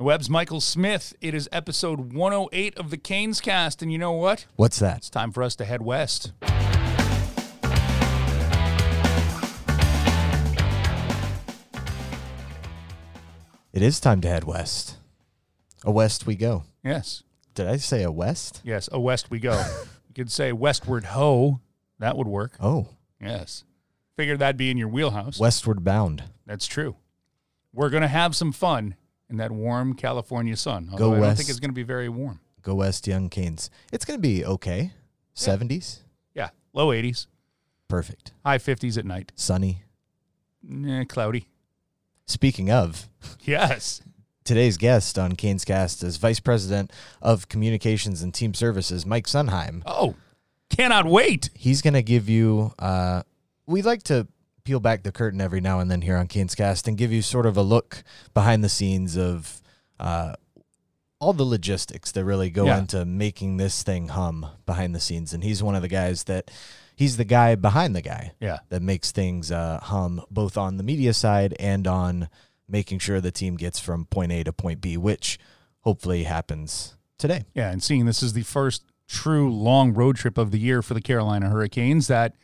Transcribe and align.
The 0.00 0.04
web's 0.04 0.30
Michael 0.30 0.62
Smith. 0.62 1.14
It 1.20 1.34
is 1.34 1.46
episode 1.52 2.14
108 2.14 2.78
of 2.78 2.88
the 2.88 2.96
Canes 2.96 3.38
cast. 3.38 3.82
And 3.82 3.92
you 3.92 3.98
know 3.98 4.12
what? 4.12 4.46
What's 4.56 4.78
that? 4.78 4.96
It's 4.96 5.10
time 5.10 5.30
for 5.30 5.42
us 5.42 5.54
to 5.56 5.66
head 5.66 5.82
west. 5.82 6.32
It 13.74 13.82
is 13.82 14.00
time 14.00 14.22
to 14.22 14.28
head 14.28 14.44
west. 14.44 14.96
A 15.84 15.90
west 15.90 16.26
we 16.26 16.34
go. 16.34 16.64
Yes. 16.82 17.22
Did 17.52 17.66
I 17.68 17.76
say 17.76 18.02
a 18.02 18.10
west? 18.10 18.62
Yes. 18.64 18.88
A 18.90 18.98
west 18.98 19.30
we 19.30 19.38
go. 19.38 19.62
you 20.08 20.14
could 20.14 20.32
say 20.32 20.50
westward 20.50 21.04
ho. 21.04 21.60
That 21.98 22.16
would 22.16 22.26
work. 22.26 22.56
Oh, 22.58 22.88
Yes. 23.20 23.64
Figured 24.16 24.38
that'd 24.38 24.56
be 24.56 24.70
in 24.70 24.78
your 24.78 24.88
wheelhouse. 24.88 25.38
westward 25.38 25.84
bound. 25.84 26.24
That's 26.46 26.66
true. 26.66 26.96
We're 27.74 27.90
going 27.90 28.00
to 28.00 28.08
have 28.08 28.34
some 28.34 28.50
fun 28.52 28.94
in 29.30 29.36
that 29.38 29.50
warm 29.50 29.94
California 29.94 30.56
sun. 30.56 30.88
Although 30.92 31.04
Go 31.04 31.10
I 31.10 31.14
don't 31.14 31.20
west. 31.22 31.36
think 31.38 31.50
it's 31.50 31.60
going 31.60 31.70
to 31.70 31.74
be 31.74 31.82
very 31.82 32.08
warm. 32.08 32.40
Go 32.62 32.74
west, 32.74 33.06
young 33.06 33.28
Canes. 33.30 33.70
It's 33.92 34.04
going 34.04 34.18
to 34.18 34.22
be 34.22 34.44
okay. 34.44 34.92
70s. 35.34 36.00
Yeah. 36.34 36.50
Low 36.72 36.88
80s, 36.88 37.26
Perfect. 37.88 38.32
high 38.44 38.58
50s 38.58 38.98
at 38.98 39.04
night. 39.04 39.32
Sunny. 39.34 39.82
Eh, 40.86 41.04
cloudy. 41.04 41.46
Speaking 42.26 42.70
of, 42.70 43.08
Yes. 43.42 44.02
today's 44.44 44.76
guest 44.76 45.18
on 45.18 45.32
Canes 45.36 45.64
Cast 45.64 46.02
is 46.04 46.16
Vice 46.18 46.38
President 46.40 46.92
of 47.22 47.48
Communications 47.48 48.22
and 48.22 48.32
Team 48.34 48.52
Services, 48.54 49.04
Mike 49.06 49.26
Sundheim. 49.26 49.82
Oh, 49.86 50.14
cannot 50.68 51.06
wait. 51.06 51.50
He's 51.54 51.82
going 51.82 51.94
to 51.94 52.02
give 52.02 52.28
you, 52.28 52.72
uh, 52.78 53.22
we 53.66 53.82
like 53.82 54.02
to 54.04 54.28
peel 54.64 54.80
back 54.80 55.02
the 55.02 55.12
curtain 55.12 55.40
every 55.40 55.60
now 55.60 55.80
and 55.80 55.90
then 55.90 56.02
here 56.02 56.16
on 56.16 56.26
Canes 56.26 56.54
Cast 56.54 56.86
and 56.88 56.96
give 56.96 57.12
you 57.12 57.22
sort 57.22 57.46
of 57.46 57.56
a 57.56 57.62
look 57.62 58.02
behind 58.34 58.62
the 58.64 58.68
scenes 58.68 59.16
of 59.16 59.60
uh, 59.98 60.34
all 61.18 61.32
the 61.32 61.44
logistics 61.44 62.12
that 62.12 62.24
really 62.24 62.50
go 62.50 62.66
Yeah. 62.66 62.78
into 62.78 63.04
making 63.04 63.56
this 63.58 63.82
thing 63.82 64.08
hum 64.08 64.46
behind 64.66 64.94
the 64.94 65.00
scenes. 65.00 65.32
And 65.34 65.44
he's 65.44 65.62
one 65.62 65.74
of 65.74 65.82
the 65.82 65.88
guys 65.88 66.24
that, 66.24 66.50
he's 66.96 67.16
the 67.18 67.24
guy 67.24 67.54
behind 67.54 67.94
the 67.94 68.00
guy 68.02 68.32
Yeah. 68.40 68.58
that 68.70 68.80
makes 68.82 69.10
things 69.12 69.50
uh, 69.52 69.80
hum 69.82 70.22
both 70.30 70.56
on 70.56 70.76
the 70.78 70.82
media 70.82 71.12
side 71.12 71.54
and 71.60 71.86
on 71.86 72.28
making 72.68 73.00
sure 73.00 73.20
the 73.20 73.30
team 73.32 73.56
gets 73.56 73.78
from 73.78 74.06
point 74.06 74.32
A 74.32 74.44
to 74.44 74.52
point 74.52 74.80
B, 74.80 74.96
which 74.96 75.38
hopefully 75.80 76.24
happens 76.24 76.96
today. 77.18 77.44
Yeah. 77.54 77.70
And 77.70 77.82
seeing 77.82 78.06
this 78.06 78.22
is 78.22 78.32
the 78.32 78.42
first 78.42 78.84
true 79.08 79.52
long 79.52 79.92
road 79.92 80.16
trip 80.16 80.38
of 80.38 80.52
the 80.52 80.58
year 80.58 80.80
for 80.82 80.94
the 80.94 81.00
Carolina 81.02 81.50
Hurricanes, 81.50 82.06
that 82.06 82.34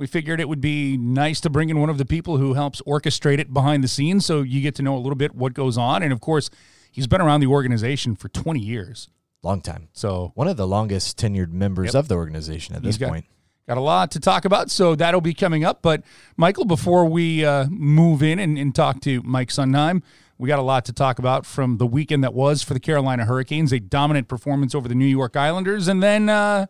we 0.00 0.06
figured 0.06 0.40
it 0.40 0.48
would 0.48 0.62
be 0.62 0.96
nice 0.96 1.40
to 1.42 1.50
bring 1.50 1.68
in 1.68 1.78
one 1.78 1.90
of 1.90 1.98
the 1.98 2.06
people 2.06 2.38
who 2.38 2.54
helps 2.54 2.80
orchestrate 2.86 3.38
it 3.38 3.52
behind 3.52 3.84
the 3.84 3.88
scenes 3.88 4.24
so 4.24 4.40
you 4.40 4.62
get 4.62 4.74
to 4.76 4.82
know 4.82 4.96
a 4.96 4.98
little 4.98 5.14
bit 5.14 5.34
what 5.34 5.52
goes 5.52 5.76
on. 5.76 6.02
And 6.02 6.10
of 6.10 6.22
course, 6.22 6.48
he's 6.90 7.06
been 7.06 7.20
around 7.20 7.40
the 7.40 7.48
organization 7.48 8.16
for 8.16 8.30
20 8.30 8.60
years. 8.60 9.10
Long 9.42 9.60
time. 9.60 9.88
So 9.92 10.32
One 10.36 10.48
of 10.48 10.56
the 10.56 10.66
longest 10.66 11.18
tenured 11.18 11.52
members 11.52 11.92
Yep. 11.92 11.94
of 11.96 12.08
the 12.08 12.14
organization 12.14 12.74
at 12.74 12.82
this 12.82 12.96
got- 12.96 13.10
point. 13.10 13.26
Got 13.68 13.76
a 13.76 13.82
lot 13.82 14.10
to 14.12 14.20
talk 14.20 14.46
about, 14.46 14.70
so 14.70 14.94
that'll 14.96 15.20
be 15.20 15.34
coming 15.34 15.64
up. 15.64 15.80
But 15.82 16.02
Michael, 16.36 16.64
before 16.64 17.04
we 17.04 17.44
uh, 17.44 17.66
move 17.68 18.22
in 18.22 18.38
and, 18.38 18.56
and 18.58 18.74
talk 18.74 19.00
to 19.02 19.20
Mike 19.22 19.50
Sundheim, 19.50 20.02
we 20.38 20.48
got 20.48 20.58
a 20.58 20.62
lot 20.62 20.86
to 20.86 20.94
talk 20.94 21.18
about 21.18 21.44
from 21.44 21.76
the 21.76 21.86
weekend 21.86 22.24
that 22.24 22.32
was 22.32 22.62
for 22.62 22.72
the 22.72 22.80
Carolina 22.80 23.26
Hurricanes. 23.26 23.70
A 23.72 23.78
dominant 23.78 24.28
performance 24.28 24.74
over 24.74 24.88
the 24.88 24.94
New 24.94 25.04
York 25.04 25.36
Islanders, 25.36 25.86
and 25.88 26.02
then 26.02 26.30
uh, 26.30 26.66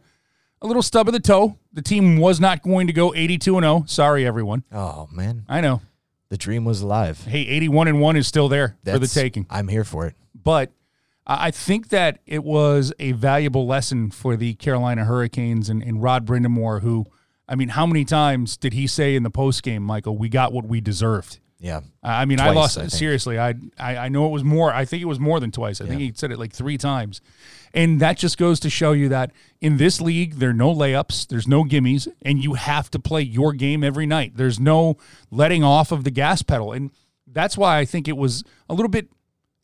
a 0.62 0.66
little 0.66 0.83
stub 0.83 1.08
of 1.08 1.12
the 1.14 1.20
toe. 1.20 1.56
The 1.72 1.83
team 1.83 2.19
was 2.19 2.41
not 2.41 2.62
going 2.62 2.86
to 2.86 2.92
go 2.92 3.14
82 3.14 3.56
and 3.56 3.64
0. 3.64 3.84
Sorry, 3.86 4.27
everyone. 4.27 4.64
Oh 4.72 5.08
man, 5.12 5.44
I 5.48 5.61
know. 5.61 5.80
the 6.28 6.36
dream 6.36 6.64
was 6.64 6.80
alive. 6.83 7.25
Hey, 7.25 7.41
81 7.47 7.89
and 7.89 8.00
1 8.00 8.16
is 8.16 8.27
still 8.27 8.48
there 8.48 8.77
for 8.84 8.98
the 8.98 9.06
taking. 9.06 9.47
I'm 9.50 9.69
here 9.69 9.84
for 9.84 10.06
it. 10.06 10.14
but 10.34 10.70
I 11.27 11.47
I 11.48 11.50
think 11.50 11.88
that 11.91 12.19
it 12.27 12.42
was 12.44 12.92
a 12.98 13.12
valuable 13.12 13.66
lesson 13.66 14.11
for 14.11 14.36
the 14.36 14.55
Carolina 14.55 15.05
Hurricanes 15.05 15.69
and, 15.69 15.83
and 15.83 16.03
Rod 16.03 16.27
Brind'Amour, 16.27 16.81
who, 16.81 17.06
I 17.48 17.55
mean, 17.55 17.69
how 17.70 17.86
many 17.86 18.05
times 18.05 18.56
did 18.56 18.72
he 18.72 18.87
say 18.87 19.15
in 19.15 19.22
the 19.22 19.31
post 19.31 19.62
game, 19.62 19.82
Michael, 19.82 20.16
we 20.16 20.28
got 20.28 20.53
what 20.53 20.66
we 20.66 20.81
deserved? 20.81 21.38
Yeah, 21.62 21.81
I 22.03 22.25
mean, 22.25 22.41
I 22.41 22.50
lost 22.53 22.78
I 22.78 22.87
seriously. 22.87 23.38
I, 23.38 23.54
I 23.78 23.97
I 23.97 24.09
know 24.09 24.26
it 24.26 24.31
was 24.31 24.43
more. 24.43 24.72
I 24.72 24.87
think 24.87 25.03
it 25.03 25.06
was 25.06 25.21
more 25.21 25.41
than 25.41 25.50
twice. 25.50 25.81
I 25.82 25.87
think 25.87 26.00
he 26.00 26.12
said 26.15 26.32
it 26.32 26.38
like 26.38 26.53
three 26.54 26.78
times, 26.78 27.21
and 27.75 28.00
that 28.00 28.16
just 28.16 28.38
goes 28.38 28.59
to 28.60 28.71
show 28.71 28.93
you 28.93 29.10
that 29.10 29.31
in 29.60 29.76
this 29.76 30.00
league 30.00 30.37
there 30.37 30.50
are 30.50 30.54
no 30.54 30.75
layups, 30.75 31.26
there's 31.28 31.47
no 31.47 31.65
gimmies, 31.65 32.09
and 32.22 32.43
you 32.43 32.54
have 32.54 32.91
to 32.93 32.98
play 32.98 33.21
your 33.21 33.53
game 33.53 33.84
every 33.84 34.06
night. 34.06 34.32
There's 34.37 34.59
no 34.59 34.97
letting 35.31 35.62
off 35.62 35.93
of 35.93 36.04
the 36.04 36.10
gas 36.10 36.41
pedal, 36.41 36.72
and 36.72 36.93
that's 37.26 37.59
why 37.59 37.78
I 37.78 37.84
think 37.84 38.09
it 38.09 38.16
was 38.16 38.42
a 38.71 38.75
little 38.75 38.88
bit. 38.88 39.09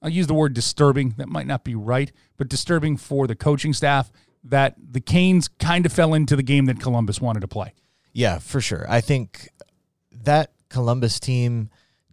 I'll 0.02 0.10
use 0.10 0.26
the 0.26 0.34
word 0.34 0.52
disturbing. 0.52 1.14
That 1.16 1.28
might 1.28 1.46
not 1.46 1.64
be 1.64 1.74
right, 1.74 2.12
but 2.36 2.48
disturbing 2.48 2.98
for 2.98 3.26
the 3.26 3.34
coaching 3.34 3.72
staff 3.72 4.12
that 4.44 4.74
the 4.78 5.00
Canes 5.00 5.48
kind 5.48 5.86
of 5.86 5.92
fell 5.92 6.12
into 6.12 6.36
the 6.36 6.42
game 6.42 6.66
that 6.66 6.78
Columbus 6.78 7.22
wanted 7.22 7.40
to 7.40 7.48
play. 7.48 7.72
yeah, 8.12 8.38
for 8.38 8.60
sure. 8.60 8.84
I 8.86 9.00
think 9.00 9.48
that 10.12 10.52
Columbus 10.68 11.18
team 11.18 11.70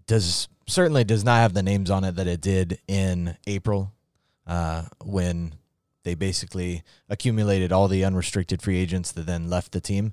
does 0.07 0.47
certainly 0.67 1.03
does 1.03 1.23
not 1.23 1.37
have 1.37 1.53
the 1.53 1.63
names 1.63 1.89
on 1.89 2.03
it 2.03 2.15
that 2.15 2.27
it 2.27 2.41
did 2.41 2.79
in 2.87 3.37
April, 3.47 3.91
uh, 4.47 4.83
when 5.03 5.53
they 6.03 6.15
basically 6.15 6.83
accumulated 7.09 7.71
all 7.71 7.87
the 7.87 8.03
unrestricted 8.03 8.61
free 8.61 8.77
agents 8.77 9.11
that 9.13 9.25
then 9.25 9.49
left 9.49 9.71
the 9.71 9.81
team. 9.81 10.11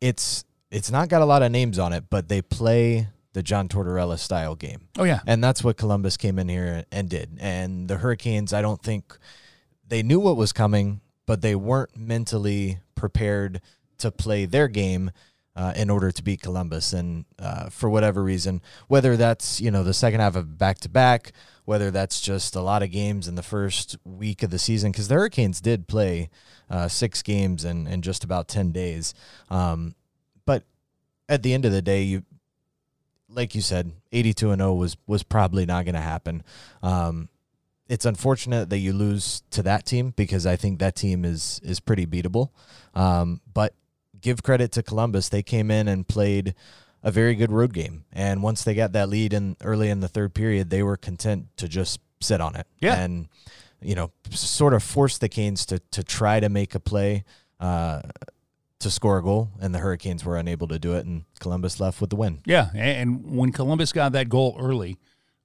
It's 0.00 0.44
it's 0.70 0.90
not 0.90 1.08
got 1.08 1.22
a 1.22 1.26
lot 1.26 1.42
of 1.42 1.50
names 1.50 1.78
on 1.78 1.92
it, 1.92 2.04
but 2.10 2.28
they 2.28 2.42
play 2.42 3.08
the 3.32 3.42
John 3.42 3.68
Tortorella 3.68 4.18
style 4.18 4.54
game. 4.54 4.88
Oh 4.98 5.04
yeah, 5.04 5.20
And 5.26 5.42
that's 5.42 5.62
what 5.62 5.76
Columbus 5.76 6.16
came 6.16 6.38
in 6.38 6.48
here 6.48 6.84
and 6.90 7.08
did. 7.08 7.38
And 7.40 7.88
the 7.88 7.98
Hurricanes, 7.98 8.52
I 8.52 8.62
don't 8.62 8.82
think 8.82 9.16
they 9.86 10.02
knew 10.02 10.20
what 10.20 10.36
was 10.36 10.52
coming, 10.52 11.00
but 11.26 11.40
they 11.40 11.54
weren't 11.54 11.96
mentally 11.96 12.78
prepared 12.94 13.60
to 13.98 14.10
play 14.10 14.46
their 14.46 14.66
game 14.68 15.10
uh, 15.56 15.72
in 15.76 15.90
order 15.90 16.10
to 16.10 16.22
beat 16.22 16.42
Columbus. 16.42 16.92
And 16.92 17.24
uh, 17.38 17.70
for 17.70 17.90
whatever 17.90 18.22
reason, 18.22 18.62
whether 18.88 19.16
that's 19.16 19.60
you 19.60 19.70
know 19.70 19.82
the 19.82 19.94
second 19.94 20.20
half 20.20 20.36
of 20.36 20.58
back 20.58 20.78
to 20.80 20.88
back, 20.88 21.32
whether 21.64 21.90
that's 21.90 22.20
just 22.20 22.56
a 22.56 22.60
lot 22.60 22.82
of 22.82 22.90
games 22.90 23.28
in 23.28 23.34
the 23.34 23.42
first 23.42 23.96
week 24.04 24.42
of 24.42 24.50
the 24.50 24.58
season, 24.58 24.92
because 24.92 25.08
the 25.08 25.14
Hurricanes 25.14 25.60
did 25.60 25.88
play 25.88 26.30
uh, 26.68 26.88
six 26.88 27.22
games 27.22 27.64
in, 27.64 27.86
in 27.86 28.02
just 28.02 28.24
about 28.24 28.48
ten 28.48 28.72
days. 28.72 29.14
Um, 29.48 29.94
but 30.46 30.64
at 31.28 31.42
the 31.42 31.52
end 31.52 31.64
of 31.64 31.72
the 31.72 31.82
day, 31.82 32.02
you 32.02 32.24
like 33.32 33.54
you 33.54 33.60
said, 33.60 33.92
82 34.12 34.50
and 34.50 34.60
0 34.60 34.74
was 34.74 34.96
was 35.06 35.22
probably 35.22 35.66
not 35.66 35.84
going 35.84 35.94
to 35.94 36.00
happen. 36.00 36.42
Um, 36.82 37.28
it's 37.88 38.04
unfortunate 38.04 38.70
that 38.70 38.78
you 38.78 38.92
lose 38.92 39.42
to 39.50 39.62
that 39.64 39.84
team 39.84 40.12
because 40.16 40.46
I 40.46 40.56
think 40.56 40.78
that 40.78 40.94
team 40.94 41.24
is 41.24 41.60
is 41.62 41.80
pretty 41.80 42.06
beatable. 42.06 42.50
Um, 42.94 43.40
but 43.52 43.74
give 44.20 44.42
credit 44.42 44.72
to 44.72 44.82
Columbus; 44.82 45.28
they 45.28 45.42
came 45.42 45.70
in 45.70 45.88
and 45.88 46.06
played 46.06 46.54
a 47.02 47.10
very 47.10 47.34
good 47.34 47.50
road 47.50 47.72
game, 47.72 48.04
and 48.12 48.42
once 48.42 48.62
they 48.64 48.74
got 48.74 48.92
that 48.92 49.08
lead 49.08 49.32
in 49.32 49.56
early 49.62 49.88
in 49.88 50.00
the 50.00 50.08
third 50.08 50.34
period, 50.34 50.70
they 50.70 50.82
were 50.82 50.96
content 50.96 51.46
to 51.56 51.66
just 51.68 51.98
sit 52.20 52.40
on 52.40 52.54
it. 52.56 52.66
Yeah. 52.80 52.96
and 53.00 53.28
you 53.82 53.94
know, 53.94 54.10
sort 54.30 54.74
of 54.74 54.82
force 54.82 55.16
the 55.16 55.28
Canes 55.28 55.64
to 55.66 55.78
to 55.92 56.02
try 56.04 56.40
to 56.40 56.48
make 56.48 56.74
a 56.74 56.80
play. 56.80 57.24
Uh, 57.58 58.02
to 58.78 58.90
score 58.90 59.18
a 59.18 59.22
goal, 59.22 59.50
and 59.60 59.74
the 59.74 59.78
Hurricanes 59.78 60.24
were 60.24 60.38
unable 60.38 60.66
to 60.68 60.78
do 60.78 60.94
it, 60.94 61.04
and 61.04 61.24
Columbus 61.38 61.80
left 61.80 62.00
with 62.00 62.08
the 62.08 62.16
win. 62.16 62.40
Yeah, 62.46 62.70
and 62.74 63.36
when 63.36 63.52
Columbus 63.52 63.92
got 63.92 64.12
that 64.12 64.30
goal 64.30 64.56
early 64.58 64.96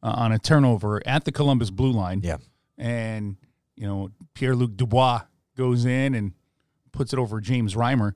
uh, 0.02 0.14
on 0.16 0.32
a 0.32 0.40
turnover 0.40 1.02
at 1.06 1.26
the 1.26 1.34
Columbus 1.34 1.70
blue 1.70 1.92
line, 1.92 2.22
Yeah. 2.24 2.38
and 2.78 3.36
you 3.76 3.86
know 3.88 4.12
Pierre 4.36 4.56
Luc 4.56 4.78
Dubois 4.78 5.24
goes 5.58 5.84
in 5.84 6.16
and 6.16 6.32
puts 6.94 7.12
it 7.12 7.20
over 7.20 7.42
James 7.42 7.76
Reimer, 7.76 8.14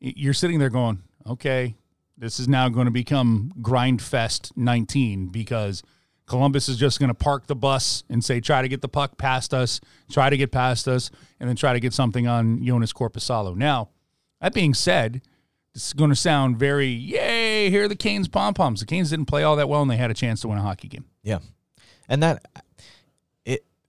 you're 0.00 0.34
sitting 0.34 0.58
there 0.58 0.70
going, 0.70 1.02
okay, 1.26 1.76
this 2.16 2.40
is 2.40 2.48
now 2.48 2.68
going 2.68 2.86
to 2.86 2.90
become 2.90 3.52
grind 3.62 4.02
fest 4.02 4.52
19 4.56 5.28
because 5.28 5.82
Columbus 6.26 6.68
is 6.68 6.76
just 6.76 7.00
going 7.00 7.08
to 7.08 7.14
park 7.14 7.46
the 7.46 7.56
bus 7.56 8.04
and 8.08 8.24
say, 8.24 8.40
try 8.40 8.62
to 8.62 8.68
get 8.68 8.80
the 8.82 8.88
puck 8.88 9.18
past 9.18 9.52
us, 9.52 9.80
try 10.10 10.30
to 10.30 10.36
get 10.36 10.52
past 10.52 10.86
us, 10.86 11.10
and 11.38 11.48
then 11.48 11.56
try 11.56 11.72
to 11.72 11.80
get 11.80 11.92
something 11.92 12.26
on 12.26 12.60
Joonas 12.60 12.94
Korpisalo. 12.94 13.56
Now, 13.56 13.88
that 14.40 14.54
being 14.54 14.74
said, 14.74 15.22
this 15.74 15.88
is 15.88 15.92
going 15.92 16.10
to 16.10 16.16
sound 16.16 16.58
very, 16.58 16.88
yay, 16.88 17.70
here 17.70 17.84
are 17.84 17.88
the 17.88 17.96
Canes 17.96 18.28
pom 18.28 18.54
poms. 18.54 18.80
The 18.80 18.86
Canes 18.86 19.10
didn't 19.10 19.26
play 19.26 19.42
all 19.42 19.56
that 19.56 19.68
well, 19.68 19.82
and 19.82 19.90
they 19.90 19.96
had 19.96 20.10
a 20.10 20.14
chance 20.14 20.40
to 20.42 20.48
win 20.48 20.58
a 20.58 20.62
hockey 20.62 20.88
game. 20.88 21.04
Yeah. 21.22 21.38
And 22.08 22.22
that 22.22 22.44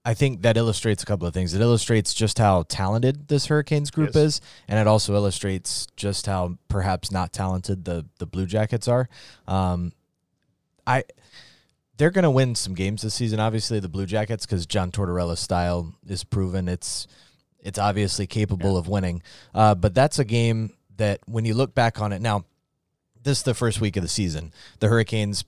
I 0.04 0.14
think 0.14 0.42
that 0.42 0.56
illustrates 0.56 1.02
a 1.02 1.06
couple 1.06 1.28
of 1.28 1.34
things. 1.34 1.54
It 1.54 1.60
illustrates 1.60 2.12
just 2.12 2.38
how 2.38 2.64
talented 2.64 3.28
this 3.28 3.46
Hurricanes 3.46 3.90
group 3.90 4.08
Yes. 4.14 4.16
is, 4.16 4.40
and 4.66 4.78
it 4.80 4.88
also 4.88 5.14
illustrates 5.14 5.86
just 5.96 6.26
how 6.26 6.58
perhaps 6.68 7.10
not 7.12 7.32
talented 7.32 7.84
the 7.84 8.06
the 8.18 8.26
Blue 8.26 8.46
Jackets 8.46 8.88
are. 8.88 9.08
Um, 9.46 9.92
I 10.86 11.04
they're 11.98 12.10
going 12.10 12.24
to 12.24 12.30
win 12.30 12.56
some 12.56 12.74
games 12.74 13.02
this 13.02 13.14
season. 13.14 13.38
Obviously, 13.38 13.78
the 13.78 13.88
Blue 13.88 14.06
Jackets 14.06 14.44
because 14.44 14.66
John 14.66 14.90
Tortorella's 14.90 15.38
style 15.38 15.94
is 16.08 16.24
proven. 16.24 16.68
It's 16.68 17.06
it's 17.60 17.78
obviously 17.78 18.26
capable 18.26 18.76
of 18.76 18.88
winning. 18.88 19.22
Uh, 19.54 19.76
but 19.76 19.94
that's 19.94 20.18
a 20.18 20.24
game 20.24 20.72
that 20.96 21.20
when 21.26 21.44
you 21.44 21.54
look 21.54 21.76
back 21.76 22.00
on 22.00 22.12
it 22.12 22.20
now, 22.20 22.44
this 23.22 23.38
is 23.38 23.44
the 23.44 23.54
first 23.54 23.80
week 23.80 23.96
of 23.96 24.02
the 24.02 24.08
season. 24.08 24.52
The 24.80 24.88
Hurricanes 24.88 25.44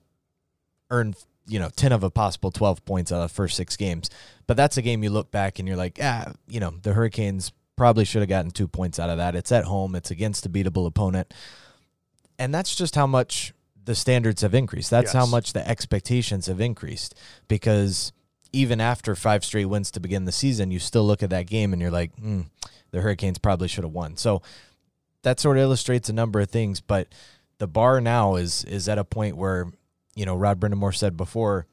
earned 0.91 1.17
you 1.47 1.59
know, 1.59 1.69
10 1.75 1.93
of 1.93 2.03
a 2.03 2.11
possible 2.11 2.51
12 2.51 2.85
points 2.85 3.13
out 3.13 3.23
of 3.23 3.29
the 3.29 3.35
first 3.35 3.57
six 3.57 3.77
games. 3.77 4.11
But 4.47 4.57
that's 4.57 4.77
a 4.77 4.83
game 4.83 5.03
you 5.03 5.11
look 5.11 5.31
back 5.31 5.59
and 5.59 5.69
you're 5.69 5.77
like, 5.77 5.99
ah, 6.03 6.33
you 6.47 6.61
know, 6.61 6.75
the 6.83 6.93
Hurricanes 6.93 7.53
probably 7.77 8.05
should 8.05 8.23
have 8.23 8.29
gotten 8.29 8.51
two 8.51 8.69
points 8.69 8.99
out 8.99 9.11
of 9.11 9.19
that. 9.19 9.35
It's 9.35 9.53
at 9.53 9.65
home, 9.65 9.95
it's 9.95 10.11
against 10.11 10.47
a 10.47 10.49
beatable 10.49 10.87
opponent. 10.87 11.35
And 12.39 12.55
that's 12.55 12.75
just 12.75 12.95
how 12.95 13.07
much 13.07 13.53
the 13.85 13.95
standards 13.95 14.43
have 14.43 14.55
increased. 14.55 14.91
That's 14.91 15.13
yes. 15.13 15.25
how 15.25 15.27
much 15.27 15.53
the 15.53 15.67
expectations 15.69 16.47
have 16.47 16.61
increased 16.61 17.15
because 17.49 18.13
even 18.53 18.81
after 18.81 19.15
five 19.15 19.45
straight 19.45 19.67
wins 19.67 19.91
to 19.93 20.01
begin 20.01 20.25
the 20.25 20.33
season, 20.33 20.71
you 20.71 20.79
still 20.79 21.05
look 21.05 21.23
at 21.23 21.31
that 21.31 21.47
game 21.47 21.73
and 21.73 21.83
you're 21.83 21.91
like, 21.91 22.15
mm, 22.17 22.47
the 22.93 23.01
Hurricanes 23.01 23.39
probably 23.39 23.69
should 23.69 23.85
have 23.85 23.93
won. 23.93 24.17
So 24.17 24.43
that 25.23 25.41
sort 25.41 25.59
of 25.59 25.65
illustrates 25.65 26.09
a 26.09 26.13
number 26.13 26.41
of 26.41 26.49
things, 26.49 26.81
but 26.81 27.09
the 27.59 27.67
bar 27.67 28.01
now 28.01 28.37
is 28.37 28.65
is 28.65 28.89
at 28.89 28.99
a 28.99 29.05
point 29.05 29.37
where, 29.37 29.67
you 30.15 30.25
know, 30.27 30.37
Rod 30.37 30.61
Brind'Amour 30.61 30.95
said 30.95 31.17
before 31.17 31.67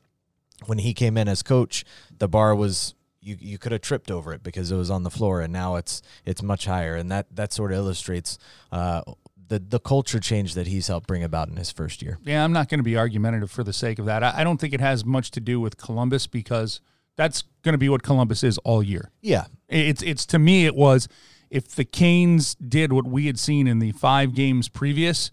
when 0.65 0.79
he 0.79 0.93
came 0.93 1.17
in 1.17 1.27
as 1.27 1.41
coach, 1.41 1.83
the 2.17 2.27
bar 2.27 2.55
was 2.55 2.95
you 3.19 3.37
you 3.39 3.57
could 3.57 3.71
have 3.71 3.81
tripped 3.81 4.11
over 4.11 4.33
it 4.33 4.43
because 4.43 4.71
it 4.71 4.75
was 4.75 4.89
on 4.89 5.03
the 5.03 5.09
floor, 5.09 5.41
and 5.41 5.53
now 5.53 5.75
it's 5.75 6.01
it's 6.25 6.41
much 6.41 6.65
higher, 6.65 6.95
and 6.95 7.11
that 7.11 7.27
that 7.35 7.53
sort 7.53 7.71
of 7.71 7.77
illustrates 7.77 8.37
uh, 8.71 9.01
the 9.47 9.59
the 9.59 9.79
culture 9.79 10.19
change 10.19 10.53
that 10.55 10.67
he's 10.67 10.87
helped 10.87 11.07
bring 11.07 11.23
about 11.23 11.49
in 11.49 11.57
his 11.57 11.71
first 11.71 12.01
year. 12.01 12.17
Yeah, 12.23 12.43
I'm 12.43 12.53
not 12.53 12.69
going 12.69 12.79
to 12.79 12.83
be 12.83 12.97
argumentative 12.97 13.51
for 13.51 13.63
the 13.63 13.73
sake 13.73 13.99
of 13.99 14.05
that. 14.05 14.23
I, 14.23 14.33
I 14.37 14.43
don't 14.43 14.59
think 14.59 14.73
it 14.73 14.81
has 14.81 15.05
much 15.05 15.31
to 15.31 15.39
do 15.39 15.59
with 15.59 15.77
Columbus 15.77 16.27
because 16.27 16.81
that's 17.15 17.43
going 17.63 17.73
to 17.73 17.79
be 17.79 17.89
what 17.89 18.03
Columbus 18.03 18.43
is 18.43 18.57
all 18.59 18.81
year. 18.81 19.11
Yeah, 19.21 19.45
it's 19.67 20.01
it's 20.01 20.25
to 20.27 20.39
me 20.39 20.65
it 20.65 20.75
was 20.75 21.07
if 21.49 21.67
the 21.69 21.85
Canes 21.85 22.55
did 22.55 22.93
what 22.93 23.05
we 23.05 23.27
had 23.27 23.37
seen 23.37 23.67
in 23.67 23.79
the 23.79 23.91
five 23.91 24.33
games 24.33 24.69
previous, 24.69 25.31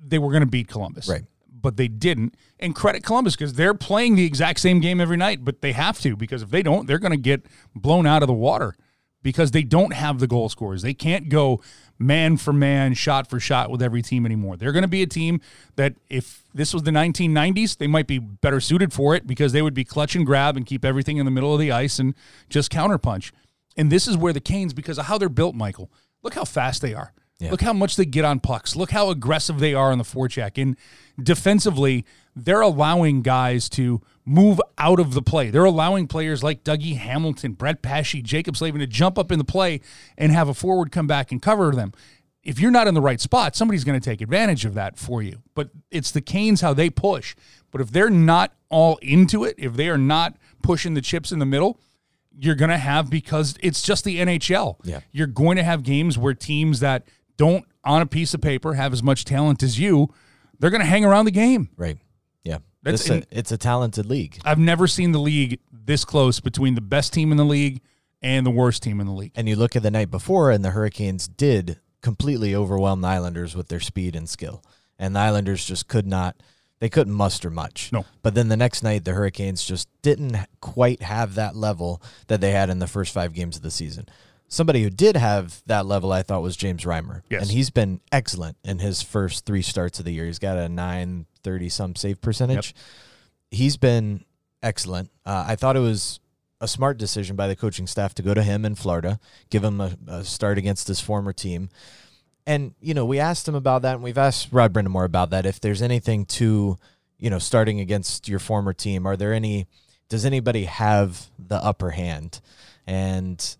they 0.00 0.18
were 0.18 0.30
going 0.30 0.42
to 0.42 0.46
beat 0.46 0.68
Columbus. 0.68 1.08
Right 1.08 1.24
but 1.60 1.76
they 1.76 1.88
didn't. 1.88 2.34
And 2.58 2.74
credit 2.74 3.02
Columbus 3.04 3.36
because 3.36 3.54
they're 3.54 3.74
playing 3.74 4.16
the 4.16 4.24
exact 4.24 4.60
same 4.60 4.80
game 4.80 5.00
every 5.00 5.16
night, 5.16 5.44
but 5.44 5.60
they 5.60 5.72
have 5.72 6.00
to 6.00 6.16
because 6.16 6.42
if 6.42 6.50
they 6.50 6.62
don't, 6.62 6.86
they're 6.86 6.98
going 6.98 7.12
to 7.12 7.16
get 7.16 7.46
blown 7.74 8.06
out 8.06 8.22
of 8.22 8.26
the 8.26 8.34
water 8.34 8.76
because 9.22 9.50
they 9.50 9.62
don't 9.62 9.92
have 9.92 10.20
the 10.20 10.26
goal 10.26 10.48
scorers. 10.48 10.82
They 10.82 10.94
can't 10.94 11.28
go 11.28 11.60
man 11.98 12.36
for 12.36 12.52
man, 12.52 12.94
shot 12.94 13.28
for 13.28 13.40
shot 13.40 13.70
with 13.70 13.82
every 13.82 14.02
team 14.02 14.24
anymore. 14.24 14.56
They're 14.56 14.72
going 14.72 14.82
to 14.82 14.88
be 14.88 15.02
a 15.02 15.06
team 15.06 15.40
that 15.76 15.94
if 16.08 16.44
this 16.54 16.72
was 16.72 16.84
the 16.84 16.90
1990s, 16.90 17.78
they 17.78 17.88
might 17.88 18.06
be 18.06 18.18
better 18.18 18.60
suited 18.60 18.92
for 18.92 19.14
it 19.14 19.26
because 19.26 19.52
they 19.52 19.62
would 19.62 19.74
be 19.74 19.84
clutch 19.84 20.14
and 20.14 20.24
grab 20.24 20.56
and 20.56 20.64
keep 20.64 20.84
everything 20.84 21.16
in 21.16 21.24
the 21.24 21.30
middle 21.30 21.52
of 21.52 21.60
the 21.60 21.72
ice 21.72 21.98
and 21.98 22.14
just 22.48 22.70
counterpunch. 22.70 23.32
And 23.76 23.90
this 23.90 24.08
is 24.08 24.16
where 24.16 24.32
the 24.32 24.40
Canes, 24.40 24.72
because 24.72 24.98
of 24.98 25.06
how 25.06 25.18
they're 25.18 25.28
built, 25.28 25.54
Michael, 25.54 25.90
look 26.22 26.34
how 26.34 26.44
fast 26.44 26.82
they 26.82 26.94
are. 26.94 27.12
Yeah. 27.38 27.52
Look 27.52 27.62
how 27.62 27.72
much 27.72 27.94
they 27.96 28.04
get 28.04 28.24
on 28.24 28.40
pucks. 28.40 28.74
Look 28.74 28.90
how 28.90 29.10
aggressive 29.10 29.60
they 29.60 29.72
are 29.72 29.92
on 29.92 29.98
the 29.98 30.04
forecheck. 30.04 30.60
And 30.60 30.76
defensively, 31.22 32.04
they're 32.34 32.60
allowing 32.60 33.22
guys 33.22 33.68
to 33.70 34.00
move 34.24 34.60
out 34.76 34.98
of 34.98 35.14
the 35.14 35.22
play. 35.22 35.50
They're 35.50 35.64
allowing 35.64 36.08
players 36.08 36.42
like 36.42 36.64
Dougie 36.64 36.96
Hamilton, 36.96 37.52
Brett 37.52 37.80
Pesce, 37.80 38.22
Jaccob 38.22 38.56
Slavin 38.56 38.80
to 38.80 38.88
jump 38.88 39.18
up 39.18 39.30
in 39.30 39.38
the 39.38 39.44
play 39.44 39.80
and 40.16 40.32
have 40.32 40.48
a 40.48 40.54
forward 40.54 40.90
come 40.90 41.06
back 41.06 41.30
and 41.30 41.40
cover 41.40 41.70
them. 41.72 41.92
If 42.42 42.58
you're 42.58 42.72
not 42.72 42.88
in 42.88 42.94
the 42.94 43.00
right 43.00 43.20
spot, 43.20 43.54
somebody's 43.54 43.84
going 43.84 43.98
to 43.98 44.04
take 44.04 44.20
advantage 44.20 44.64
of 44.64 44.74
that 44.74 44.98
for 44.98 45.22
you. 45.22 45.42
But 45.54 45.70
it's 45.90 46.10
the 46.10 46.20
Canes 46.20 46.60
how 46.60 46.74
they 46.74 46.90
push. 46.90 47.36
But 47.70 47.80
if 47.80 47.90
they're 47.90 48.10
not 48.10 48.52
all 48.68 48.96
into 48.96 49.44
it, 49.44 49.54
if 49.58 49.74
they 49.74 49.88
are 49.88 49.98
not 49.98 50.36
pushing 50.62 50.94
the 50.94 51.00
chips 51.00 51.30
in 51.30 51.38
the 51.38 51.46
middle, 51.46 51.78
you're 52.36 52.54
going 52.54 52.70
to 52.70 52.78
have 52.78 53.10
because 53.10 53.56
it's 53.60 53.82
just 53.82 54.04
the 54.04 54.18
NHL. 54.18 54.76
Yeah. 54.82 55.00
You're 55.12 55.26
going 55.26 55.56
to 55.56 55.62
have 55.62 55.84
games 55.84 56.18
where 56.18 56.34
teams 56.34 56.80
that– 56.80 57.06
don't 57.38 57.64
on 57.84 58.02
a 58.02 58.06
piece 58.06 58.34
of 58.34 58.42
paper 58.42 58.74
have 58.74 58.92
as 58.92 59.02
much 59.02 59.24
talent 59.24 59.62
as 59.62 59.78
you, 59.78 60.12
they're 60.58 60.68
going 60.68 60.82
to 60.82 60.86
hang 60.86 61.06
around 61.06 61.24
the 61.24 61.30
game. 61.30 61.70
Right. 61.78 61.96
Yeah. 62.44 62.58
That's 62.82 63.08
a, 63.08 63.22
it's 63.30 63.50
a 63.50 63.56
talented 63.56 64.04
league. 64.04 64.38
I've 64.44 64.58
never 64.58 64.86
seen 64.86 65.12
the 65.12 65.18
league 65.18 65.60
this 65.72 66.04
close 66.04 66.40
between 66.40 66.74
the 66.74 66.82
best 66.82 67.14
team 67.14 67.30
in 67.30 67.38
the 67.38 67.44
league 67.44 67.80
and 68.20 68.44
the 68.44 68.50
worst 68.50 68.82
team 68.82 69.00
in 69.00 69.06
the 69.06 69.12
league. 69.12 69.32
And 69.34 69.48
you 69.48 69.56
look 69.56 69.74
at 69.74 69.82
the 69.82 69.90
night 69.90 70.10
before, 70.10 70.50
and 70.50 70.64
the 70.64 70.70
Hurricanes 70.70 71.28
did 71.28 71.80
completely 72.02 72.54
overwhelm 72.54 73.00
the 73.00 73.08
Islanders 73.08 73.56
with 73.56 73.68
their 73.68 73.80
speed 73.80 74.14
and 74.14 74.28
skill. 74.28 74.62
And 74.98 75.16
the 75.16 75.20
Islanders 75.20 75.64
just 75.64 75.88
could 75.88 76.06
not, 76.06 76.36
they 76.80 76.88
couldn't 76.88 77.14
muster 77.14 77.50
much. 77.50 77.92
No. 77.92 78.04
But 78.22 78.34
then 78.34 78.48
the 78.48 78.56
next 78.56 78.82
night, 78.82 79.04
the 79.04 79.14
Hurricanes 79.14 79.64
just 79.64 79.88
didn't 80.02 80.36
quite 80.60 81.02
have 81.02 81.36
that 81.36 81.56
level 81.56 82.02
that 82.26 82.40
they 82.40 82.50
had 82.50 82.70
in 82.70 82.80
the 82.80 82.86
first 82.86 83.14
five 83.14 83.32
games 83.32 83.56
of 83.56 83.62
the 83.62 83.70
season. 83.70 84.08
Somebody 84.48 84.82
who 84.82 84.90
did 84.90 85.16
have 85.16 85.62
that 85.66 85.84
level, 85.84 86.10
I 86.10 86.22
thought, 86.22 86.42
was 86.42 86.56
James 86.56 86.84
Reimer. 86.84 87.22
Yes. 87.28 87.42
And 87.42 87.50
he's 87.50 87.68
been 87.68 88.00
excellent 88.10 88.56
in 88.64 88.78
his 88.78 89.02
first 89.02 89.44
three 89.44 89.60
starts 89.60 89.98
of 89.98 90.06
the 90.06 90.12
year. 90.12 90.24
He's 90.24 90.38
got 90.38 90.56
a 90.56 90.68
930 90.68 91.68
some 91.68 91.94
save 91.94 92.20
percentage. 92.22 92.74
Yep. 92.74 92.84
He's 93.50 93.76
been 93.76 94.24
excellent. 94.62 95.10
Uh, 95.26 95.44
I 95.46 95.56
thought 95.56 95.76
it 95.76 95.80
was 95.80 96.20
a 96.60 96.68
smart 96.68 96.98
decision 96.98 97.36
by 97.36 97.46
the 97.46 97.56
coaching 97.56 97.86
staff 97.86 98.14
to 98.14 98.22
go 98.22 98.34
to 98.34 98.42
him 98.42 98.64
in 98.64 98.74
Florida, 98.74 99.20
give 99.50 99.62
him 99.62 99.80
a, 99.80 99.96
a, 100.06 100.24
start 100.24 100.58
against 100.58 100.88
his 100.88 101.00
former 101.00 101.32
team. 101.32 101.68
And, 102.46 102.74
you 102.80 102.94
know, 102.94 103.04
we 103.04 103.20
asked 103.20 103.46
him 103.46 103.54
about 103.54 103.82
that, 103.82 103.94
and 103.94 104.02
we've 104.02 104.18
asked 104.18 104.48
Rod 104.50 104.72
Brind'Amour 104.72 105.04
about 105.04 105.30
that. 105.30 105.44
If 105.44 105.60
there's 105.60 105.82
anything 105.82 106.24
to, 106.26 106.78
you 107.18 107.30
know, 107.30 107.38
starting 107.38 107.80
against 107.80 108.28
your 108.28 108.38
former 108.38 108.72
team, 108.72 109.06
are 109.06 109.16
there 109.16 109.34
any, 109.34 109.66
does 110.08 110.24
anybody 110.24 110.64
have 110.64 111.26
the 111.38 111.62
upper 111.62 111.90
hand? 111.90 112.40
And 112.86 113.56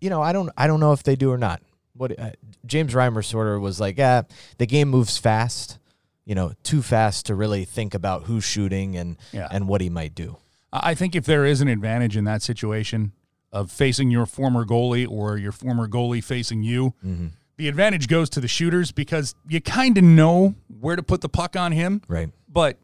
you 0.00 0.10
know, 0.10 0.22
I 0.22 0.32
don't 0.32 0.50
I 0.56 0.66
don't 0.66 0.80
know 0.80 0.92
if 0.92 1.02
they 1.02 1.16
do 1.16 1.30
or 1.30 1.38
not. 1.38 1.62
What 1.94 2.18
uh, 2.18 2.30
James 2.66 2.92
Reimer 2.92 3.24
sort 3.24 3.48
of 3.48 3.60
was 3.62 3.80
like, 3.80 3.96
yeah, 3.96 4.22
the 4.58 4.66
game 4.66 4.88
moves 4.88 5.16
fast, 5.16 5.78
you 6.24 6.34
know, 6.34 6.52
too 6.62 6.82
fast 6.82 7.26
to 7.26 7.34
really 7.34 7.64
think 7.64 7.94
about 7.94 8.24
who's 8.24 8.44
shooting 8.44 8.96
and 8.96 9.16
yeah. 9.32 9.48
and 9.50 9.68
what 9.68 9.80
he 9.80 9.88
might 9.88 10.14
do. 10.14 10.36
I 10.72 10.94
think 10.94 11.14
if 11.14 11.24
there 11.24 11.46
is 11.46 11.60
an 11.60 11.68
advantage 11.68 12.16
in 12.16 12.24
that 12.24 12.42
situation 12.42 13.12
of 13.52 13.70
facing 13.70 14.10
your 14.10 14.26
former 14.26 14.64
goalie 14.64 15.08
or 15.08 15.38
your 15.38 15.52
former 15.52 15.88
goalie 15.88 16.22
facing 16.22 16.62
you, 16.62 16.94
mm-hmm. 17.04 17.28
the 17.56 17.68
advantage 17.68 18.08
goes 18.08 18.28
to 18.30 18.40
the 18.40 18.48
shooters 18.48 18.92
because 18.92 19.34
you 19.48 19.60
kind 19.60 19.96
of 19.96 20.04
know 20.04 20.54
where 20.80 20.96
to 20.96 21.02
put 21.02 21.22
the 21.22 21.28
puck 21.28 21.56
on 21.56 21.72
him. 21.72 22.02
Right. 22.08 22.28
But 22.48 22.78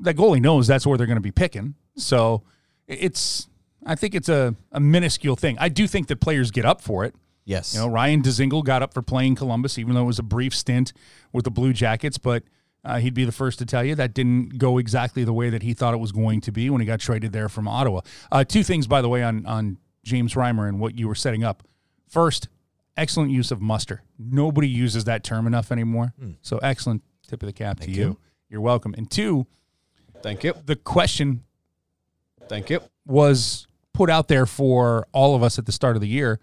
that 0.00 0.16
goalie 0.16 0.40
knows 0.40 0.66
that's 0.66 0.86
where 0.86 0.98
they're 0.98 1.06
going 1.06 1.16
to 1.16 1.20
be 1.22 1.30
picking. 1.30 1.74
So 1.96 2.42
it's 2.88 3.48
I 3.86 3.94
think 3.94 4.14
it's 4.14 4.28
a, 4.28 4.54
a 4.72 4.80
minuscule 4.80 5.36
thing. 5.36 5.56
I 5.58 5.68
do 5.68 5.86
think 5.86 6.08
that 6.08 6.20
players 6.20 6.50
get 6.50 6.64
up 6.64 6.80
for 6.80 7.04
it. 7.04 7.14
Yes. 7.44 7.74
You 7.74 7.80
know, 7.80 7.86
Ryan 7.86 8.22
Dzingel 8.22 8.64
got 8.64 8.82
up 8.82 8.92
for 8.92 9.02
playing 9.02 9.36
Columbus, 9.36 9.78
even 9.78 9.94
though 9.94 10.02
it 10.02 10.06
was 10.06 10.18
a 10.18 10.24
brief 10.24 10.54
stint 10.54 10.92
with 11.32 11.44
the 11.44 11.50
Blue 11.50 11.72
Jackets, 11.72 12.18
but 12.18 12.42
uh, 12.84 12.98
he'd 12.98 13.14
be 13.14 13.24
the 13.24 13.32
first 13.32 13.58
to 13.60 13.66
tell 13.66 13.84
you 13.84 13.94
that 13.94 14.14
didn't 14.14 14.58
go 14.58 14.78
exactly 14.78 15.22
the 15.22 15.32
way 15.32 15.48
that 15.50 15.62
he 15.62 15.72
thought 15.72 15.94
it 15.94 15.98
was 15.98 16.12
going 16.12 16.40
to 16.40 16.52
be 16.52 16.68
when 16.70 16.80
he 16.80 16.86
got 16.86 16.98
traded 17.00 17.32
there 17.32 17.48
from 17.48 17.68
Ottawa. 17.68 18.00
Uh, 18.32 18.42
two 18.42 18.64
things, 18.64 18.88
by 18.88 19.00
the 19.00 19.08
way, 19.08 19.22
on, 19.22 19.46
on 19.46 19.78
James 20.02 20.34
Reimer 20.34 20.68
and 20.68 20.80
what 20.80 20.98
you 20.98 21.06
were 21.06 21.14
setting 21.14 21.44
up. 21.44 21.62
First, 22.08 22.48
excellent 22.96 23.30
use 23.30 23.50
of 23.52 23.60
muster. 23.60 24.02
Nobody 24.18 24.68
uses 24.68 25.04
that 25.04 25.22
term 25.22 25.46
enough 25.46 25.70
anymore. 25.70 26.12
Mm. 26.20 26.36
So 26.42 26.58
excellent 26.58 27.02
tip 27.28 27.42
of 27.42 27.46
the 27.46 27.52
cap 27.52 27.78
Thank 27.78 27.92
to 27.92 27.96
you. 27.96 28.04
you. 28.04 28.18
You're 28.48 28.60
welcome. 28.60 28.94
And 28.96 29.10
two, 29.10 29.46
Thank 30.22 30.44
you. 30.44 30.54
The 30.64 30.76
question 30.76 31.44
Thank 32.48 32.70
you. 32.70 32.80
was 33.04 33.66
put 33.96 34.10
out 34.10 34.28
there 34.28 34.44
for 34.44 35.06
all 35.12 35.34
of 35.34 35.42
us 35.42 35.58
at 35.58 35.64
the 35.64 35.72
start 35.72 35.96
of 35.96 36.02
the 36.02 36.08
year. 36.08 36.38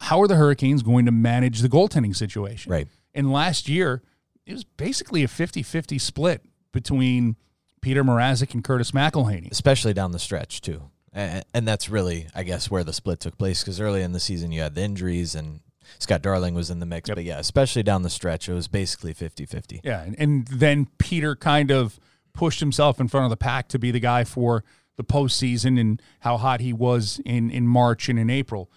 How 0.00 0.22
are 0.22 0.26
the 0.26 0.36
Hurricanes 0.36 0.82
going 0.82 1.04
to 1.04 1.12
manage 1.12 1.60
the 1.60 1.68
goaltending 1.68 2.16
situation? 2.16 2.72
Right. 2.72 2.88
And 3.14 3.30
last 3.30 3.68
year, 3.68 4.02
it 4.46 4.54
was 4.54 4.64
basically 4.64 5.22
a 5.22 5.28
50 5.28 5.62
50 5.62 5.98
split 5.98 6.42
between 6.72 7.36
Peter 7.82 8.02
Mrazek 8.02 8.54
and 8.54 8.64
Curtis 8.64 8.92
McElhinney. 8.92 9.50
Especially 9.50 9.92
down 9.92 10.12
the 10.12 10.18
stretch, 10.18 10.62
too. 10.62 10.90
And 11.12 11.66
that's 11.66 11.88
really, 11.88 12.28
I 12.34 12.44
guess, 12.44 12.70
where 12.70 12.84
the 12.84 12.92
split 12.92 13.20
took 13.20 13.36
place 13.36 13.62
because 13.62 13.80
early 13.80 14.02
in 14.02 14.12
the 14.12 14.20
season 14.20 14.52
you 14.52 14.60
had 14.60 14.74
the 14.74 14.82
injuries 14.82 15.34
and 15.34 15.60
Scott 15.98 16.22
Darling 16.22 16.54
was 16.54 16.70
in 16.70 16.78
the 16.80 16.86
mix. 16.86 17.08
Yep. 17.08 17.16
But 17.16 17.24
yeah, 17.24 17.38
especially 17.38 17.82
down 17.82 18.02
the 18.02 18.10
stretch, 18.10 18.48
it 18.48 18.54
was 18.54 18.68
basically 18.68 19.12
50 19.12 19.44
50. 19.44 19.80
Yeah. 19.82 20.02
And, 20.02 20.16
and 20.18 20.46
then 20.46 20.86
Peter 20.98 21.34
kind 21.34 21.70
of 21.70 21.98
pushed 22.32 22.60
himself 22.60 23.00
in 23.00 23.08
front 23.08 23.24
of 23.24 23.30
the 23.30 23.36
pack 23.36 23.68
to 23.68 23.78
be 23.78 23.90
the 23.90 24.00
guy 24.00 24.22
for 24.24 24.64
the 24.98 25.04
postseason 25.04 25.80
and 25.80 26.02
how 26.20 26.36
hot 26.36 26.60
he 26.60 26.74
was 26.74 27.22
in, 27.24 27.50
in 27.50 27.66
March 27.66 28.10
and 28.10 28.18
in 28.18 28.28
April. 28.28 28.70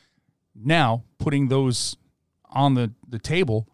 Now, 0.56 1.04
putting 1.18 1.50
those 1.50 1.98
on 2.50 2.76
the, 2.76 2.94
the 3.10 3.20
table, 3.20 3.68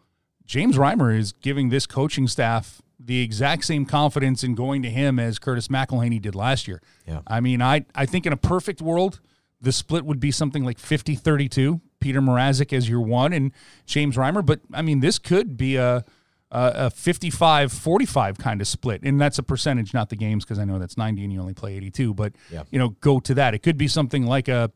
James 0.45 0.77
Reimer 0.77 1.15
is 1.15 1.33
giving 1.33 1.69
this 1.69 1.85
coaching 1.85 2.25
staff 2.27 2.81
the 2.97 3.21
exact 3.21 3.65
same 3.65 3.85
confidence 3.85 4.43
in 4.43 4.55
going 4.55 4.81
to 4.81 4.89
him 4.89 5.19
as 5.19 5.37
Curtis 5.37 5.67
McElhinney 5.67 6.21
did 6.21 6.35
last 6.35 6.67
year. 6.67 6.81
Yeah. 7.05 7.19
I 7.27 7.41
mean, 7.41 7.61
I, 7.61 7.85
I 7.93 8.05
think 8.05 8.25
in 8.25 8.31
a 8.31 8.37
perfect 8.37 8.81
world, 8.81 9.19
the 9.59 9.73
split 9.73 10.05
would 10.05 10.19
be 10.19 10.31
something 10.31 10.63
like 10.63 10.79
50 10.79 11.15
32. 11.15 11.81
Peter 11.99 12.21
Mrazek 12.21 12.71
as 12.73 12.87
your 12.87 13.01
one 13.01 13.33
and 13.33 13.51
James 13.85 14.15
Reimer. 14.15 14.45
But 14.45 14.61
I 14.73 14.81
mean, 14.81 14.99
this 15.01 15.19
could 15.19 15.57
be 15.57 15.75
a 15.75 16.05
uh, 16.51 16.71
a 16.75 16.89
55 16.89 17.71
45 17.71 18.37
kind 18.37 18.61
of 18.61 18.67
split. 18.67 19.03
And 19.03 19.19
that's 19.19 19.37
a 19.39 19.43
percentage, 19.43 19.93
not 19.93 20.09
the 20.09 20.15
games, 20.15 20.45
because 20.45 20.59
I 20.59 20.65
know 20.65 20.79
that's 20.79 20.97
90 20.97 21.23
and 21.23 21.33
you 21.33 21.39
only 21.39 21.53
play 21.53 21.75
82. 21.75 22.13
But, 22.13 22.33
yeah. 22.49 22.63
you 22.71 22.79
know, 22.79 22.89
go 23.01 23.19
to 23.19 23.33
that. 23.35 23.53
It 23.53 23.59
could 23.59 23.77
be 23.77 23.87
something 23.87 24.25
like 24.25 24.47
a, 24.47 24.71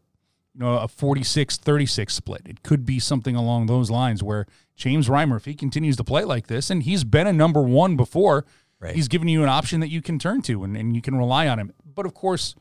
you 0.53 0.59
know, 0.59 0.77
a 0.77 0.87
46 0.87 1.57
36 1.57 2.13
split. 2.13 2.41
It 2.45 2.63
could 2.63 2.85
be 2.85 2.99
something 2.99 3.35
along 3.35 3.67
those 3.67 3.89
lines 3.89 4.21
where 4.21 4.45
James 4.75 5.07
Reimer, 5.07 5.37
if 5.37 5.45
he 5.45 5.53
continues 5.53 5.95
to 5.97 6.03
play 6.03 6.23
like 6.23 6.47
this, 6.47 6.69
and 6.69 6.83
he's 6.83 7.03
been 7.03 7.27
a 7.27 7.33
number 7.33 7.61
one 7.61 7.95
before, 7.95 8.45
Right. 8.81 8.95
He's 8.95 9.07
given 9.07 9.27
you 9.27 9.43
an 9.43 9.49
option 9.49 9.79
that 9.81 9.89
you 9.89 10.01
can 10.01 10.17
turn 10.17 10.41
to 10.43 10.63
and, 10.63 10.75
and 10.75 10.95
you 10.95 11.03
can 11.03 11.15
rely 11.15 11.47
on 11.47 11.59
him. 11.59 11.71
But 11.85 12.07
of 12.07 12.15
course, 12.15 12.55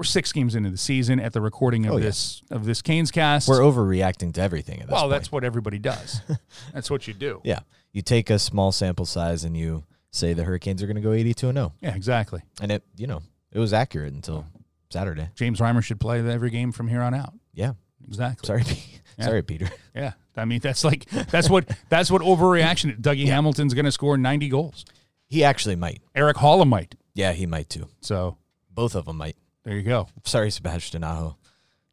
we're 0.00 0.04
six 0.04 0.32
games 0.32 0.54
into 0.54 0.70
the 0.70 0.78
season 0.78 1.20
at 1.20 1.34
the 1.34 1.42
recording 1.42 1.84
of 1.84 1.92
Oh, 1.92 1.96
yeah. 1.98 2.04
this 2.06 2.42
of 2.50 2.64
this 2.64 2.80
Canes 2.80 3.10
cast. 3.10 3.46
We're 3.46 3.60
overreacting 3.60 4.32
to 4.34 4.40
everything 4.40 4.80
at 4.80 4.86
this 4.86 4.92
well, 4.92 5.02
point. 5.02 5.10
that's 5.12 5.30
what 5.30 5.44
everybody 5.44 5.78
does. 5.78 6.22
that's 6.72 6.90
what 6.90 7.06
you 7.06 7.12
do. 7.12 7.42
yeah. 7.44 7.58
You 7.92 8.00
take 8.00 8.30
a 8.30 8.38
small 8.38 8.72
sample 8.72 9.04
size 9.04 9.44
and 9.44 9.54
you 9.54 9.84
say 10.10 10.32
the 10.32 10.44
Hurricanes 10.44 10.82
are 10.82 10.86
going 10.86 10.96
to 10.96 11.02
go 11.02 11.12
82 11.12 11.48
and 11.50 11.58
0. 11.58 11.74
Yeah, 11.82 11.94
exactly. 11.94 12.40
And 12.62 12.72
it, 12.72 12.82
you 12.96 13.06
know, 13.06 13.20
it 13.52 13.58
was 13.58 13.74
accurate 13.74 14.14
until 14.14 14.46
Saturday. 14.88 15.28
James 15.34 15.60
Reimer 15.60 15.84
should 15.84 16.00
play 16.00 16.26
every 16.26 16.48
game 16.48 16.72
from 16.72 16.88
here 16.88 17.02
on 17.02 17.12
out. 17.12 17.34
Yeah. 17.52 17.72
Exactly. 18.08 18.46
Sorry, 18.46 18.62
Yeah. 19.18 19.24
Sorry, 19.26 19.42
Peter. 19.42 19.68
Yeah. 19.94 20.12
I 20.34 20.46
mean, 20.46 20.60
that's 20.60 20.82
like 20.82 21.04
that's 21.10 21.50
what 21.50 21.68
that's 21.90 22.10
what 22.10 22.22
overreaction. 22.22 22.98
Dougie 23.02 23.26
Hamilton's 23.26 23.74
going 23.74 23.84
to 23.84 23.92
score 23.92 24.16
90 24.16 24.48
goals. 24.48 24.86
He 25.26 25.44
actually 25.44 25.76
might. 25.76 26.00
Erik 26.14 26.38
Haula 26.38 26.66
might. 26.66 26.94
Yeah, 27.12 27.32
he 27.32 27.44
might 27.44 27.68
too. 27.68 27.88
So 28.00 28.38
Both 28.70 28.94
of 28.94 29.04
them 29.04 29.18
might. 29.18 29.36
There 29.70 29.78
you 29.78 29.84
go. 29.84 30.08
Sorry, 30.24 30.50
Sebastian 30.50 31.04
Aho. 31.04 31.36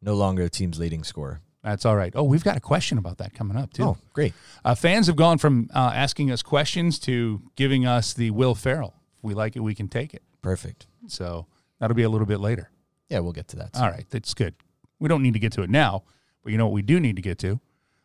No 0.02 0.14
longer 0.16 0.42
the 0.42 0.50
team's 0.50 0.80
leading 0.80 1.04
scorer. 1.04 1.42
That's 1.62 1.86
all 1.86 1.94
right. 1.94 2.12
Oh, 2.16 2.24
we've 2.24 2.42
got 2.42 2.56
a 2.56 2.60
question 2.60 2.98
about 2.98 3.18
that 3.18 3.34
coming 3.34 3.56
up 3.56 3.72
too. 3.72 3.84
Oh, 3.84 3.96
great. 4.12 4.34
Uh, 4.64 4.74
fans 4.74 5.06
have 5.06 5.14
gone 5.14 5.38
from 5.38 5.70
uh, 5.72 5.92
asking 5.94 6.32
us 6.32 6.42
questions 6.42 6.98
to 7.00 7.40
giving 7.54 7.86
us 7.86 8.14
the 8.14 8.32
Will 8.32 8.56
Ferrell. 8.56 8.94
If 9.18 9.22
we 9.22 9.32
like 9.32 9.54
it, 9.54 9.60
we 9.60 9.76
can 9.76 9.86
take 9.86 10.12
it. 10.12 10.24
Perfect. 10.42 10.88
So 11.06 11.46
that'll 11.78 11.94
be 11.94 12.02
a 12.02 12.08
little 12.08 12.26
bit 12.26 12.40
later. 12.40 12.68
Yeah, 13.08 13.20
we'll 13.20 13.30
get 13.30 13.46
to 13.48 13.56
that. 13.58 13.76
All 13.76 13.88
right, 13.88 14.06
that's 14.10 14.34
good. 14.34 14.56
We 14.98 15.08
don't 15.08 15.22
need 15.22 15.34
to 15.34 15.38
get 15.38 15.52
to 15.52 15.62
it 15.62 15.70
now, 15.70 16.02
but 16.42 16.50
you 16.50 16.58
know 16.58 16.66
what 16.66 16.74
we 16.74 16.82
do 16.82 16.98
need 16.98 17.14
to 17.14 17.22
get 17.22 17.38
to? 17.38 17.60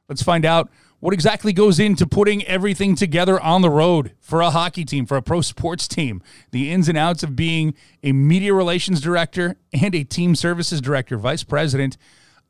Let's 0.09 0.23
find 0.23 0.45
out 0.45 0.69
what 0.99 1.13
exactly 1.13 1.51
goes 1.51 1.79
into 1.79 2.07
putting 2.07 2.45
everything 2.45 2.95
together 2.95 3.39
on 3.39 3.61
the 3.61 3.69
road 3.69 4.13
for 4.19 4.41
a 4.41 4.51
hockey 4.51 4.85
team, 4.85 5.05
for 5.05 5.17
a 5.17 5.21
pro 5.21 5.41
sports 5.41 5.87
team. 5.87 6.21
The 6.51 6.71
ins 6.71 6.87
and 6.87 6.97
outs 6.97 7.23
of 7.23 7.35
being 7.35 7.73
a 8.03 8.13
media 8.13 8.53
relations 8.53 9.01
director 9.01 9.57
and 9.73 9.93
a 9.93 10.03
team 10.03 10.35
services 10.35 10.79
director, 10.79 11.17
vice 11.17 11.43
president 11.43 11.97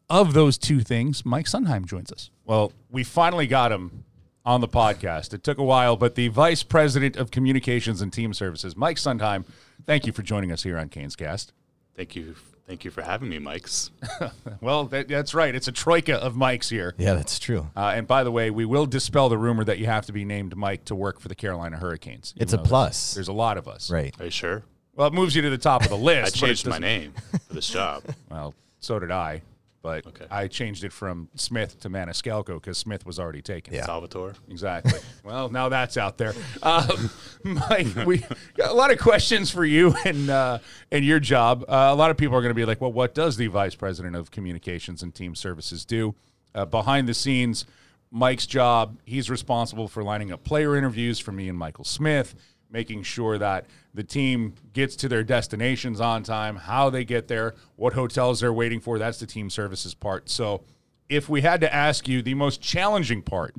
of 0.09 0.33
those 0.33 0.57
two 0.57 0.81
things. 0.81 1.25
Mike 1.25 1.45
Sundheim 1.45 1.85
joins 1.85 2.11
us. 2.11 2.29
Well, 2.45 2.71
we 2.91 3.03
finally 3.03 3.47
got 3.47 3.71
him 3.71 4.03
on 4.45 4.61
the 4.61 4.67
podcast. 4.67 5.33
It 5.33 5.43
took 5.43 5.57
a 5.57 5.63
while, 5.63 5.95
but 5.95 6.15
the 6.15 6.27
Vice 6.27 6.63
President 6.63 7.15
of 7.15 7.31
Communications 7.31 8.01
and 8.01 8.11
Team 8.11 8.33
Services, 8.33 8.75
Mike 8.75 8.97
Sundheim, 8.97 9.45
thank 9.85 10.05
you 10.05 10.13
for 10.13 10.21
joining 10.21 10.51
us 10.51 10.63
here 10.63 10.77
on 10.77 10.89
Canes 10.89 11.15
Cast. 11.15 11.53
Thank 11.95 12.15
you. 12.15 12.35
Thank 12.73 12.85
you 12.85 12.89
for 12.89 13.03
having 13.03 13.29
me, 13.29 13.37
Mikes. 13.37 13.91
Well, 14.61 14.85
that, 14.85 15.07
that's 15.07 15.35
right. 15.35 15.53
It's 15.53 15.67
a 15.67 15.71
troika 15.71 16.15
of 16.15 16.35
Mikes 16.35 16.69
here. 16.69 16.95
Yeah, 16.97 17.13
that's 17.13 17.37
true. 17.37 17.69
Uh, 17.75 17.93
and 17.95 18.07
by 18.07 18.23
the 18.23 18.31
way, 18.31 18.49
we 18.49 18.65
will 18.65 18.85
dispel 18.87 19.29
the 19.29 19.37
rumor 19.37 19.63
that 19.65 19.77
you 19.77 19.85
have 19.85 20.05
to 20.07 20.13
be 20.13 20.25
named 20.25 20.55
Mike 20.55 20.85
to 20.85 20.95
work 20.95 21.19
for 21.19 21.27
the 21.27 21.35
Carolina 21.35 21.77
Hurricanes. 21.77 22.33
It's 22.37 22.53
a 22.53 22.57
plus. 22.57 23.13
There's 23.13 23.27
a 23.27 23.33
lot 23.33 23.57
of 23.57 23.67
us. 23.67 23.91
Right. 23.91 24.15
Are 24.19 24.25
you 24.25 24.31
sure? 24.31 24.63
Well, 24.95 25.07
it 25.07 25.13
moves 25.13 25.35
you 25.35 25.41
to 25.43 25.49
the 25.51 25.57
top 25.57 25.83
of 25.83 25.89
the 25.89 25.97
list. 26.11 26.37
I 26.37 26.47
changed 26.47 26.65
my 26.65 26.79
name 26.79 27.13
for 27.47 27.53
this 27.53 27.69
job. 27.69 28.03
Well, 28.31 28.55
so 28.79 28.97
did 28.97 29.11
I. 29.11 29.43
But 29.83 30.07
Okay. 30.07 30.25
I 30.31 30.47
changed 30.47 30.85
it 30.85 30.93
from 30.93 31.27
Smith 31.35 31.77
to 31.81 31.89
Maniscalco 31.89 32.55
because 32.55 32.77
Smith 32.77 33.05
was 33.05 33.19
already 33.19 33.41
taken. 33.41 33.73
Yeah. 33.73 33.85
Salvatore. 33.85 34.33
Exactly. 34.49 34.97
well, 35.25 35.49
now 35.49 35.67
that's 35.67 35.97
out 35.97 36.17
there. 36.17 36.33
Um, 36.63 37.11
Mike, 37.43 37.93
we 38.05 38.19
got 38.55 38.71
a 38.71 38.73
lot 38.73 38.91
of 38.91 38.97
questions 38.97 39.51
for 39.51 39.65
you 39.65 39.93
and 40.05 40.29
uh, 40.29 40.59
and 40.91 41.03
your 41.03 41.19
job. 41.19 41.65
Uh, 41.67 41.89
a 41.91 41.95
lot 41.95 42.09
of 42.11 42.17
people 42.17 42.35
are 42.37 42.41
going 42.41 42.49
to 42.51 42.55
be 42.55 42.63
like, 42.65 42.79
"Well, 42.79 42.93
what 42.93 43.13
does 43.13 43.35
the 43.35 43.47
vice 43.47 43.75
president 43.75 44.15
of 44.15 44.31
communications 44.31 45.03
and 45.03 45.13
team 45.13 45.35
services 45.35 45.83
do?" 45.85 46.15
Uh, 46.55 46.63
behind 46.65 47.09
the 47.09 47.13
scenes, 47.13 47.65
Mike's 48.09 48.45
job. 48.45 48.97
He's 49.03 49.29
responsible 49.29 49.89
for 49.89 50.01
lining 50.01 50.31
up 50.31 50.45
player 50.45 50.77
interviews 50.77 51.19
for 51.19 51.33
me 51.33 51.49
and 51.49 51.57
Michael 51.57 51.83
Smith, 51.83 52.35
making 52.73 53.03
sure 53.03 53.37
that 53.37 53.67
the 53.93 54.03
team 54.03 54.55
gets 54.73 54.95
to 54.97 55.07
their 55.07 55.23
destinations 55.23 56.01
on 56.01 56.23
time, 56.23 56.57
how 56.57 56.89
they 56.89 57.05
get 57.05 57.27
there, 57.27 57.53
what 57.75 57.93
hotels 57.93 58.41
they're 58.41 58.51
waiting 58.51 58.81
for. 58.81 58.99
That's 58.99 59.19
the 59.19 59.27
team 59.27 59.49
services 59.49 59.93
part. 59.93 60.29
So, 60.29 60.63
if 61.07 61.29
we 61.29 61.41
had 61.41 61.61
to 61.61 61.73
ask 61.73 62.07
you 62.07 62.21
the 62.21 62.33
most 62.33 62.59
challenging 62.59 63.21
part 63.21 63.55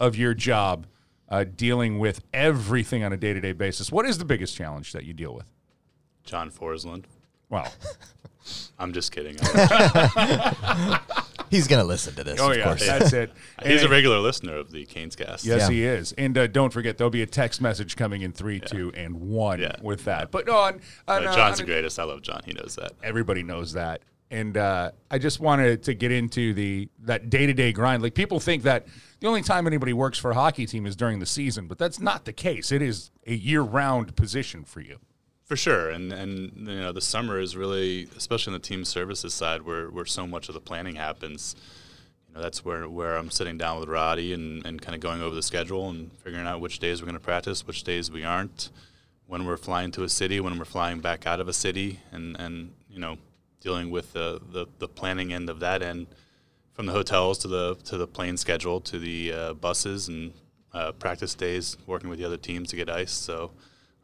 of 0.00 0.16
your 0.16 0.32
job 0.32 0.86
uh, 1.28 1.44
dealing 1.44 1.98
with 1.98 2.22
everything 2.32 3.04
on 3.04 3.12
a 3.12 3.16
day 3.16 3.34
to 3.34 3.40
day 3.40 3.52
basis, 3.52 3.92
what 3.92 4.06
is 4.06 4.18
the 4.18 4.24
biggest 4.24 4.56
challenge 4.56 4.92
that 4.92 5.04
you 5.04 5.12
deal 5.12 5.34
with? 5.34 5.46
John 6.24 6.50
Forslund. 6.50 7.04
Well, 7.50 7.70
I'm 8.78 8.92
just 8.92 9.12
kidding. 9.12 9.36
He's 11.50 11.66
going 11.68 11.80
to 11.80 11.86
listen 11.86 12.14
to 12.16 12.24
this, 12.24 12.40
oh, 12.40 12.50
of 12.50 12.56
yeah, 12.56 12.64
course. 12.64 12.86
that's 12.86 13.12
it. 13.12 13.32
He's 13.64 13.82
a 13.82 13.88
regular 13.88 14.18
listener 14.18 14.56
of 14.56 14.70
the 14.70 14.84
Canes 14.86 15.16
cast. 15.16 15.44
Yes, 15.44 15.62
Yeah. 15.62 15.70
he 15.70 15.84
is. 15.84 16.12
And 16.12 16.36
uh, 16.36 16.46
don't 16.46 16.72
forget, 16.72 16.98
there'll 16.98 17.10
be 17.10 17.22
a 17.22 17.26
text 17.26 17.60
message 17.60 17.96
coming 17.96 18.22
in 18.22 18.32
three, 18.32 18.60
two, 18.60 18.92
and 18.94 19.14
one 19.20 19.60
Yeah. 19.60 19.76
with 19.82 20.04
that. 20.04 20.30
But 20.30 20.46
no, 20.46 20.56
on, 20.56 20.80
on, 21.08 21.26
Uh, 21.26 21.30
uh, 21.30 21.36
John's 21.36 21.60
on 21.60 21.66
the 21.66 21.72
greatest. 21.72 21.98
I 21.98 22.04
love 22.04 22.22
John. 22.22 22.42
He 22.44 22.52
knows 22.52 22.76
that. 22.76 22.92
everybody 23.02 23.42
knows 23.42 23.72
that. 23.74 24.02
And 24.28 24.56
uh, 24.56 24.90
I 25.08 25.18
just 25.18 25.38
wanted 25.38 25.84
to 25.84 25.94
get 25.94 26.10
into 26.10 26.52
the 26.52 26.88
that 27.04 27.30
day 27.30 27.46
to 27.46 27.52
day 27.54 27.72
grind. 27.72 28.02
Like 28.02 28.14
people 28.14 28.40
think 28.40 28.64
that 28.64 28.86
the 29.20 29.28
only 29.28 29.42
time 29.42 29.68
anybody 29.68 29.92
works 29.92 30.18
for 30.18 30.32
a 30.32 30.34
hockey 30.34 30.66
team 30.66 30.84
is 30.84 30.96
during 30.96 31.20
the 31.20 31.26
season, 31.26 31.68
but 31.68 31.78
that's 31.78 32.00
not 32.00 32.24
the 32.24 32.32
case. 32.32 32.72
It 32.72 32.82
is 32.82 33.12
a 33.24 33.34
year 33.34 33.62
round 33.62 34.16
position 34.16 34.64
for 34.64 34.80
you. 34.80 34.98
For 35.46 35.54
sure, 35.54 35.90
and 35.90 36.12
and 36.12 36.52
you 36.56 36.80
know 36.80 36.90
the 36.90 37.00
summer 37.00 37.38
is 37.38 37.56
really, 37.56 38.08
especially 38.16 38.52
on 38.52 38.60
the 38.60 38.66
team 38.66 38.84
services 38.84 39.32
side, 39.32 39.62
where 39.62 39.88
where 39.88 40.04
so 40.04 40.26
much 40.26 40.48
of 40.48 40.54
the 40.54 40.60
planning 40.60 40.96
happens. 40.96 41.54
You 42.28 42.34
know, 42.34 42.42
that's 42.42 42.64
where 42.64 42.88
where 42.88 43.16
I'm 43.16 43.30
sitting 43.30 43.56
down 43.56 43.78
with 43.78 43.88
Roddy 43.88 44.32
and, 44.32 44.66
and 44.66 44.82
kind 44.82 44.96
of 44.96 45.00
going 45.00 45.22
over 45.22 45.36
the 45.36 45.44
schedule 45.44 45.88
and 45.88 46.10
figuring 46.18 46.48
out 46.48 46.60
which 46.60 46.80
days 46.80 47.00
we're 47.00 47.06
going 47.06 47.14
to 47.14 47.24
practice, 47.24 47.64
which 47.64 47.84
days 47.84 48.10
we 48.10 48.24
aren't, 48.24 48.70
when 49.28 49.46
we're 49.46 49.56
flying 49.56 49.92
to 49.92 50.02
a 50.02 50.08
city, 50.08 50.40
when 50.40 50.58
we're 50.58 50.64
flying 50.64 50.98
back 50.98 51.28
out 51.28 51.38
of 51.38 51.46
a 51.46 51.52
city, 51.52 52.00
and 52.10 52.36
and 52.40 52.72
you 52.90 52.98
know 52.98 53.16
dealing 53.60 53.90
with 53.90 54.14
the 54.14 54.40
the, 54.50 54.66
the 54.80 54.88
planning 54.88 55.32
end 55.32 55.48
of 55.48 55.60
that 55.60 55.80
end, 55.80 56.08
from 56.72 56.86
the 56.86 56.92
hotels 56.92 57.38
to 57.38 57.46
the 57.46 57.76
to 57.84 57.96
the 57.96 58.08
plane 58.08 58.36
schedule 58.36 58.80
to 58.80 58.98
the 58.98 59.32
uh, 59.32 59.54
buses 59.54 60.08
and 60.08 60.32
uh, 60.74 60.90
practice 60.90 61.36
days, 61.36 61.76
working 61.86 62.10
with 62.10 62.18
the 62.18 62.24
other 62.24 62.36
teams 62.36 62.70
to 62.70 62.74
get 62.74 62.90
ice. 62.90 63.12
So. 63.12 63.52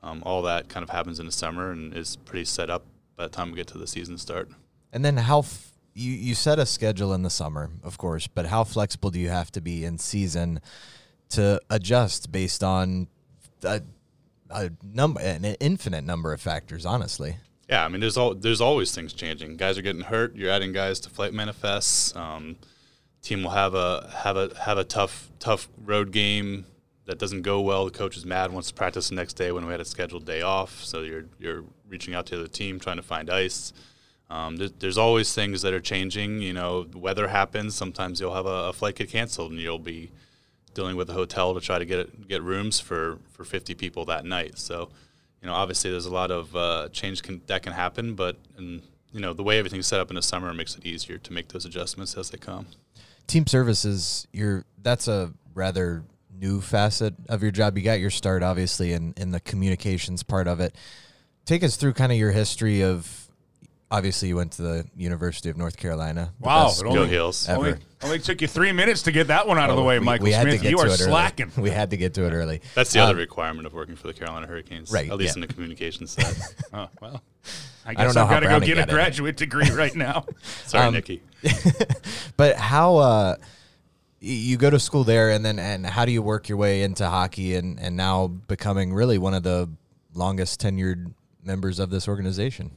Um, 0.02 0.22
all 0.24 0.42
that 0.42 0.68
kind 0.68 0.82
of 0.82 0.90
happens 0.90 1.20
in 1.20 1.26
the 1.26 1.32
summer 1.32 1.70
and 1.70 1.96
is 1.96 2.16
pretty 2.16 2.44
set 2.44 2.70
up 2.70 2.84
by 3.16 3.24
the 3.24 3.30
time 3.30 3.50
we 3.50 3.56
get 3.56 3.68
to 3.68 3.78
the 3.78 3.86
season 3.86 4.18
start. 4.18 4.48
And 4.92 5.04
then 5.04 5.16
how 5.16 5.40
f- 5.40 5.72
you 5.94 6.12
you 6.12 6.34
set 6.34 6.58
a 6.58 6.66
schedule 6.66 7.12
in 7.12 7.22
the 7.22 7.30
summer, 7.30 7.70
of 7.82 7.98
course, 7.98 8.26
but 8.26 8.46
how 8.46 8.64
flexible 8.64 9.10
do 9.10 9.20
you 9.20 9.28
have 9.28 9.52
to 9.52 9.60
be 9.60 9.84
in 9.84 9.98
season 9.98 10.60
to 11.30 11.60
adjust 11.70 12.32
based 12.32 12.62
on 12.64 13.08
a, 13.62 13.82
a 14.50 14.70
number 14.82 15.20
an 15.20 15.44
infinite 15.44 16.04
number 16.04 16.32
of 16.32 16.40
factors, 16.40 16.84
honestly. 16.84 17.36
Yeah, 17.68 17.84
I 17.84 17.88
mean, 17.88 18.00
there's 18.00 18.16
all 18.16 18.34
there's 18.34 18.60
always 18.60 18.94
things 18.94 19.12
changing. 19.12 19.56
Guys 19.56 19.78
are 19.78 19.82
getting 19.82 20.02
hurt. 20.02 20.36
You're 20.36 20.50
adding 20.50 20.72
guys 20.72 21.00
to 21.00 21.10
flight 21.10 21.32
manifests. 21.32 22.14
Um, 22.16 22.56
team 23.22 23.44
will 23.44 23.50
have 23.50 23.74
a 23.74 24.10
have 24.24 24.36
a 24.36 24.50
have 24.60 24.78
a 24.78 24.84
tough 24.84 25.30
tough 25.38 25.68
road 25.84 26.10
game 26.10 26.66
that 27.06 27.18
doesn't 27.18 27.42
go 27.42 27.60
well. 27.60 27.84
The 27.84 27.90
coach 27.90 28.16
is 28.16 28.24
mad, 28.24 28.52
wants 28.52 28.68
to 28.68 28.74
practice 28.74 29.08
the 29.08 29.14
next 29.14 29.34
day 29.34 29.50
when 29.52 29.66
we 29.66 29.72
had 29.72 29.80
a 29.80 29.84
scheduled 29.84 30.24
day 30.24 30.42
off. 30.42 30.82
So 30.84 31.00
you're 31.00 31.24
you're 31.38 31.64
reaching 31.88 32.14
out 32.14 32.26
to 32.26 32.36
the 32.36 32.48
team 32.48 32.78
trying 32.78 32.96
to 32.96 33.02
find 33.02 33.28
ice. 33.28 33.72
Um, 34.30 34.56
there's, 34.56 34.72
there's 34.78 34.98
always 34.98 35.34
things 35.34 35.60
that 35.62 35.74
are 35.74 35.80
changing. 35.80 36.40
You 36.40 36.54
know, 36.54 36.86
weather 36.94 37.28
happens. 37.28 37.74
Sometimes 37.74 38.20
you'll 38.20 38.34
have 38.34 38.46
a, 38.46 38.68
a 38.68 38.72
flight 38.72 38.94
get 38.94 39.10
canceled, 39.10 39.50
and 39.50 39.60
you'll 39.60 39.78
be 39.78 40.10
dealing 40.74 40.96
with 40.96 41.10
a 41.10 41.12
hotel 41.12 41.54
to 41.54 41.60
try 41.60 41.78
to 41.78 41.84
get 41.84 42.28
get 42.28 42.42
rooms 42.42 42.80
for 42.80 43.18
for 43.30 43.44
50 43.44 43.74
people 43.74 44.04
that 44.06 44.24
night. 44.24 44.58
So, 44.58 44.88
you 45.40 45.48
know, 45.48 45.54
obviously 45.54 45.90
there's 45.90 46.06
a 46.06 46.14
lot 46.14 46.30
of 46.30 46.54
uh, 46.54 46.88
change 46.92 47.22
can, 47.22 47.42
that 47.46 47.62
can 47.62 47.72
happen, 47.72 48.14
but 48.14 48.36
and 48.56 48.82
you 49.12 49.20
know 49.20 49.32
the 49.32 49.42
way 49.42 49.58
everything's 49.58 49.86
set 49.86 50.00
up 50.00 50.08
in 50.08 50.16
the 50.16 50.22
summer 50.22 50.54
makes 50.54 50.76
it 50.76 50.86
easier 50.86 51.18
to 51.18 51.32
make 51.32 51.48
those 51.48 51.64
adjustments 51.64 52.16
as 52.16 52.30
they 52.30 52.38
come. 52.38 52.66
Team 53.26 53.46
services, 53.46 54.26
you're 54.32 54.64
that's 54.80 55.08
a 55.08 55.32
rather 55.54 56.04
new 56.42 56.60
facet 56.60 57.14
of 57.28 57.40
your 57.42 57.52
job. 57.52 57.78
You 57.78 57.84
got 57.84 58.00
your 58.00 58.10
start 58.10 58.42
obviously 58.42 58.92
in 58.92 59.14
in 59.16 59.30
the 59.30 59.40
communications 59.40 60.22
part 60.22 60.48
of 60.48 60.60
it. 60.60 60.74
Take 61.46 61.62
us 61.64 61.76
through 61.76 61.94
kind 61.94 62.12
of 62.12 62.18
your 62.18 62.32
history 62.32 62.82
of 62.82 63.28
obviously 63.90 64.28
you 64.28 64.36
went 64.36 64.52
to 64.52 64.62
the 64.62 64.86
University 64.96 65.48
of 65.50 65.56
North 65.56 65.76
Carolina. 65.76 66.32
Wow, 66.40 66.66
best 66.68 66.80
it 66.80 66.84
Go 66.84 66.90
only, 66.90 67.08
Heels. 67.08 67.48
ever. 67.48 67.58
only, 67.58 67.74
only 68.02 68.18
took 68.18 68.40
you 68.40 68.48
three 68.48 68.72
minutes 68.72 69.02
to 69.02 69.12
get 69.12 69.26
that 69.28 69.46
one 69.46 69.58
out 69.58 69.68
of 69.70 69.76
the 69.76 69.82
Oh, 69.82 69.84
way, 69.86 69.98
we- 69.98 70.04
Michael 70.04 70.24
we 70.24 70.32
had 70.32 70.44
to 70.44 70.50
Smith. 70.52 70.62
get 70.62 70.70
You 70.70 70.76
to 70.78 70.82
are 70.84 70.86
it 70.86 71.00
early. 71.00 71.10
slacking. 71.10 71.52
We 71.58 71.70
had 71.70 71.90
to 71.90 71.96
get 71.96 72.14
to 72.14 72.24
it 72.26 72.32
early. 72.32 72.62
That's 72.74 72.92
the 72.92 73.00
other 73.00 73.12
Um, 73.12 73.18
requirement 73.18 73.66
of 73.66 73.72
working 73.74 73.96
for 73.96 74.06
the 74.06 74.14
Carolina 74.14 74.46
Hurricanes, 74.46 74.90
Right, 74.90 75.10
At 75.10 75.16
least 75.18 75.36
yeah. 75.36 75.42
in 75.42 75.48
the 75.48 75.52
communications 75.54 76.12
side. 76.12 76.34
Oh, 76.72 76.88
well, 77.02 77.22
I 77.84 77.92
don't 77.94 78.06
guess 78.06 78.14
know 78.14 78.22
I've 78.24 78.30
got 78.30 78.40
to 78.40 78.46
go 78.48 78.60
get 78.60 78.70
a 78.70 78.74
got 78.76 78.82
in 78.84 78.88
it. 78.88 78.92
graduate 78.92 79.36
degree 79.36 79.70
right 79.72 79.94
now. 79.94 80.24
Sorry, 80.66 80.86
Um, 80.86 80.94
Nikki. 80.94 81.20
But 82.38 82.56
how 82.56 82.96
uh, 82.96 83.36
y- 83.38 83.46
you 84.22 84.56
go 84.56 84.70
to 84.70 84.78
school 84.78 85.04
there, 85.04 85.30
and 85.30 85.44
then 85.44 85.58
and 85.58 85.84
how 85.84 86.04
do 86.04 86.12
you 86.12 86.22
work 86.22 86.48
your 86.48 86.58
way 86.58 86.82
into 86.82 87.08
hockey, 87.08 87.56
and 87.56 87.78
and 87.80 87.96
now 87.96 88.28
becoming 88.28 88.92
really 88.92 89.18
one 89.18 89.34
of 89.34 89.42
the 89.42 89.68
longest 90.14 90.60
tenured 90.60 91.12
members 91.42 91.78
of 91.78 91.90
this 91.90 92.06
organization? 92.06 92.70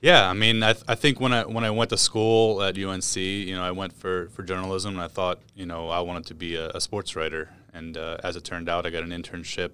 Yeah, 0.00 0.28
I 0.28 0.32
mean, 0.32 0.64
I, 0.64 0.72
th- 0.72 0.84
I 0.88 0.96
think 0.96 1.20
when 1.20 1.32
I 1.32 1.44
when 1.44 1.64
I 1.64 1.70
went 1.70 1.90
to 1.90 1.96
school 1.96 2.62
at 2.62 2.76
UNC, 2.76 3.16
you 3.16 3.54
know, 3.54 3.62
I 3.62 3.70
went 3.70 3.92
for, 3.92 4.28
for 4.30 4.42
journalism, 4.42 4.94
and 4.94 5.02
I 5.02 5.08
thought, 5.08 5.40
you 5.54 5.66
know, 5.66 5.90
I 5.90 6.00
wanted 6.00 6.26
to 6.26 6.34
be 6.34 6.56
a, 6.56 6.70
a 6.70 6.80
sports 6.80 7.14
writer. 7.14 7.50
And 7.72 7.96
uh, 7.96 8.16
as 8.24 8.34
it 8.34 8.42
turned 8.42 8.68
out, 8.68 8.84
I 8.84 8.90
got 8.90 9.04
an 9.04 9.10
internship 9.10 9.70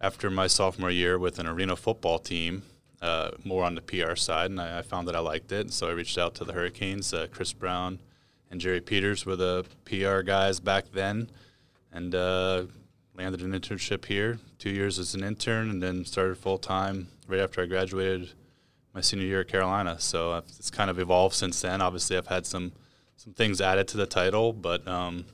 after 0.00 0.30
my 0.30 0.46
sophomore 0.46 0.90
year 0.90 1.18
with 1.18 1.38
an 1.38 1.46
arena 1.46 1.76
football 1.76 2.18
team, 2.18 2.62
uh, 3.02 3.32
more 3.44 3.64
on 3.64 3.74
the 3.74 3.82
PR 3.82 4.14
side, 4.14 4.50
and 4.50 4.60
I, 4.60 4.78
I, 4.78 4.82
found 4.82 5.06
that 5.06 5.14
I 5.14 5.20
liked 5.20 5.52
it. 5.52 5.72
So 5.72 5.88
I 5.88 5.92
reached 5.92 6.18
out 6.18 6.34
to 6.36 6.44
the 6.44 6.52
Hurricanes. 6.52 7.12
Uh, 7.12 7.26
Chris 7.30 7.52
Brown 7.52 7.98
and 8.52 8.60
Jerry 8.60 8.82
Peters 8.82 9.24
were 9.24 9.34
the 9.34 9.64
PR 9.86 10.20
guys 10.20 10.60
back 10.60 10.84
then, 10.92 11.30
and 11.90 12.14
uh, 12.14 12.66
landed 13.14 13.40
an 13.40 13.52
internship 13.52 14.04
here. 14.04 14.38
Two 14.58 14.68
years 14.68 14.98
as 14.98 15.14
an 15.14 15.24
intern, 15.24 15.70
and 15.70 15.82
then 15.82 16.04
started 16.04 16.36
full 16.36 16.58
time 16.58 17.08
right 17.26 17.40
after 17.40 17.62
I 17.62 17.66
graduated 17.66 18.30
my 18.94 19.00
senior 19.00 19.24
year 19.24 19.40
at 19.40 19.48
Carolina. 19.48 19.98
So 19.98 20.36
it's 20.36 20.70
kind 20.70 20.90
of 20.90 20.98
evolved 20.98 21.34
since 21.34 21.62
then. 21.62 21.80
Obviously, 21.80 22.18
I've 22.18 22.26
had 22.26 22.44
some 22.44 22.72
some 23.16 23.32
things 23.32 23.62
added 23.62 23.88
to 23.88 23.96
the 23.96 24.06
title, 24.06 24.52
but 24.52 24.86
um, 24.86 25.24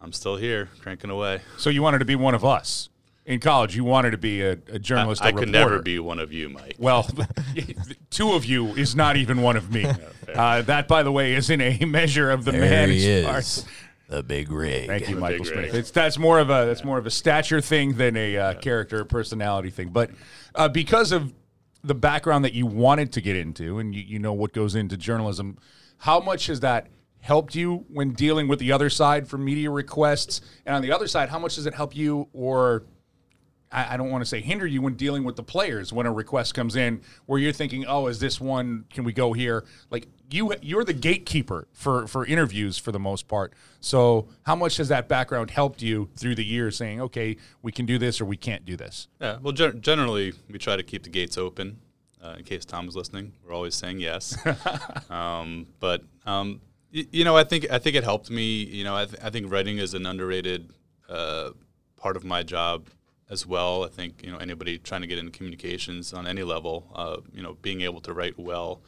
I'm 0.00 0.14
still 0.14 0.36
here, 0.36 0.70
cranking 0.80 1.10
away. 1.10 1.42
So 1.58 1.68
you 1.68 1.82
wanted 1.82 1.98
to 1.98 2.06
be 2.06 2.16
one 2.16 2.34
of 2.34 2.42
us 2.42 2.88
in 3.28 3.40
college. 3.40 3.76
You 3.76 3.84
wanted 3.84 4.12
to 4.12 4.18
be 4.18 4.40
a, 4.40 4.52
a 4.52 4.78
journalist. 4.78 5.22
I, 5.22 5.28
I 5.28 5.32
could 5.32 5.50
never 5.50 5.80
be 5.80 5.98
one 5.98 6.18
of 6.18 6.32
you, 6.32 6.48
Mike. 6.48 6.76
Well, 6.78 7.08
two 8.10 8.32
of 8.32 8.46
you 8.46 8.68
is 8.68 8.96
not 8.96 9.16
even 9.16 9.42
one 9.42 9.56
of 9.56 9.70
me. 9.70 9.86
uh, 10.34 10.62
that, 10.62 10.88
by 10.88 11.02
the 11.02 11.12
way, 11.12 11.34
isn't 11.34 11.60
a 11.60 11.84
measure 11.84 12.30
of 12.30 12.44
the 12.44 12.52
there 12.52 12.62
man. 12.62 12.88
He 12.88 13.06
is. 13.06 13.66
The 14.08 14.22
big 14.22 14.50
rig. 14.50 14.86
Thank 14.86 15.08
you, 15.10 15.16
the 15.16 15.20
Michael 15.20 15.44
Smith. 15.44 15.74
It's, 15.74 15.90
that's 15.90 16.18
more 16.18 16.38
of 16.38 16.48
a 16.48 16.64
that's 16.64 16.82
more 16.82 16.96
of 16.96 17.04
a 17.04 17.10
stature 17.10 17.60
thing 17.60 17.92
than 17.98 18.16
a 18.16 18.38
uh, 18.38 18.52
yeah. 18.52 18.58
character 18.58 19.04
personality 19.04 19.68
thing. 19.68 19.90
But 19.90 20.10
uh, 20.54 20.70
because 20.70 21.12
of 21.12 21.34
the 21.84 21.94
background 21.94 22.46
that 22.46 22.54
you 22.54 22.64
wanted 22.64 23.12
to 23.12 23.20
get 23.20 23.36
into, 23.36 23.78
and 23.78 23.94
you, 23.94 24.00
you 24.00 24.18
know 24.18 24.32
what 24.32 24.54
goes 24.54 24.74
into 24.74 24.96
journalism, 24.96 25.58
how 25.98 26.20
much 26.20 26.46
has 26.46 26.60
that 26.60 26.86
helped 27.20 27.54
you 27.54 27.84
when 27.90 28.14
dealing 28.14 28.48
with 28.48 28.60
the 28.60 28.72
other 28.72 28.88
side 28.88 29.28
for 29.28 29.36
media 29.36 29.70
requests? 29.70 30.40
And 30.64 30.74
on 30.74 30.80
the 30.80 30.90
other 30.90 31.06
side, 31.06 31.28
how 31.28 31.38
much 31.38 31.56
does 31.56 31.66
it 31.66 31.74
help 31.74 31.94
you 31.94 32.28
or 32.32 32.84
I, 33.70 33.94
I 33.94 33.96
don't 33.96 34.10
want 34.10 34.22
to 34.22 34.26
say 34.26 34.40
hinder 34.40 34.66
you 34.66 34.80
when 34.82 34.94
dealing 34.94 35.24
with 35.24 35.36
the 35.36 35.42
players 35.42 35.92
when 35.92 36.06
a 36.06 36.12
request 36.12 36.54
comes 36.54 36.76
in 36.76 37.00
where 37.26 37.38
you're 37.38 37.52
thinking, 37.52 37.84
oh, 37.86 38.06
is 38.06 38.18
this 38.18 38.40
one? 38.40 38.84
Can 38.90 39.04
we 39.04 39.12
go 39.12 39.32
here? 39.32 39.64
Like 39.90 40.06
you, 40.30 40.52
you're 40.62 40.84
the 40.84 40.92
gatekeeper 40.92 41.68
for 41.72 42.06
for 42.06 42.24
interviews 42.26 42.78
for 42.78 42.92
the 42.92 42.98
most 42.98 43.28
part. 43.28 43.52
So 43.80 44.28
how 44.44 44.56
much 44.56 44.76
has 44.78 44.88
that 44.88 45.08
background 45.08 45.50
helped 45.50 45.82
you 45.82 46.08
through 46.16 46.34
the 46.34 46.44
years, 46.44 46.76
saying, 46.76 47.00
okay, 47.00 47.36
we 47.62 47.72
can 47.72 47.86
do 47.86 47.98
this 47.98 48.20
or 48.20 48.24
we 48.24 48.36
can't 48.36 48.64
do 48.64 48.76
this? 48.76 49.08
Yeah, 49.20 49.38
well, 49.40 49.52
gen- 49.52 49.80
generally 49.80 50.32
we 50.50 50.58
try 50.58 50.76
to 50.76 50.82
keep 50.82 51.02
the 51.02 51.10
gates 51.10 51.36
open. 51.38 51.78
Uh, 52.22 52.34
in 52.38 52.44
case 52.44 52.64
Tom 52.64 52.84
was 52.84 52.96
listening, 52.96 53.32
we're 53.46 53.52
always 53.54 53.76
saying 53.76 54.00
yes. 54.00 54.36
um, 55.10 55.66
but 55.78 56.02
um, 56.26 56.60
y- 56.92 57.06
you 57.12 57.24
know, 57.24 57.36
I 57.36 57.44
think 57.44 57.70
I 57.70 57.78
think 57.78 57.94
it 57.94 58.02
helped 58.02 58.28
me. 58.28 58.64
You 58.64 58.82
know, 58.84 58.96
I, 58.96 59.04
th- 59.04 59.20
I 59.22 59.30
think 59.30 59.52
writing 59.52 59.78
is 59.78 59.94
an 59.94 60.04
underrated 60.04 60.72
uh, 61.08 61.50
part 61.96 62.16
of 62.16 62.24
my 62.24 62.42
job 62.42 62.88
as 63.30 63.46
well. 63.46 63.84
I 63.84 63.88
think 63.88 64.22
you 64.24 64.30
know 64.30 64.38
anybody 64.38 64.78
trying 64.78 65.02
to 65.02 65.06
get 65.06 65.18
into 65.18 65.32
communications 65.32 66.12
on 66.12 66.26
any 66.26 66.42
level, 66.42 66.90
uh, 66.94 67.18
you 67.32 67.42
know, 67.42 67.54
being 67.60 67.82
able 67.82 68.00
to 68.02 68.12
write 68.12 68.38
well 68.38 68.82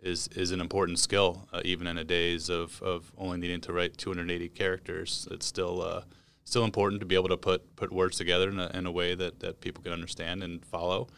is 0.00 0.28
is 0.28 0.50
an 0.50 0.60
important 0.60 0.98
skill. 0.98 1.48
Uh, 1.52 1.60
even 1.64 1.86
in 1.86 1.96
the 1.96 2.04
days 2.04 2.48
of, 2.48 2.80
of 2.82 3.12
only 3.16 3.38
needing 3.38 3.60
to 3.62 3.72
write 3.72 3.96
280 3.96 4.48
characters, 4.50 5.26
it's 5.30 5.46
still 5.46 5.82
uh, 5.82 6.02
still 6.44 6.64
important 6.64 7.00
to 7.00 7.06
be 7.06 7.14
able 7.14 7.28
to 7.28 7.36
put 7.36 7.74
put 7.76 7.92
words 7.92 8.16
together 8.16 8.48
in 8.48 8.58
a, 8.58 8.70
in 8.74 8.86
a 8.86 8.92
way 8.92 9.14
that, 9.14 9.40
that 9.40 9.60
people 9.60 9.82
can 9.82 9.92
understand 9.92 10.42
and 10.42 10.64
follow. 10.64 11.08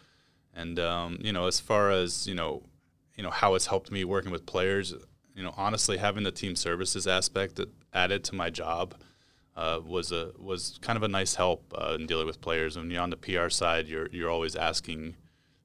And 0.55 0.79
um, 0.79 1.19
you 1.21 1.33
know, 1.33 1.47
as 1.47 1.61
far 1.61 1.91
as 1.91 2.27
you 2.27 2.35
know, 2.35 2.63
you 3.17 3.23
know 3.23 3.31
how 3.31 3.55
it's 3.55 3.67
helped 3.67 3.91
me 3.91 4.05
working 4.05 4.33
with 4.33 4.47
players. 4.47 4.95
You 5.35 5.43
know, 5.43 5.53
honestly, 5.57 5.99
having 5.99 6.25
the 6.25 6.33
team 6.33 6.57
services 6.57 7.07
aspect 7.07 7.61
added 7.93 8.25
to 8.25 8.35
my 8.35 8.49
job 8.49 8.95
uh, 9.57 9.81
was 9.85 10.13
a 10.13 10.33
was 10.39 10.79
kind 10.83 10.97
of 10.97 11.03
a 11.03 11.09
nice 11.09 11.35
help 11.35 11.73
uh, 11.77 11.97
in 11.99 12.07
dealing 12.07 12.27
with 12.27 12.41
players. 12.41 12.77
When 12.77 12.91
you're 12.91 13.03
on 13.03 13.11
the 13.11 13.17
PR 13.17 13.49
side, 13.49 13.89
you're 13.89 14.09
you're 14.13 14.31
always 14.31 14.55
asking 14.55 15.17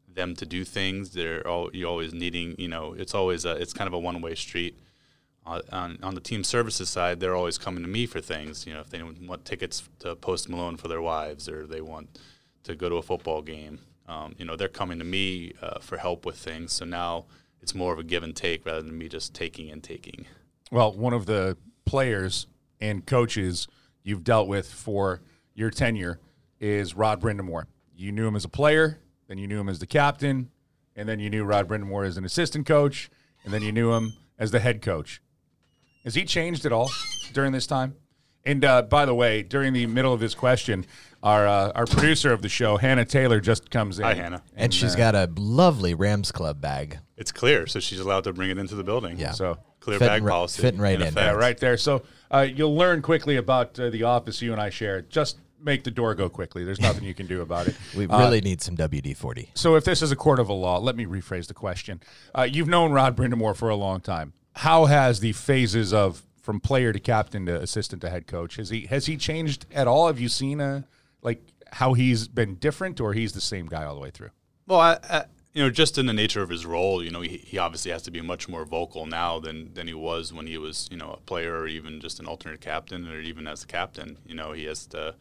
them 0.08 0.36
to 0.36 0.46
do 0.46 0.64
things. 0.64 1.12
They're 1.12 1.46
all, 1.48 1.70
you're 1.74 1.90
always 1.90 2.14
needing. 2.14 2.56
You 2.58 2.68
know, 2.68 2.94
it's 2.94 3.14
always 3.14 3.46
a, 3.46 3.52
it's 3.52 3.74
kind 3.74 3.88
of 3.88 3.94
a 3.94 4.00
one 4.00 4.22
way 4.22 4.36
street. 4.36 4.80
Uh, 5.44 5.60
on, 5.72 5.98
on 6.04 6.14
the 6.14 6.22
team 6.22 6.44
services 6.44 6.88
side, 6.88 7.20
they're 7.20 7.36
always 7.36 7.58
coming 7.58 7.82
to 7.82 7.90
me 7.90 8.06
for 8.06 8.22
things. 8.22 8.68
You 8.68 8.76
know, 8.76 8.82
if 8.82 8.92
they 8.92 9.02
want 9.02 9.44
tickets 9.44 9.90
to 10.00 10.16
Post 10.16 10.48
Malone 10.50 10.78
for 10.78 10.88
their 10.88 11.02
wives, 11.02 11.50
or 11.50 11.66
they 11.66 11.82
want 11.82 12.20
to 12.64 12.76
go 12.76 12.90
to 12.90 12.96
a 12.96 13.02
football 13.02 13.42
game, 13.42 13.80
um, 14.08 14.36
you 14.38 14.46
know, 14.46 14.56
they're 14.56 14.68
coming 14.68 15.00
to 15.00 15.06
me 15.06 15.54
uh, 15.62 15.80
for 15.80 15.98
help 15.98 16.26
with 16.28 16.38
things. 16.38 16.74
So 16.74 16.86
now 16.86 17.26
it's 17.60 17.74
more 17.74 17.92
of 17.92 17.98
a 17.98 18.04
give 18.04 18.22
and 18.22 18.36
take 18.36 18.66
rather 18.68 18.84
than 18.84 18.96
me 18.98 19.10
just 19.10 19.34
taking 19.34 19.72
and 19.72 19.84
taking. 19.84 20.28
Well, 20.72 20.94
one 20.94 21.14
of 21.14 21.26
the 21.26 21.58
players 21.86 22.46
and 22.80 23.06
coaches 23.06 23.68
you've 24.04 24.24
dealt 24.24 24.48
with 24.48 24.72
for 24.72 25.22
your 25.54 25.70
tenure 25.70 26.20
is 26.60 26.96
Rod 26.96 27.22
Brind'Amour. 27.22 27.66
You 27.96 28.12
knew 28.12 28.28
him 28.28 28.36
as 28.36 28.46
a 28.46 28.50
player, 28.50 29.00
then 29.28 29.38
you 29.38 29.48
knew 29.48 29.60
him 29.60 29.70
as 29.70 29.80
the 29.80 29.88
captain, 29.88 30.50
and 30.96 31.08
then 31.08 31.20
you 31.20 31.30
knew 31.30 31.44
Rod 31.44 31.68
Brind'Amour 31.68 32.06
as 32.06 32.18
an 32.18 32.26
assistant 32.26 32.66
coach, 32.66 33.10
and 33.44 33.54
then 33.54 33.62
you 33.62 33.72
knew 33.72 33.92
him 33.94 34.14
as 34.38 34.52
the 34.52 34.60
head 34.60 34.82
coach. 34.82 35.22
Has 36.04 36.16
he 36.16 36.26
changed 36.26 36.66
at 36.66 36.72
all 36.72 36.90
during 37.34 37.52
this 37.52 37.68
time? 37.68 37.96
And 38.46 38.66
uh, 38.66 38.82
by 38.84 39.06
the 39.06 39.14
way, 39.14 39.44
during 39.44 39.74
the 39.74 39.86
middle 39.86 40.14
of 40.14 40.20
this 40.20 40.34
question, 40.34 40.86
our 41.24 41.48
uh, 41.48 41.72
our 41.76 41.86
producer 41.86 42.34
of 42.34 42.42
the 42.42 42.50
show, 42.50 42.78
Hannah 42.78 43.06
Taylor, 43.06 43.40
just 43.40 43.70
comes 43.70 44.00
in. 44.00 44.06
Hi, 44.06 44.16
Hannah. 44.16 44.42
And, 44.54 44.66
and 44.66 44.74
she's 44.74 44.96
uh, 44.96 44.98
got 44.98 45.16
a 45.16 45.30
lovely 45.38 45.94
Rams 45.94 46.32
Club 46.32 46.60
bag. 46.60 47.00
It's 47.18 47.32
clear, 47.32 47.68
so 47.68 47.80
she's 47.80 48.00
allowed 48.00 48.24
to 48.24 48.34
bring 48.34 48.50
it 48.50 48.58
into 48.58 48.76
the 48.76 48.84
building. 48.84 49.20
Yeah. 49.20 49.32
So 49.32 49.60
clear 49.80 50.00
fitting 50.00 50.24
bag 50.24 50.28
policy. 50.28 50.62
Fitting 50.62 50.82
right 50.82 51.00
in. 51.00 51.08
in 51.08 51.14
yeah, 51.14 51.32
right 51.32 51.58
there. 51.58 51.78
So 51.78 52.04
uh, 52.32 52.48
you'll 52.52 52.76
learn 52.76 53.02
quickly 53.02 53.36
about 53.36 53.80
uh, 53.80 53.90
the 53.90 54.04
office 54.04 54.42
you 54.42 54.52
and 54.52 54.62
I 54.62 54.72
share. 54.72 55.02
Just 55.02 55.38
make 55.64 55.84
the 55.84 55.92
door 55.92 56.16
go 56.16 56.30
quickly. 56.30 56.64
There's 56.64 56.82
nothing 56.82 57.04
you 57.04 57.14
can 57.14 57.28
do 57.28 57.42
about 57.42 57.68
it. 57.68 57.76
we 57.96 58.08
really 58.08 58.40
uh, 58.40 58.44
need 58.44 58.62
some 58.62 58.76
WD 58.76 59.16
40. 59.16 59.52
So 59.54 59.76
if 59.76 59.86
this 59.86 60.02
is 60.02 60.12
a 60.12 60.16
court 60.16 60.40
of 60.40 60.50
a 60.50 60.54
law, 60.54 60.80
let 60.80 60.96
me 60.96 61.06
rephrase 61.06 61.48
the 61.48 61.54
question. 61.54 62.02
Uh, 62.34 62.44
you've 62.44 62.68
known 62.68 62.92
Rod 62.92 63.16
Brind'Amour 63.16 63.56
for 63.56 63.70
a 63.70 63.76
long 63.76 64.02
time. 64.02 64.34
How 64.56 64.86
has 64.86 65.20
the 65.20 65.34
phases 65.34 65.94
of 65.94 66.24
from 66.42 66.60
player 66.60 66.92
to 66.92 67.00
captain 67.00 67.46
to 67.46 67.62
assistant 67.62 68.02
to 68.02 68.10
head 68.10 68.28
coach 68.28 68.56
has 68.56 68.70
he 68.70 68.88
has 68.88 69.06
he 69.06 69.18
changed 69.18 69.66
at 69.72 69.88
all? 69.88 70.08
Have 70.08 70.20
you 70.20 70.30
seen 70.30 70.60
a 70.60 70.86
like 71.22 71.42
how 71.72 71.94
he's 71.94 72.28
been 72.28 72.56
different, 72.56 73.00
or 73.00 73.14
he's 73.14 73.34
the 73.34 73.42
same 73.42 73.68
guy 73.68 73.84
all 73.84 73.96
the 73.96 74.02
way 74.02 74.12
through? 74.12 74.32
Well, 74.68 74.80
I, 74.80 74.98
I, 75.10 75.26
you 75.54 75.64
know, 75.64 75.70
just 75.70 75.98
in 75.98 76.06
the 76.06 76.14
nature 76.14 76.42
of 76.42 76.50
his 76.50 76.66
role, 76.66 77.04
you 77.04 77.12
know, 77.12 77.22
he, 77.22 77.38
he 77.38 77.58
obviously 77.58 77.92
has 77.92 78.04
to 78.04 78.12
be 78.12 78.22
much 78.22 78.48
more 78.48 78.66
vocal 78.66 79.06
now 79.06 79.40
than, 79.40 79.74
than 79.74 79.88
he 79.88 79.94
was 79.94 80.32
when 80.32 80.48
he 80.48 80.58
was, 80.58 80.88
you 80.92 80.98
know, 80.98 81.12
a 81.12 81.18
player 81.22 81.58
or 81.58 81.68
even 81.68 82.00
just 82.00 82.20
an 82.20 82.26
alternate 82.26 82.62
captain 82.62 83.08
or 83.08 83.20
even 83.20 83.48
as 83.48 83.64
a 83.64 83.68
captain. 83.68 84.18
You 84.26 84.36
know, 84.36 84.54
he 84.54 84.66
has 84.66 84.86
to 84.88 85.16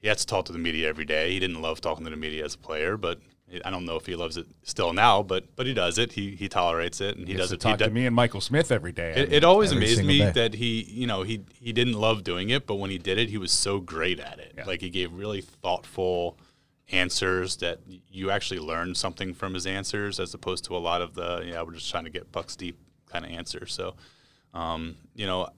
he 0.00 0.08
has 0.08 0.18
to 0.18 0.26
talk 0.26 0.44
to 0.46 0.52
the 0.52 0.58
media 0.58 0.88
every 0.88 1.04
day. 1.04 1.30
He 1.30 1.38
didn't 1.38 1.62
love 1.62 1.80
talking 1.80 2.04
to 2.04 2.10
the 2.10 2.16
media 2.16 2.44
as 2.44 2.54
a 2.54 2.58
player, 2.58 2.96
but 2.96 3.20
I 3.64 3.70
don't 3.70 3.84
know 3.84 3.96
if 3.96 4.06
he 4.06 4.16
loves 4.16 4.36
it 4.36 4.46
still 4.62 4.92
now, 4.92 5.22
but 5.22 5.54
but 5.54 5.66
he 5.66 5.74
does 5.74 5.98
it. 5.98 6.12
He 6.12 6.34
he 6.34 6.48
tolerates 6.48 7.00
it, 7.00 7.16
and 7.16 7.26
he, 7.26 7.34
he 7.34 7.38
does 7.38 7.52
it. 7.52 7.60
Talk 7.60 7.78
he 7.78 7.84
to 7.84 7.90
me 7.90 8.06
and 8.06 8.16
Michael 8.16 8.40
Smith 8.40 8.72
every 8.72 8.92
day. 8.92 9.12
It, 9.16 9.32
it 9.32 9.44
always 9.44 9.70
amazed 9.70 10.04
me 10.04 10.18
day. 10.18 10.30
that 10.30 10.54
he, 10.54 10.82
you 10.82 11.06
know, 11.06 11.22
he 11.22 11.42
he 11.54 11.72
didn't 11.72 11.94
love 11.94 12.24
doing 12.24 12.50
it, 12.50 12.66
but 12.66 12.76
when 12.76 12.90
he 12.90 12.98
did 12.98 13.18
it, 13.18 13.28
he 13.28 13.38
was 13.38 13.52
so 13.52 13.80
great 13.80 14.18
at 14.18 14.38
it. 14.38 14.54
Yeah. 14.56 14.64
Like 14.64 14.80
he 14.80 14.90
gave 14.90 15.12
really 15.12 15.42
thoughtful 15.42 16.38
answers 16.90 17.56
that 17.56 17.80
you 18.10 18.30
actually 18.30 18.60
learned 18.60 18.96
something 18.96 19.34
from 19.34 19.54
his 19.54 19.66
answers 19.66 20.20
as 20.20 20.34
opposed 20.34 20.64
to 20.64 20.76
a 20.76 20.78
lot 20.78 21.00
of 21.00 21.14
the 21.14 21.42
yeah 21.46 21.62
we're 21.62 21.72
just 21.72 21.90
trying 21.90 22.04
to 22.04 22.10
get 22.10 22.30
bucks 22.30 22.56
deep 22.56 22.78
kind 23.10 23.24
of 23.24 23.30
answers 23.30 23.72
so 23.72 23.94
um, 24.52 24.94
you 25.14 25.26
know 25.26 25.48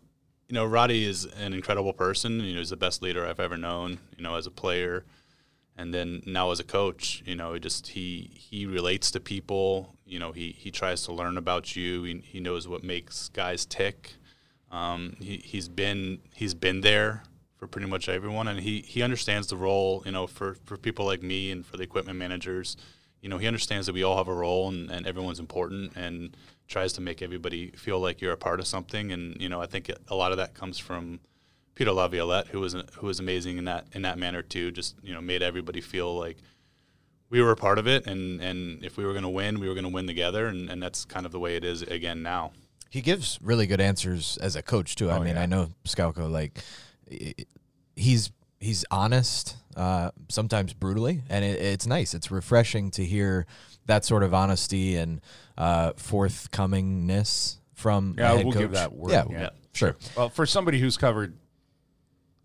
you 0.49 0.55
know 0.55 0.65
Roddy 0.65 1.05
is 1.05 1.25
an 1.25 1.53
incredible 1.53 1.93
person 1.93 2.41
you 2.41 2.53
know 2.53 2.61
he's 2.61 2.71
the 2.71 2.77
best 2.77 3.03
leader 3.03 3.27
I've 3.27 3.41
ever 3.41 3.57
known 3.57 3.99
you 4.17 4.23
know 4.23 4.37
as 4.37 4.47
a 4.47 4.53
player 4.53 5.05
and 5.77 5.93
then 5.93 6.23
now 6.27 6.51
as 6.51 6.61
a 6.61 6.65
coach 6.65 7.23
you 7.27 7.37
know 7.37 7.59
just 7.59 7.89
he 7.89 8.31
he 8.35 8.67
relates 8.67 9.11
to 9.11 9.21
people 9.21 9.95
you 10.05 10.19
know 10.19 10.33
he 10.33 10.53
he 10.59 10.71
tries 10.71 11.03
to 11.03 11.13
learn 11.13 11.37
about 11.37 11.77
you 11.77 12.03
he, 12.05 12.19
he 12.25 12.41
knows 12.41 12.67
what 12.67 12.83
makes 12.83 13.29
guys 13.29 13.65
tick 13.67 14.15
um, 14.71 15.17
he, 15.21 15.37
he's 15.39 15.69
been 15.69 16.21
he's 16.35 16.55
been 16.55 16.81
there 16.81 17.23
for 17.57 17.67
pretty 17.67 17.87
much 17.87 18.09
everyone, 18.09 18.49
and 18.49 18.61
he 18.61 18.81
he 18.81 19.03
understands 19.03 19.47
the 19.47 19.57
role. 19.57 20.03
You 20.05 20.13
know, 20.13 20.27
for 20.27 20.57
for 20.65 20.77
people 20.77 21.05
like 21.07 21.23
me 21.23 21.51
and 21.51 21.65
for 21.65 21.77
the 21.77 21.85
equipment 21.85 22.19
managers, 22.19 22.77
you 23.21 23.29
know, 23.29 23.39
he 23.39 23.47
understands 23.47 23.87
that 23.87 23.95
we 23.95 24.03
all 24.03 24.17
have 24.17 24.29
a 24.29 24.35
role 24.35 24.69
and, 24.69 24.91
and 24.91 25.07
everyone's 25.07 25.41
important, 25.41 25.97
and 25.97 26.37
tries 26.69 26.93
to 26.95 27.01
make 27.01 27.23
everybody 27.23 27.71
feel 27.71 28.01
like 28.01 28.21
you're 28.21 28.33
a 28.33 28.37
part 28.37 28.61
of 28.61 28.67
something. 28.67 29.13
And 29.13 29.41
you 29.41 29.49
know, 29.49 29.61
I 29.61 29.67
think 29.67 29.91
a 30.09 30.15
lot 30.15 30.33
of 30.33 30.39
that 30.39 30.55
comes 30.55 30.79
from 30.79 31.21
Peter 31.77 31.93
Laviolette, 31.93 32.49
who 32.49 32.59
was 32.59 32.75
who 32.97 33.07
was 33.07 33.21
amazing 33.21 33.59
in 33.59 33.67
that 33.67 33.87
in 33.93 34.03
that 34.03 34.19
manner 34.19 34.43
too. 34.43 34.73
Just 34.73 34.97
you 35.03 35.15
know, 35.15 35.21
made 35.21 35.43
everybody 35.43 35.81
feel 35.81 36.19
like 36.19 36.39
we 37.29 37.41
were 37.41 37.53
a 37.53 37.57
part 37.57 37.79
of 37.79 37.87
it, 37.87 38.07
and 38.07 38.41
and 38.41 38.85
if 38.85 38.97
we 38.97 39.05
were 39.05 39.13
going 39.13 39.23
to 39.23 39.29
win, 39.29 39.61
we 39.61 39.69
were 39.69 39.75
going 39.75 39.85
to 39.85 39.91
win 39.91 40.07
together, 40.07 40.47
and, 40.47 40.69
and 40.71 40.83
that's 40.83 41.05
kind 41.05 41.27
of 41.27 41.33
the 41.33 41.39
way 41.39 41.55
it 41.55 41.65
is 41.65 41.83
again 41.83 42.23
now. 42.23 42.53
He 42.91 43.03
gives 43.03 43.39
really 43.43 43.67
good 43.67 43.81
answers 43.81 44.39
as 44.39 44.57
a 44.57 44.63
coach 44.63 44.97
too. 44.97 45.11
I 45.11 45.19
oh, 45.19 45.21
mean, 45.21 45.37
yeah. 45.37 45.43
I 45.43 45.47
know 45.47 45.69
Scalco 45.85 46.31
like 46.31 46.59
he's 47.95 48.33
he's 48.59 48.87
honest, 48.91 49.57
uh, 49.77 50.13
sometimes 50.31 50.73
brutally, 50.73 51.23
and 51.29 51.45
it, 51.45 51.61
it's 51.61 51.87
nice. 51.87 52.15
It's 52.15 52.31
refreshing 52.31 52.91
to 52.93 53.05
hear 53.05 53.47
that 53.85 54.07
sort 54.07 54.23
of 54.23 54.33
honesty 54.33 54.97
and 54.97 55.21
uh, 55.59 55.93
forthcomingness 55.93 57.59
from. 57.75 58.15
Yeah, 58.17 58.33
we'll 58.35 58.45
coach. 58.45 58.63
give 58.63 58.71
that 58.73 58.95
word. 58.95 59.11
Yeah, 59.11 59.25
yeah, 59.31 59.51
sure. 59.75 59.97
Well, 60.17 60.31
for 60.31 60.47
somebody 60.47 60.79
who's 60.79 60.97
covered, 60.97 61.37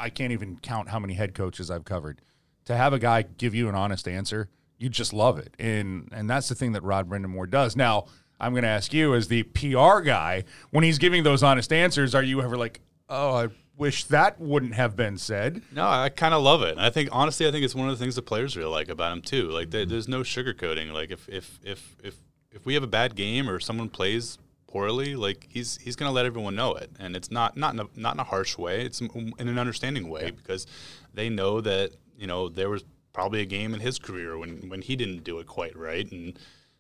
I 0.02 0.10
can't 0.10 0.32
even 0.32 0.58
count 0.62 0.90
how 0.90 1.00
many 1.00 1.14
head 1.14 1.34
coaches 1.34 1.70
I've 1.72 1.86
covered. 1.86 2.22
to 2.66 2.76
have 2.78 2.94
a 2.94 3.00
guy 3.00 3.24
give 3.24 3.56
you 3.56 3.70
an 3.70 3.76
honest 3.76 4.08
answer, 4.08 4.50
you 4.78 4.88
just 4.90 5.14
love 5.14 5.38
it. 5.40 5.56
And 5.60 6.10
and 6.12 6.30
that's 6.30 6.48
the 6.50 6.56
thing 6.56 6.74
that 6.74 6.84
Rod 6.84 7.10
Brind'Amour 7.10 7.50
does. 7.50 7.76
Now, 7.76 8.06
I'm 8.40 8.54
going 8.54 8.64
to 8.64 8.70
ask 8.70 8.94
you 8.94 9.14
as 9.16 9.28
the 9.28 9.44
PR 9.44 10.00
guy, 10.02 10.44
when 10.72 10.84
he's 10.84 10.98
giving 10.98 11.24
those 11.24 11.44
honest 11.44 11.72
answers, 11.72 12.16
are 12.16 12.24
you 12.24 12.42
ever 12.42 12.58
like, 12.58 12.82
"Oh, 13.10 13.34
I 13.36 13.48
wish 13.78 14.06
that 14.06 14.40
wouldn't 14.40 14.74
have 14.76 14.96
been 14.96 15.18
said." 15.18 15.62
No, 15.72 15.88
I 15.88 16.10
kind 16.10 16.34
of 16.34 16.42
love 16.42 16.62
it. 16.64 16.78
I 16.78 16.90
think 16.90 17.10
honestly, 17.12 17.48
I 17.48 17.52
think 17.52 17.64
it's 17.66 17.76
one 17.76 17.90
of 17.90 17.98
the 17.98 18.04
things 18.04 18.16
the 18.16 18.22
players 18.22 18.56
really 18.58 18.70
like 18.72 18.90
about 18.90 19.14
him 19.14 19.22
too. 19.22 19.50
Like 19.50 19.70
there- 19.72 19.82
mm-hmm. 19.82 19.92
there's 19.92 20.08
no 20.08 20.22
sugarcoating. 20.22 20.92
Like 20.92 21.12
if 21.12 21.28
if 21.30 21.60
if 21.64 21.96
if 22.04 22.16
if 22.52 22.66
we 22.66 22.74
have 22.74 22.84
a 22.84 22.88
bad 22.88 23.16
game 23.16 23.50
or 23.50 23.60
someone 23.60 23.90
plays 23.90 24.38
poorly, 24.72 25.16
like 25.16 25.48
he's 25.50 25.78
he's 25.78 25.96
gonna 25.96 26.12
let 26.12 26.26
everyone 26.26 26.56
know 26.56 26.74
it, 26.74 26.92
and 27.00 27.16
it's 27.16 27.30
not 27.30 27.58
not 27.58 27.74
in 27.74 27.80
a, 27.82 27.88
not 27.96 28.16
in 28.16 28.20
a 28.20 28.24
harsh 28.24 28.58
way. 28.58 28.82
It's 28.82 29.02
in 29.02 29.34
an 29.38 29.60
understanding 29.60 30.10
way 30.10 30.32
because 30.32 30.66
they 31.14 31.30
know 31.30 31.62
that 31.62 31.92
you 32.18 32.28
know 32.28 32.50
there 32.50 32.70
was 32.70 32.84
probably 33.14 33.42
a 33.42 33.46
game 33.46 33.74
in 33.74 33.80
his 33.80 34.00
career 34.00 34.38
when 34.38 34.70
when 34.70 34.82
he 34.82 34.96
didn't 34.96 35.24
do 35.24 35.40
it 35.40 35.48
quite 35.48 35.78
right, 35.78 36.10
and 36.12 36.40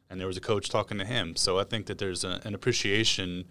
and 0.09 0.19
there 0.19 0.27
was 0.27 0.37
a 0.37 0.41
coach 0.41 0.69
talking 0.69 0.97
to 0.97 1.05
him. 1.05 1.35
So 1.35 1.59
I 1.59 1.63
think 1.63 1.85
that 1.87 1.97
there's 1.97 2.23
a, 2.23 2.39
an 2.43 2.55
appreciation 2.55 3.45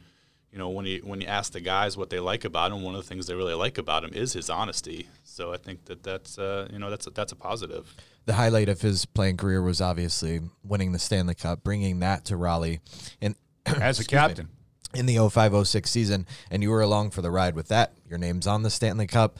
you 0.52 0.58
know, 0.58 0.68
when 0.68 0.84
you 0.84 1.00
when 1.04 1.20
you 1.20 1.28
ask 1.28 1.52
the 1.52 1.60
guys 1.60 1.96
what 1.96 2.10
they 2.10 2.18
like 2.18 2.44
about 2.44 2.72
him, 2.72 2.82
one 2.82 2.94
of 2.94 3.02
the 3.02 3.06
things 3.06 3.26
they 3.26 3.34
really 3.34 3.54
like 3.54 3.78
about 3.78 4.02
him 4.02 4.12
is 4.12 4.32
his 4.32 4.50
honesty. 4.50 5.08
So 5.22 5.52
I 5.52 5.56
think 5.56 5.84
that 5.84 6.02
that's 6.02 6.38
uh, 6.38 6.66
you 6.72 6.78
know 6.78 6.90
that's 6.90 7.06
a, 7.06 7.10
that's 7.10 7.30
a 7.30 7.36
positive. 7.36 7.94
The 8.26 8.34
highlight 8.34 8.68
of 8.68 8.80
his 8.80 9.06
playing 9.06 9.36
career 9.36 9.62
was 9.62 9.80
obviously 9.80 10.40
winning 10.64 10.92
the 10.92 10.98
Stanley 10.98 11.34
Cup, 11.34 11.62
bringing 11.62 12.00
that 12.00 12.24
to 12.26 12.36
Raleigh, 12.36 12.80
and 13.20 13.36
As 13.66 13.98
a 13.98 14.02
Excuse 14.02 14.06
me. 14.08 14.18
captain. 14.18 14.48
in 14.94 15.06
the 15.06 15.16
0506 15.16 15.90
season, 15.90 16.26
and 16.50 16.62
you 16.62 16.70
were 16.70 16.80
along 16.80 17.10
for 17.10 17.22
the 17.22 17.30
ride 17.30 17.54
with 17.54 17.68
that. 17.68 17.92
Your 18.08 18.18
name's 18.18 18.46
on 18.46 18.62
the 18.62 18.70
Stanley 18.70 19.06
Cup. 19.06 19.38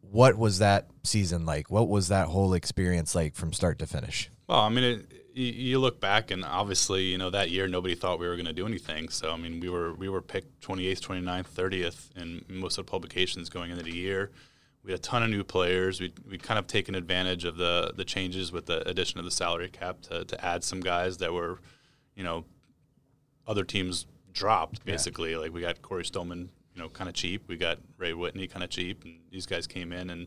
What 0.00 0.36
was 0.36 0.58
that 0.58 0.88
season 1.04 1.44
like? 1.46 1.70
What 1.70 1.88
was 1.88 2.08
that 2.08 2.28
whole 2.28 2.54
experience 2.54 3.14
like 3.14 3.34
from 3.34 3.52
start 3.52 3.78
to 3.80 3.86
finish? 3.86 4.30
Well, 4.48 4.60
I 4.60 4.68
mean, 4.70 4.84
it, 4.84 5.12
you, 5.34 5.44
you 5.52 5.78
look 5.78 6.00
back, 6.00 6.30
and 6.30 6.44
obviously, 6.44 7.04
you 7.04 7.18
know, 7.18 7.30
that 7.30 7.50
year 7.50 7.68
nobody 7.68 7.94
thought 7.94 8.18
we 8.18 8.26
were 8.26 8.34
going 8.36 8.46
to 8.46 8.52
do 8.52 8.66
anything. 8.66 9.08
So 9.10 9.30
I 9.30 9.36
mean, 9.36 9.60
we 9.60 9.68
were 9.68 9.92
we 9.94 10.08
were 10.08 10.22
picked 10.22 10.60
28th, 10.62 11.00
29th, 11.00 11.48
30th 11.48 12.16
in 12.16 12.44
most 12.48 12.78
of 12.78 12.86
the 12.86 12.90
publications 12.90 13.48
going 13.50 13.70
into 13.70 13.84
the 13.84 13.94
year. 13.94 14.30
We 14.82 14.92
had 14.92 15.00
a 15.00 15.02
ton 15.02 15.22
of 15.22 15.28
new 15.28 15.44
players. 15.44 16.00
We 16.00 16.12
we 16.28 16.38
kind 16.38 16.58
of 16.58 16.66
taken 16.66 16.94
advantage 16.94 17.44
of 17.44 17.56
the 17.58 17.92
the 17.94 18.04
changes 18.04 18.50
with 18.50 18.66
the 18.66 18.88
addition 18.88 19.18
of 19.18 19.24
the 19.26 19.30
salary 19.30 19.68
cap 19.68 20.00
to, 20.02 20.24
to 20.24 20.44
add 20.44 20.64
some 20.64 20.80
guys 20.80 21.18
that 21.18 21.32
were, 21.34 21.60
you 22.14 22.24
know, 22.24 22.44
other 23.48 23.64
teams 23.64 24.06
dropped 24.32 24.84
basically. 24.84 25.34
Like 25.34 25.52
we 25.52 25.60
got 25.60 25.82
Cory 25.82 26.04
Stillman, 26.04 26.50
you 26.74 26.82
know, 26.82 26.88
kind 26.88 27.08
of 27.08 27.14
cheap. 27.14 27.48
We 27.48 27.56
got 27.56 27.78
Ray 27.96 28.12
Whitney 28.12 28.46
kind 28.46 28.62
of 28.62 28.70
cheap, 28.70 29.02
and 29.04 29.18
these 29.32 29.46
guys 29.46 29.66
came 29.66 29.92
in 29.92 30.10
and 30.10 30.26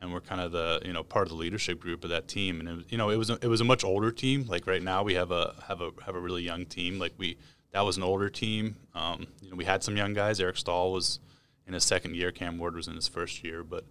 and 0.00 0.12
we're 0.12 0.20
kind 0.20 0.40
of 0.40 0.52
the 0.52 0.80
you 0.84 0.92
know 0.92 1.02
part 1.02 1.26
of 1.26 1.30
the 1.30 1.36
leadership 1.36 1.80
group 1.80 2.04
of 2.04 2.10
that 2.10 2.28
team. 2.28 2.60
And 2.60 2.68
it 2.68 2.76
was, 2.76 2.84
you 2.90 2.98
know, 2.98 3.10
it 3.10 3.16
was 3.16 3.30
a, 3.30 3.38
it 3.40 3.48
was 3.48 3.60
a 3.60 3.64
much 3.64 3.84
older 3.84 4.10
team. 4.10 4.46
Like 4.46 4.66
right 4.66 4.82
now, 4.82 5.02
we 5.02 5.14
have 5.14 5.30
a 5.30 5.54
have 5.66 5.80
a 5.80 5.90
have 6.04 6.14
a 6.14 6.20
really 6.20 6.42
young 6.42 6.66
team. 6.66 6.98
Like 6.98 7.14
we 7.16 7.38
that 7.72 7.80
was 7.80 7.96
an 7.96 8.02
older 8.02 8.28
team. 8.28 8.76
Um, 8.94 9.26
you 9.40 9.50
know, 9.50 9.56
we 9.56 9.64
had 9.64 9.82
some 9.82 9.96
young 9.96 10.12
guys. 10.12 10.40
Eric 10.40 10.56
Staal 10.58 10.92
was 10.92 11.20
in 11.66 11.72
his 11.72 11.84
second 11.84 12.14
year. 12.14 12.30
Cam 12.30 12.58
Ward 12.58 12.74
was 12.74 12.88
in 12.88 12.94
his 12.94 13.08
first 13.08 13.44
year, 13.44 13.62
but. 13.62 13.84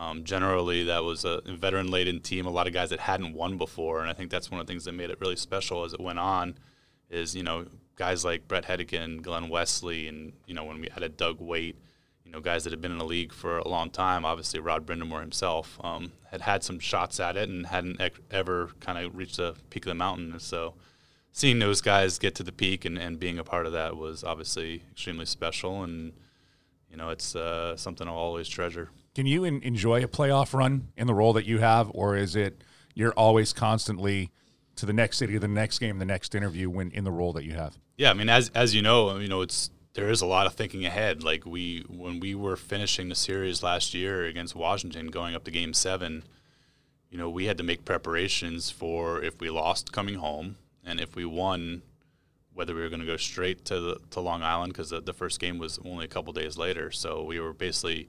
Um, 0.00 0.22
generally, 0.22 0.84
that 0.84 1.02
was 1.02 1.24
a 1.24 1.42
veteran-laden 1.44 2.20
team. 2.20 2.46
A 2.46 2.50
lot 2.50 2.68
of 2.68 2.72
guys 2.72 2.90
that 2.90 3.00
hadn't 3.00 3.34
won 3.34 3.58
before, 3.58 4.00
and 4.00 4.08
I 4.08 4.12
think 4.12 4.30
that's 4.30 4.48
one 4.48 4.60
of 4.60 4.64
the 4.64 4.70
things 4.70 4.84
that 4.84 4.92
made 4.92 5.10
it 5.10 5.20
really 5.20 5.34
special 5.34 5.82
as 5.82 5.92
it 5.92 5.98
went 5.98 6.20
on. 6.20 6.56
Is 7.10 7.34
you 7.34 7.42
know 7.42 7.66
guys 7.98 8.24
like 8.24 8.46
Bret 8.48 8.64
Hedican, 8.64 9.20
Glen 9.20 9.48
Wesley, 9.48 10.08
and 10.08 10.32
you 10.46 10.54
know 10.54 10.64
when 10.64 10.80
we 10.80 10.88
added 10.88 11.16
Doug 11.16 11.40
Weight, 11.40 11.76
you 12.24 12.30
know 12.30 12.40
guys 12.40 12.64
that 12.64 12.70
had 12.70 12.80
been 12.80 12.92
in 12.92 12.98
the 12.98 13.04
league 13.04 13.32
for 13.32 13.58
a 13.58 13.68
long 13.68 13.90
time. 13.90 14.24
Obviously, 14.24 14.60
Rod 14.60 14.86
Brind'Amour 14.86 15.20
himself 15.20 15.78
um, 15.82 16.12
had 16.30 16.40
had 16.40 16.62
some 16.62 16.78
shots 16.78 17.20
at 17.20 17.36
it 17.36 17.48
and 17.48 17.66
hadn't 17.66 18.00
ec- 18.00 18.20
ever 18.30 18.70
kind 18.80 19.04
of 19.04 19.14
reached 19.16 19.36
the 19.36 19.56
peak 19.68 19.84
of 19.84 19.90
the 19.90 19.94
mountain. 19.94 20.32
And 20.32 20.40
so, 20.40 20.74
seeing 21.32 21.58
those 21.58 21.80
guys 21.80 22.18
get 22.18 22.34
to 22.36 22.42
the 22.42 22.52
peak 22.52 22.84
and, 22.84 22.96
and 22.96 23.18
being 23.18 23.38
a 23.38 23.44
part 23.44 23.66
of 23.66 23.72
that 23.72 23.96
was 23.96 24.22
obviously 24.24 24.84
extremely 24.92 25.26
special. 25.26 25.82
And 25.82 26.12
you 26.90 26.96
know 26.96 27.10
it's 27.10 27.34
uh, 27.34 27.76
something 27.76 28.06
I'll 28.06 28.14
always 28.14 28.48
treasure. 28.48 28.90
Can 29.14 29.26
you 29.26 29.44
en- 29.44 29.60
enjoy 29.62 30.04
a 30.04 30.08
playoff 30.08 30.54
run 30.54 30.88
in 30.96 31.08
the 31.08 31.14
role 31.14 31.32
that 31.32 31.44
you 31.46 31.58
have, 31.58 31.90
or 31.92 32.16
is 32.16 32.36
it 32.36 32.62
you're 32.94 33.12
always 33.12 33.52
constantly 33.52 34.30
to 34.78 34.86
the 34.86 34.92
next 34.92 35.18
city, 35.18 35.36
the 35.38 35.48
next 35.48 35.80
game, 35.80 35.98
the 35.98 36.04
next 36.04 36.34
interview 36.34 36.70
when 36.70 36.90
in 36.92 37.04
the 37.04 37.10
role 37.10 37.32
that 37.34 37.44
you 37.44 37.52
have? 37.52 37.76
Yeah, 37.96 38.10
I 38.10 38.14
mean, 38.14 38.28
as 38.28 38.50
as 38.54 38.74
you 38.74 38.82
know, 38.82 39.18
you 39.18 39.28
know, 39.28 39.42
it's 39.42 39.70
there 39.94 40.08
is 40.08 40.20
a 40.20 40.26
lot 40.26 40.46
of 40.46 40.54
thinking 40.54 40.86
ahead. 40.86 41.22
Like 41.22 41.44
we 41.44 41.84
when 41.88 42.20
we 42.20 42.34
were 42.34 42.56
finishing 42.56 43.08
the 43.08 43.14
series 43.14 43.62
last 43.62 43.92
year 43.92 44.24
against 44.24 44.54
Washington, 44.54 45.08
going 45.08 45.34
up 45.34 45.44
to 45.44 45.50
Game 45.50 45.74
Seven, 45.74 46.22
you 47.10 47.18
know, 47.18 47.28
we 47.28 47.46
had 47.46 47.58
to 47.58 47.64
make 47.64 47.84
preparations 47.84 48.70
for 48.70 49.22
if 49.22 49.40
we 49.40 49.50
lost 49.50 49.92
coming 49.92 50.14
home, 50.14 50.56
and 50.84 51.00
if 51.00 51.16
we 51.16 51.24
won, 51.24 51.82
whether 52.54 52.74
we 52.74 52.80
were 52.80 52.88
going 52.88 53.00
to 53.00 53.06
go 53.06 53.16
straight 53.16 53.64
to 53.64 53.80
the, 53.80 53.96
to 54.10 54.20
Long 54.20 54.42
Island 54.42 54.72
because 54.72 54.90
the, 54.90 55.00
the 55.00 55.12
first 55.12 55.40
game 55.40 55.58
was 55.58 55.80
only 55.84 56.04
a 56.04 56.08
couple 56.08 56.32
days 56.32 56.56
later. 56.56 56.92
So 56.92 57.24
we 57.24 57.40
were 57.40 57.52
basically 57.52 58.08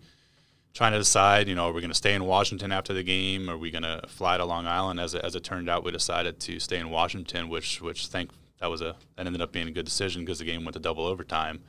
trying 0.74 0.92
to 0.92 0.98
decide, 0.98 1.48
you 1.48 1.56
know, 1.56 1.68
are 1.68 1.74
we 1.74 1.82
going 1.82 1.92
to 1.92 1.96
stay 1.98 2.14
in 2.14 2.26
Washington 2.26 2.72
after 2.72 2.94
the 2.94 3.04
game? 3.04 3.50
Are 3.50 3.58
we 3.58 3.72
going 3.72 3.84
to 3.84 4.02
fly 4.08 4.38
to 4.38 4.46
Long 4.46 4.68
Island? 4.68 5.00
As 5.00 5.14
it, 5.14 5.24
as 5.24 5.36
it 5.36 5.44
turned 5.44 5.70
out, 5.70 5.84
we 5.84 5.92
decided 5.92 6.40
to 6.42 6.60
stay 6.60 6.78
in 6.78 6.90
Washington, 6.90 7.50
which 7.50 7.82
which 7.82 8.08
thank 8.08 8.32
that 8.60 8.70
was 8.70 8.82
a 8.82 8.96
that 9.16 9.26
ended 9.26 9.42
up 9.42 9.52
being 9.52 9.68
a 9.68 9.72
good 9.72 9.86
decision 9.86 10.24
because 10.24 10.40
the 10.40 10.46
game 10.46 10.64
went 10.64 10.74
to 10.74 10.80
double 10.80 11.06
overtime. 11.06 11.62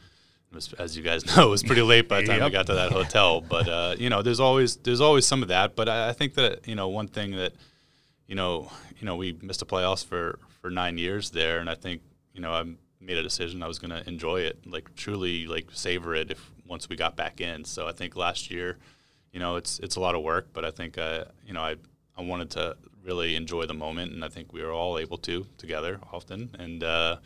It 0.51 0.55
was, 0.55 0.73
as 0.75 0.97
you 0.97 1.03
guys 1.03 1.25
know, 1.37 1.47
it 1.47 1.51
was 1.51 1.63
pretty 1.63 1.83
late 1.83 2.09
by 2.09 2.21
the 2.21 2.27
time 2.27 2.43
we 2.43 2.51
got 2.51 2.67
to 2.67 2.75
that 2.75 2.93
hotel. 2.93 3.41
But 3.41 3.69
uh, 3.69 3.97
you 3.99 4.11
know, 4.11 4.23
there's 4.23 4.41
always 4.41 4.77
there's 4.77 5.01
always 5.01 5.27
some 5.27 5.43
of 5.43 5.49
that. 5.49 5.77
But 5.77 5.89
I, 5.89 6.11
I 6.11 6.13
think 6.13 6.35
that 6.35 6.67
you 6.67 6.75
know 6.75 6.89
one 6.89 7.09
thing 7.09 7.33
that 7.37 7.53
you 8.27 8.35
know 8.35 8.71
you 8.99 9.07
know 9.07 9.17
we 9.17 9.37
missed 9.41 9.61
the 9.61 9.67
playoffs 9.67 10.05
for 10.05 10.39
for 10.61 10.71
nine 10.71 10.99
years 10.99 11.31
there, 11.31 11.59
and 11.59 11.71
I 11.71 11.75
think 11.75 12.03
you 12.35 12.41
know 12.41 12.53
I 12.53 12.65
made 13.01 13.17
a 13.17 13.23
decision 13.23 13.63
I 13.63 13.69
was 13.69 13.79
going 13.79 13.91
to 13.91 14.07
enjoy 14.09 14.41
it, 14.43 14.59
like 14.67 14.95
truly 14.95 15.47
like 15.47 15.69
savor 15.73 16.15
it 16.15 16.31
if 16.31 16.51
once 16.71 16.89
we 16.89 16.97
got 16.97 17.17
back 17.17 17.41
in. 17.41 17.65
So 17.65 17.87
I 17.89 17.93
think 17.93 18.17
last 18.17 18.51
year, 18.51 18.79
you 19.33 19.41
know, 19.41 19.57
it's 19.57 19.79
it's 19.81 19.97
a 19.97 20.01
lot 20.01 20.15
of 20.15 20.23
work, 20.23 20.47
but 20.55 20.65
I 20.65 20.71
think 20.71 20.97
uh, 20.97 21.25
you 21.47 21.53
know 21.53 21.61
I 21.61 21.75
I 22.17 22.23
wanted 22.23 22.51
to 22.53 22.77
really 23.05 23.35
enjoy 23.37 23.67
the 23.67 23.75
moment, 23.75 24.13
and 24.13 24.25
I 24.25 24.29
think 24.29 24.53
we 24.53 24.63
were 24.63 24.73
all 24.73 24.99
able 24.99 25.19
to 25.19 25.47
together 25.59 26.01
often, 26.13 26.51
and 26.59 26.83
uh, 26.83 27.17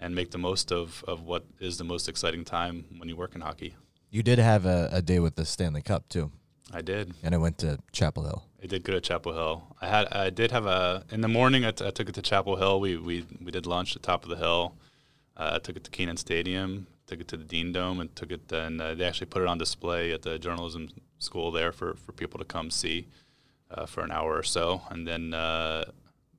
and 0.00 0.14
make 0.14 0.30
the 0.32 0.38
most 0.38 0.72
of 0.72 1.02
of 1.06 1.22
what 1.22 1.44
is 1.60 1.78
the 1.78 1.84
most 1.84 2.08
exciting 2.08 2.44
time 2.44 2.84
when 2.98 3.08
you 3.08 3.16
work 3.16 3.34
in 3.34 3.40
hockey. 3.40 3.74
You 4.10 4.22
did 4.22 4.38
have 4.38 4.66
a, 4.66 4.90
a 4.92 5.00
day 5.00 5.20
with 5.20 5.36
the 5.36 5.44
Stanley 5.46 5.80
Cup 5.82 6.08
too, 6.08 6.30
I 6.70 6.82
did. 6.82 7.14
and 7.22 7.34
I 7.34 7.38
went 7.38 7.56
to 7.58 7.78
Chapel 7.92 8.24
Hill. 8.24 8.44
I 8.62 8.66
did 8.66 8.84
go 8.84 8.92
to 8.92 9.00
Chapel 9.00 9.32
Hill. 9.32 9.62
I 9.80 9.88
had 9.88 10.06
I 10.12 10.30
did 10.30 10.50
have 10.50 10.66
a 10.66 11.04
in 11.10 11.20
the 11.20 11.28
morning. 11.28 11.64
I, 11.64 11.70
t- 11.70 11.86
I 11.86 11.90
took 11.90 12.08
it 12.08 12.14
to 12.14 12.22
Chapel 12.22 12.56
Hill. 12.56 12.80
We 12.80 12.96
we 12.96 13.24
we 13.44 13.50
did 13.50 13.66
lunch 13.66 13.96
at 13.96 14.02
the 14.02 14.06
top 14.06 14.24
of 14.24 14.30
the 14.30 14.36
hill. 14.36 14.74
Uh, 15.36 15.52
I 15.54 15.58
took 15.58 15.76
it 15.76 15.84
to 15.84 15.90
Kenan 15.90 16.16
Stadium. 16.18 16.86
Took 17.12 17.20
it 17.20 17.28
to 17.28 17.36
the 17.36 17.44
Dean 17.44 17.72
Dome 17.72 18.00
and 18.00 18.16
took 18.16 18.30
it. 18.30 18.50
And 18.50 18.80
uh, 18.80 18.94
they 18.94 19.04
actually 19.04 19.26
put 19.26 19.42
it 19.42 19.48
on 19.48 19.58
display 19.58 20.12
at 20.12 20.22
the 20.22 20.38
journalism 20.38 20.88
school 21.18 21.50
there 21.50 21.70
for 21.70 21.92
for 21.92 22.12
people 22.12 22.38
to 22.38 22.44
come 22.46 22.70
see 22.70 23.06
uh, 23.70 23.84
for 23.84 24.02
an 24.02 24.10
hour 24.10 24.34
or 24.34 24.42
so. 24.42 24.80
And 24.88 25.06
then 25.06 25.34
uh, 25.34 25.84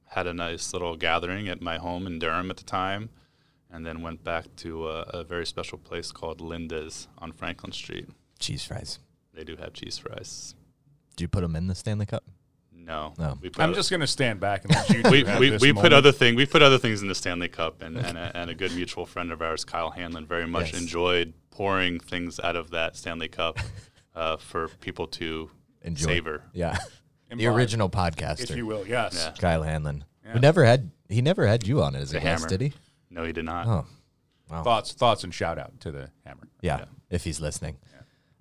had 0.06 0.26
a 0.26 0.34
nice 0.34 0.74
little 0.74 0.96
gathering 0.98 1.48
at 1.48 1.62
my 1.62 1.78
home 1.78 2.08
in 2.08 2.18
Durham 2.18 2.50
at 2.50 2.58
the 2.58 2.64
time. 2.64 3.10
And 3.70 3.86
then 3.86 4.02
went 4.02 4.24
back 4.24 4.46
to 4.58 4.88
a, 4.90 5.02
a 5.20 5.24
very 5.24 5.46
special 5.46 5.78
place 5.78 6.12
called 6.12 6.42
Linda's 6.42 7.08
on 7.20 7.32
Franklin 7.34 7.72
Street. 7.72 8.10
Cheese 8.40 8.64
fries. 8.66 8.98
They 9.32 9.44
do 9.44 9.56
have 9.58 9.74
cheese 9.74 10.00
fries. 10.00 10.56
Did 11.16 11.22
you 11.22 11.28
put 11.28 11.42
them 11.42 11.56
in 11.56 11.68
the 11.68 11.76
Stanley 11.76 12.08
Cup? 12.08 12.24
No, 12.86 13.14
No. 13.18 13.38
I'm 13.60 13.74
just 13.74 13.90
going 13.90 14.02
to 14.02 14.08
stand 14.08 14.40
back 14.40 14.66
and 14.66 14.74
let 14.76 14.90
you. 14.90 15.02
we, 15.12 15.24
have 15.24 15.40
we, 15.40 15.50
this 15.52 15.62
we 15.62 15.72
put 15.74 15.94
other 15.94 16.12
thing 16.12 16.36
we 16.36 16.46
put 16.46 16.62
other 16.62 16.78
things 16.78 17.02
in 17.02 17.08
the 17.08 17.16
Stanley 17.16 17.48
Cup 17.48 17.82
and, 17.82 17.96
and, 17.98 18.18
a, 18.18 18.32
and 18.36 18.50
a 18.50 18.54
good 18.56 18.74
mutual 18.76 19.06
friend 19.06 19.32
of 19.32 19.42
ours 19.42 19.64
Kyle 19.64 19.90
Hanlon 19.92 20.26
very 20.26 20.46
much 20.48 20.74
Yes. 20.74 20.82
enjoyed 20.82 21.34
pouring 21.50 22.00
things 22.00 22.40
out 22.40 22.56
of 22.56 22.72
that 22.72 22.96
Stanley 22.98 23.30
Cup 23.30 23.58
uh, 24.16 24.38
for 24.38 24.68
people 24.82 25.08
to 25.08 25.50
Enjoy. 25.82 26.08
savor 26.08 26.44
Yeah, 26.54 26.78
the 27.30 27.34
Imbibe, 27.46 27.56
original 27.56 27.88
if 27.88 27.94
podcaster, 27.94 28.56
you 28.56 28.66
will. 28.66 28.86
Yes. 28.88 29.16
Yeah. 29.16 29.34
Kyle 29.40 29.64
Hanlon. 29.64 30.04
Yeah. 30.26 30.34
We 30.36 30.40
never 30.42 30.66
had 30.66 30.92
he 31.10 31.22
never 31.22 31.48
had 31.48 31.66
you 31.68 31.82
on 31.84 31.96
it 31.96 32.00
as 32.02 32.12
a 32.12 32.16
The 32.16 32.20
guest, 32.22 32.44
hammer. 32.44 32.50
did 32.50 32.62
he? 32.62 32.74
no 33.10 33.24
he 33.24 33.32
did 33.34 33.46
not 33.46 33.66
Oh, 33.68 33.86
wow. 34.50 34.64
Thoughts, 34.64 34.92
thoughts, 34.94 35.24
and 35.24 35.34
shout 35.34 35.58
out 35.58 35.80
to 35.82 35.92
the 35.92 36.10
hammer. 36.26 36.48
Yeah, 36.62 36.80
Yeah. 36.80 36.86
if 37.10 37.24
he's 37.24 37.40
listening. 37.40 37.78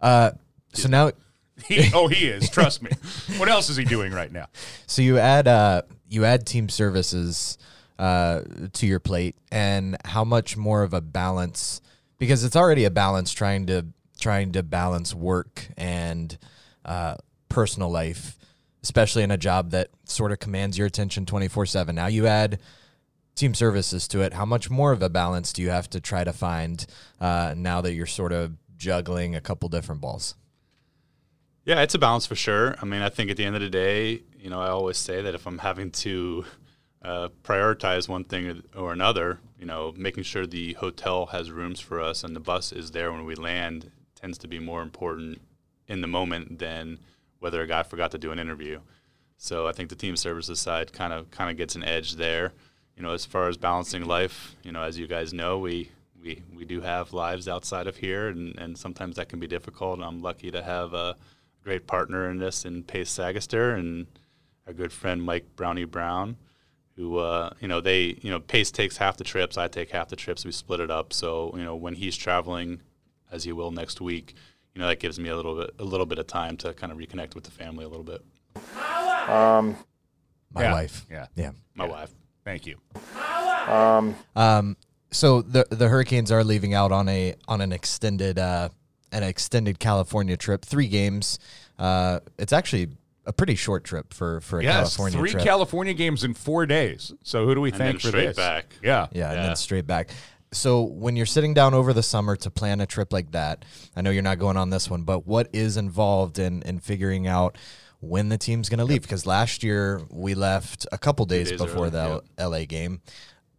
Uh, 0.01 0.33
so 0.73 0.89
now, 0.89 1.13
He, 1.67 1.91
oh, 1.95 2.09
he 2.09 2.27
is. 2.27 2.49
Trust 2.51 2.83
me. 2.83 2.91
What 3.37 3.49
else 3.49 3.69
is 3.69 3.77
he 3.77 3.85
doing 3.85 4.13
right 4.13 4.33
now? 4.33 4.47
so 4.87 5.03
you 5.03 5.19
add 5.19 5.47
uh, 5.47 5.83
you 6.09 6.25
add 6.25 6.47
team 6.47 6.69
services 6.69 7.59
uh, 7.99 8.43
to 8.73 8.87
your 8.87 8.99
plate, 8.99 9.37
and 9.53 9.97
how 10.05 10.25
much 10.25 10.57
more 10.57 10.83
of 10.83 10.93
a 10.93 11.01
balance? 11.01 11.81
Because 12.19 12.43
it's 12.43 12.57
already 12.57 12.85
a 12.85 12.91
balance 12.91 13.33
trying 13.33 13.67
to 13.67 13.87
trying 14.19 14.53
to 14.53 14.63
balance 14.63 15.15
work 15.15 15.69
and 15.77 16.37
uh, 16.85 17.17
personal 17.49 17.91
life, 17.91 18.39
especially 18.83 19.23
in 19.23 19.31
a 19.31 19.39
job 19.39 19.71
that 19.71 19.91
sort 20.05 20.33
of 20.33 20.39
commands 20.39 20.79
your 20.79 20.87
attention 20.87 21.27
twenty 21.27 21.49
four 21.49 21.67
seven. 21.67 21.95
Now 21.95 22.07
you 22.07 22.27
add 22.27 22.61
team 23.35 23.55
services 23.55 24.09
to 24.09 24.21
it. 24.23 24.33
How 24.35 24.45
much 24.45 24.71
more 24.71 24.93
of 24.93 25.03
a 25.03 25.09
balance 25.09 25.53
do 25.53 25.63
you 25.63 25.71
have 25.71 25.89
to 25.91 26.01
try 26.01 26.25
to 26.25 26.33
find 26.33 26.85
uh, 27.21 27.55
now 27.57 27.81
that 27.83 27.93
you're 27.95 28.07
sort 28.07 28.33
of 28.33 28.57
juggling 28.77 29.35
a 29.35 29.41
couple 29.41 29.69
different 29.69 30.01
balls? 30.01 30.35
Yeah, 31.65 31.81
it's 31.83 31.95
a 31.95 31.99
balance 31.99 32.27
for 32.27 32.35
sure. 32.35 32.75
I 32.83 32.85
mean, 32.85 33.03
I 33.03 33.09
think 33.09 33.31
at 33.31 33.37
the 33.37 33.45
end 33.45 33.55
of 33.55 33.63
the 33.63 33.71
day, 33.71 34.23
you 34.37 34.51
know, 34.51 34.61
I 34.61 34.69
always 34.69 34.97
say 34.97 35.23
that 35.23 35.35
if 35.35 35.47
I'm 35.47 35.59
having 35.59 35.93
to 35.93 36.45
uh, 37.03 37.29
prioritize 37.45 38.09
one 38.09 38.25
thing 38.25 38.63
or 38.77 38.93
another, 38.93 39.39
you 39.61 39.67
know, 39.67 39.95
making 39.97 40.25
sure 40.25 40.45
the 40.45 40.73
hotel 40.75 41.27
has 41.27 41.53
rooms 41.53 41.79
for 41.79 42.01
us 42.01 42.25
and 42.25 42.35
the 42.35 42.41
bus 42.41 42.73
is 42.73 42.91
there 42.91 43.13
when 43.13 43.25
we 43.25 43.37
land 43.37 43.93
tends 44.17 44.39
to 44.39 44.49
be 44.49 44.59
more 44.59 44.83
important 44.83 45.41
in 45.87 46.01
the 46.01 46.09
moment 46.09 46.59
than 46.59 46.99
whether 47.39 47.63
a 47.63 47.67
guy 47.67 47.85
forgot 47.85 48.11
to 48.11 48.19
do 48.19 48.33
an 48.33 48.41
interview. 48.41 48.81
So 49.37 49.69
I 49.69 49.73
think 49.73 49.89
the 49.89 49.97
team 49.97 50.17
services 50.17 50.59
side 50.61 50.93
kind 50.93 51.13
of 51.13 51.31
kind 51.31 51.51
of 51.51 51.57
gets 51.57 51.77
an 51.77 51.85
edge 51.85 52.15
there. 52.15 52.53
You 52.97 53.03
know, 53.05 53.13
as 53.13 53.25
far 53.25 53.49
as 53.49 53.57
balancing 53.57 54.05
life, 54.05 54.57
you 54.63 54.73
know, 54.73 54.83
as 54.83 54.99
you 54.99 55.07
guys 55.07 55.33
know, 55.33 55.59
we 55.59 55.91
we, 56.21 56.43
we 56.55 56.65
do 56.65 56.81
have 56.81 57.13
lives 57.13 57.49
outside 57.49 57.89
of 57.89 57.97
here, 57.97 58.29
and, 58.29 58.57
and 58.59 58.79
sometimes 58.79 59.17
that 59.17 59.29
can 59.29 59.41
be 59.41 59.49
difficult. 59.49 60.01
I'm 60.01 60.23
lucky 60.23 60.53
to 60.53 60.63
have 60.63 60.95
a 60.95 61.17
great 61.63 61.87
partner 61.87 62.29
in 62.31 62.39
this 62.39 62.65
in 62.65 62.83
Pace 62.83 63.11
Sagester 63.17 63.75
and 63.79 64.07
our 64.67 64.73
good 64.73 64.93
friend 64.93 65.23
Mike 65.23 65.45
Brownie 65.57 65.85
Brown, 65.85 66.37
who 66.97 67.19
uh, 67.19 67.51
you 67.61 67.69
know 67.69 67.81
they 67.81 68.19
you 68.23 68.31
know 68.31 68.41
Pace 68.41 68.71
takes 68.71 68.97
half 68.97 69.17
the 69.17 69.25
trips, 69.25 69.57
I 69.59 69.69
take 69.69 69.91
half 69.91 70.09
the 70.09 70.17
trips. 70.17 70.45
We 70.45 70.53
split 70.53 70.81
it 70.81 70.91
up, 70.91 71.13
so 71.13 71.53
you 71.57 71.65
know 71.65 71.75
when 71.77 71.95
he's 71.95 72.17
traveling, 72.17 72.81
as 73.31 73.45
he 73.45 73.53
will 73.53 73.71
next 73.71 74.01
week, 74.01 74.35
you 74.75 74.81
know 74.81 74.89
that 74.89 75.01
gives 75.01 75.19
me 75.19 75.29
a 75.29 75.37
little 75.37 75.57
bit 75.57 75.75
a 75.79 75.85
little 75.85 76.07
bit 76.07 76.19
of 76.19 76.27
time 76.27 76.57
to 76.59 76.73
kind 76.75 76.93
of 76.93 76.99
reconnect 76.99 77.35
with 77.35 77.45
the 77.45 77.51
family 77.51 77.85
a 77.85 77.89
little 77.89 78.05
bit. 78.05 78.23
My 80.55 80.63
Yeah. 80.63 80.73
wife. 80.73 81.07
Yeah. 81.11 81.27
Yeah. 81.35 81.51
My 81.75 81.87
wife. 81.87 82.11
Thank 82.45 82.67
you. 82.67 82.77
Um, 84.37 84.77
so 85.11 85.43
the 85.43 85.67
the 85.71 85.89
Hurricanes 85.89 86.31
are 86.33 86.45
leaving 86.45 86.75
out 86.75 86.93
on 86.93 87.09
a 87.09 87.35
on 87.49 87.61
an 87.61 87.73
extended 87.73 88.39
uh, 88.39 88.69
an 89.13 89.23
extended 89.23 89.79
California 89.79 90.37
trip, 90.37 90.65
three 90.65 90.89
games. 90.89 91.39
Uh, 91.79 92.21
it's 92.39 92.53
actually 92.53 92.89
a 93.25 93.33
pretty 93.33 93.55
short 93.55 93.85
trip 93.85 94.13
for 94.13 94.41
for 94.41 94.59
a 94.59 94.65
Yes, 94.65 94.75
California 94.97 95.19
three 95.19 95.31
trip. 95.31 95.45
California 95.45 95.95
games 95.95 96.25
in 96.25 96.35
four 96.35 96.67
days. 96.67 97.13
So 97.23 97.47
who 97.47 97.55
do 97.55 97.61
we 97.61 97.71
And 97.71 97.79
thank 97.79 97.93
then 97.95 98.01
for 98.01 98.09
straight 98.09 98.27
this? 98.29 98.37
back. 98.37 98.75
Yeah. 98.83 99.07
yeah, 99.13 99.31
and 99.33 99.39
then 99.45 99.57
straight 99.57 99.87
back. 99.87 100.11
So 100.55 100.83
when 100.83 101.17
you're 101.17 101.25
sitting 101.27 101.55
down 101.55 101.73
over 101.73 101.93
the 101.93 102.03
summer 102.03 102.37
to 102.37 102.51
plan 102.51 102.81
a 102.81 102.87
trip 102.87 103.13
like 103.13 103.31
that, 103.33 103.65
I 103.97 104.03
know 104.03 104.11
you're 104.11 104.23
not 104.23 104.39
going 104.39 104.57
on 104.59 104.71
this 104.71 104.91
one, 104.91 105.03
but 105.03 105.27
what 105.27 105.49
is 105.53 105.77
involved 105.77 106.39
in 106.39 106.63
in 106.63 106.79
figuring 106.81 107.27
out 107.27 107.57
when 108.01 108.29
the 108.29 108.37
team's 108.37 108.69
going 108.69 108.79
to 108.81 108.85
leave? 108.85 109.03
Because 109.03 109.25
last 109.25 109.63
year 109.63 110.03
we 110.11 110.35
left 110.35 110.87
a 110.93 110.99
couple 110.99 111.25
days, 111.25 111.51
days 111.51 111.59
before 111.61 111.87
early, 111.87 111.91
the 112.37 112.49
LA 112.49 112.65
game. 112.67 113.01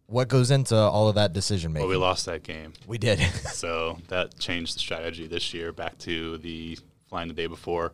What 0.06 0.28
goes 0.28 0.50
into 0.50 0.76
all 0.76 1.08
of 1.08 1.14
that 1.14 1.32
decision 1.32 1.72
making? 1.72 1.88
Well, 1.88 1.98
we 1.98 2.02
lost 2.02 2.26
that 2.26 2.42
game. 2.42 2.74
We 2.86 2.98
did. 2.98 3.18
so 3.52 3.98
that 4.08 4.38
changed 4.38 4.76
the 4.76 4.80
strategy 4.80 5.26
this 5.26 5.54
year 5.54 5.72
back 5.72 5.98
to 5.98 6.38
the 6.38 6.78
flying 7.08 7.28
the 7.28 7.34
day 7.34 7.46
before. 7.46 7.92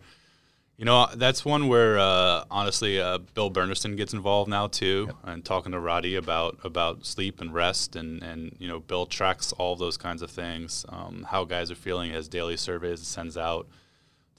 You 0.77 0.87
know, 0.87 1.09
that's 1.15 1.45
one 1.45 1.69
where 1.69 1.99
uh, 1.99 2.45
honestly, 2.51 2.99
uh, 2.99 3.19
Bill 3.35 3.51
Bernerson 3.51 3.99
gets 3.99 4.15
involved 4.15 4.49
now 4.49 4.67
too, 4.67 5.11
and 5.25 5.45
talking 5.45 5.73
to 5.73 5.79
Roddy 5.79 6.17
about 6.17 6.59
about 6.65 7.05
sleep 7.05 7.43
and 7.43 7.53
rest, 7.53 7.97
and 7.97 8.23
and 8.23 8.57
you 8.59 8.67
know, 8.67 8.81
Bill 8.81 9.05
tracks 9.05 9.53
all 9.53 9.77
those 9.77 9.99
kinds 9.99 10.23
of 10.23 10.31
things, 10.31 10.87
um, 10.89 11.27
how 11.29 11.45
guys 11.45 11.71
are 11.71 11.75
feeling, 11.75 12.13
has 12.13 12.29
daily 12.29 12.57
surveys 12.57 13.07
sends 13.07 13.37
out 13.37 13.69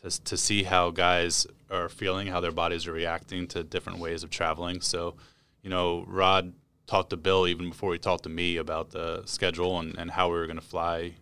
to 0.02 0.24
to 0.24 0.36
see 0.36 0.64
how 0.64 0.90
guys 0.90 1.46
are 1.70 1.90
feeling, 1.90 2.26
how 2.26 2.40
their 2.40 2.52
bodies 2.52 2.88
are 2.88 2.92
reacting 2.92 3.46
to 3.50 3.64
different 3.64 4.00
ways 4.00 4.24
of 4.24 4.32
traveling. 4.32 4.82
So, 4.82 5.14
you 5.62 5.70
know, 5.70 6.06
Rod 6.08 6.54
talked 6.92 7.12
to 7.12 7.18
Bill 7.18 7.48
even 7.48 7.70
before 7.70 7.94
he 7.94 8.00
talked 8.00 8.24
to 8.24 8.30
me 8.30 8.58
about 8.58 8.92
the 8.92 9.24
schedule 9.26 9.80
and, 9.80 9.98
and 9.98 10.12
how 10.12 10.28
we 10.28 10.36
were 10.36 10.46
going 10.46 10.60
to 10.60 10.66
fly 10.66 11.14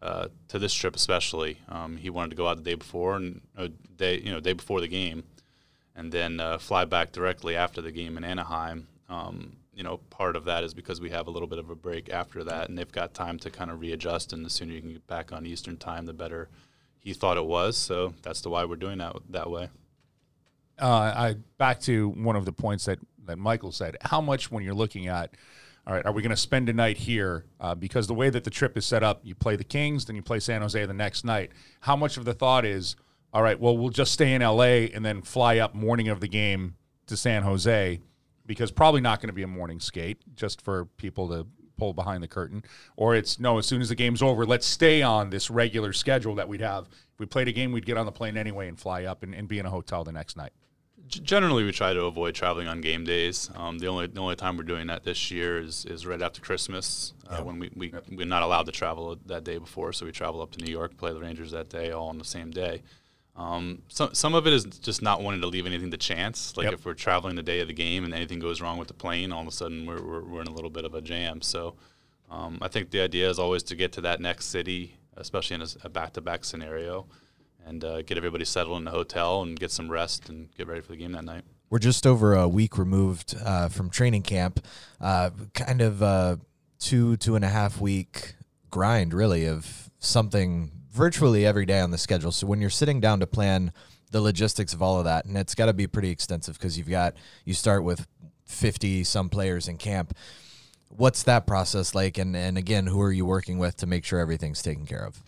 uh, 0.00 0.28
to 0.46 0.56
this 0.56 0.72
trip, 0.72 0.94
especially. 0.94 1.58
Um, 1.68 1.96
he 1.96 2.10
wanted 2.10 2.30
to 2.30 2.36
go 2.36 2.46
out 2.46 2.58
the 2.58 2.62
day 2.62 2.76
before 2.76 3.16
and 3.16 3.40
uh, 3.58 3.68
day, 3.96 4.20
you 4.20 4.30
know, 4.30 4.38
day 4.38 4.52
before 4.52 4.80
the 4.80 4.86
game, 4.86 5.24
and 5.96 6.12
then 6.12 6.38
uh, 6.38 6.58
fly 6.58 6.84
back 6.84 7.10
directly 7.10 7.56
after 7.56 7.82
the 7.82 7.90
game 7.90 8.16
in 8.16 8.22
Anaheim. 8.22 8.86
Um, 9.08 9.56
you 9.74 9.82
know, 9.82 9.96
part 10.10 10.36
of 10.36 10.44
that 10.44 10.62
is 10.62 10.74
because 10.74 11.00
we 11.00 11.10
have 11.10 11.26
a 11.26 11.30
little 11.32 11.48
bit 11.48 11.58
of 11.58 11.70
a 11.70 11.74
break 11.74 12.08
after 12.08 12.44
that, 12.44 12.68
and 12.68 12.78
they've 12.78 12.92
got 12.92 13.12
time 13.12 13.40
to 13.40 13.50
kind 13.50 13.72
of 13.72 13.80
readjust. 13.80 14.32
And 14.32 14.44
the 14.44 14.50
sooner 14.50 14.74
you 14.74 14.80
can 14.80 14.92
get 14.92 15.08
back 15.08 15.32
on 15.32 15.44
Eastern 15.44 15.76
time, 15.76 16.06
the 16.06 16.12
better. 16.12 16.48
He 17.00 17.12
thought 17.14 17.36
it 17.36 17.46
was, 17.46 17.76
so 17.76 18.14
that's 18.22 18.42
the 18.42 18.48
why 18.48 18.64
we're 18.64 18.76
doing 18.76 18.98
that 18.98 19.16
that 19.30 19.50
way. 19.50 19.70
uh, 20.80 21.12
I 21.16 21.34
back 21.58 21.80
to 21.80 22.10
one 22.10 22.36
of 22.36 22.44
the 22.44 22.52
points 22.52 22.84
that 22.84 23.00
that 23.26 23.38
Michael 23.38 23.72
said. 23.72 23.96
How 24.02 24.20
much 24.20 24.50
when 24.50 24.64
you're 24.64 24.74
looking 24.74 25.06
at, 25.06 25.34
all 25.86 25.94
right, 25.94 26.04
are 26.04 26.12
we 26.12 26.22
going 26.22 26.30
to 26.30 26.36
spend 26.36 26.68
a 26.68 26.72
night 26.72 26.96
here? 26.96 27.44
Uh, 27.60 27.74
because 27.74 28.06
the 28.06 28.14
way 28.14 28.30
that 28.30 28.44
the 28.44 28.50
trip 28.50 28.76
is 28.76 28.84
set 28.84 29.02
up, 29.02 29.20
you 29.22 29.34
play 29.34 29.56
the 29.56 29.64
Kings, 29.64 30.04
then 30.04 30.16
you 30.16 30.22
play 30.22 30.40
San 30.40 30.62
Jose 30.62 30.84
the 30.84 30.94
next 30.94 31.24
night. 31.24 31.50
How 31.80 31.96
much 31.96 32.16
of 32.16 32.24
the 32.24 32.34
thought 32.34 32.64
is, 32.64 32.96
all 33.32 33.42
right, 33.42 33.58
well, 33.58 33.76
we'll 33.76 33.90
just 33.90 34.12
stay 34.12 34.34
in 34.34 34.42
LA 34.42 34.88
and 34.94 35.04
then 35.04 35.22
fly 35.22 35.58
up 35.58 35.74
morning 35.74 36.08
of 36.08 36.20
the 36.20 36.28
game 36.28 36.76
to 37.06 37.16
San 37.16 37.42
Jose, 37.42 38.00
because 38.46 38.70
probably 38.70 39.00
not 39.00 39.20
going 39.20 39.28
to 39.28 39.34
be 39.34 39.42
a 39.42 39.48
morning 39.48 39.80
skate, 39.80 40.18
just 40.34 40.60
for 40.60 40.86
people 40.96 41.28
to 41.28 41.46
pull 41.76 41.92
behind 41.92 42.22
the 42.22 42.28
curtain. 42.28 42.64
Or 42.96 43.14
it's 43.14 43.38
no, 43.38 43.58
as 43.58 43.66
soon 43.66 43.80
as 43.80 43.88
the 43.88 43.94
game's 43.94 44.22
over, 44.22 44.46
let's 44.46 44.66
stay 44.66 45.02
on 45.02 45.30
this 45.30 45.50
regular 45.50 45.92
schedule 45.92 46.34
that 46.36 46.48
we'd 46.48 46.60
have. 46.60 46.88
If 46.88 47.20
we 47.20 47.26
played 47.26 47.48
a 47.48 47.52
game, 47.52 47.72
we'd 47.72 47.86
get 47.86 47.96
on 47.96 48.06
the 48.06 48.12
plane 48.12 48.36
anyway 48.36 48.68
and 48.68 48.78
fly 48.78 49.04
up 49.04 49.22
and, 49.22 49.34
and 49.34 49.46
be 49.46 49.58
in 49.58 49.66
a 49.66 49.70
hotel 49.70 50.04
the 50.04 50.12
next 50.12 50.36
night. 50.36 50.52
Generally, 51.08 51.64
we 51.64 51.72
try 51.72 51.92
to 51.92 52.04
avoid 52.04 52.34
traveling 52.34 52.68
on 52.68 52.80
game 52.80 53.04
days. 53.04 53.50
Um, 53.54 53.78
the 53.78 53.86
only 53.86 54.06
the 54.08 54.20
only 54.20 54.36
time 54.36 54.56
we're 54.56 54.64
doing 54.64 54.88
that 54.88 55.04
this 55.04 55.30
year 55.30 55.58
is, 55.58 55.84
is 55.84 56.06
right 56.06 56.20
after 56.20 56.40
Christmas 56.40 57.14
uh, 57.28 57.42
when 57.42 57.58
we, 57.58 57.70
we 57.76 57.92
we're 58.10 58.26
not 58.26 58.42
allowed 58.42 58.66
to 58.66 58.72
travel 58.72 59.16
that 59.26 59.44
day 59.44 59.58
before, 59.58 59.92
so 59.92 60.04
we 60.04 60.12
travel 60.12 60.40
up 60.42 60.50
to 60.52 60.64
New 60.64 60.70
York, 60.72 60.96
play 60.96 61.12
the 61.12 61.20
Rangers 61.20 61.52
that 61.52 61.68
day, 61.68 61.92
all 61.92 62.08
on 62.08 62.18
the 62.18 62.24
same 62.24 62.50
day. 62.50 62.82
Um, 63.36 63.82
so, 63.88 64.08
some 64.12 64.34
of 64.34 64.46
it 64.46 64.52
is 64.54 64.64
just 64.64 65.02
not 65.02 65.22
wanting 65.22 65.42
to 65.42 65.46
leave 65.46 65.66
anything 65.66 65.90
to 65.90 65.96
chance. 65.98 66.56
Like 66.56 66.64
Yep. 66.64 66.72
if 66.74 66.86
we're 66.86 66.94
traveling 66.94 67.36
the 67.36 67.42
day 67.42 67.60
of 67.60 67.68
the 67.68 67.74
game 67.74 68.04
and 68.04 68.14
anything 68.14 68.38
goes 68.40 68.60
wrong 68.62 68.78
with 68.78 68.88
the 68.88 68.94
plane, 68.94 69.30
all 69.30 69.42
of 69.42 69.48
a 69.48 69.52
sudden 69.52 69.84
we're, 69.86 70.02
we're, 70.02 70.22
we're 70.22 70.40
in 70.40 70.48
a 70.48 70.52
little 70.52 70.70
bit 70.70 70.84
of 70.86 70.94
a 70.94 71.02
jam. 71.02 71.42
So 71.42 71.74
um, 72.30 72.58
I 72.62 72.68
think 72.68 72.90
the 72.90 73.00
idea 73.00 73.28
is 73.28 73.38
always 73.38 73.62
to 73.64 73.76
get 73.76 73.92
to 73.92 74.00
that 74.00 74.20
next 74.20 74.46
city, 74.46 74.96
especially 75.16 75.56
in 75.56 75.64
a 75.84 75.88
back-to-back 75.88 76.44
scenario, 76.46 77.06
and 77.66 77.84
uh, 77.84 78.02
get 78.02 78.16
everybody 78.16 78.44
settled 78.44 78.78
in 78.78 78.84
the 78.84 78.92
hotel 78.92 79.42
and 79.42 79.58
get 79.58 79.70
some 79.70 79.90
rest 79.90 80.28
and 80.28 80.54
get 80.56 80.68
ready 80.68 80.80
for 80.80 80.92
the 80.92 80.96
game 80.96 81.12
that 81.12 81.24
night. 81.24 81.42
We're 81.68 81.80
just 81.80 82.06
over 82.06 82.34
a 82.34 82.46
week 82.48 82.78
removed 82.78 83.34
uh, 83.44 83.68
from 83.68 83.90
training 83.90 84.22
camp. 84.22 84.64
Uh, 85.00 85.30
kind 85.52 85.82
of 85.82 86.00
a 86.00 86.38
two, 86.78 87.16
two 87.16 87.34
and 87.34 87.44
a 87.44 87.48
half 87.48 87.80
week 87.80 88.34
grind, 88.70 89.12
really, 89.12 89.46
of 89.46 89.90
something 89.98 90.70
virtually 90.92 91.44
every 91.44 91.66
day 91.66 91.80
on 91.80 91.90
the 91.90 91.98
schedule. 91.98 92.30
So 92.30 92.46
when 92.46 92.60
you're 92.60 92.70
sitting 92.70 93.00
down 93.00 93.18
to 93.20 93.26
plan 93.26 93.72
the 94.12 94.20
logistics 94.20 94.72
of 94.72 94.80
all 94.80 94.98
of 94.98 95.04
that, 95.04 95.24
and 95.24 95.36
it's 95.36 95.56
got 95.56 95.66
to 95.66 95.72
be 95.72 95.88
pretty 95.88 96.10
extensive 96.10 96.56
because 96.56 96.78
you've 96.78 96.88
got, 96.88 97.14
you 97.44 97.52
start 97.52 97.82
with 97.82 98.06
50 98.44 99.02
some 99.02 99.28
players 99.28 99.66
in 99.66 99.76
camp. 99.76 100.16
What's 100.88 101.24
that 101.24 101.48
process 101.48 101.96
like? 101.96 102.16
And, 102.16 102.36
and 102.36 102.56
again, 102.56 102.86
who 102.86 103.00
are 103.02 103.12
you 103.12 103.26
working 103.26 103.58
with 103.58 103.76
to 103.78 103.86
make 103.86 104.04
sure 104.04 104.20
everything's 104.20 104.62
taken 104.62 104.86
care 104.86 105.04
of? 105.04 105.20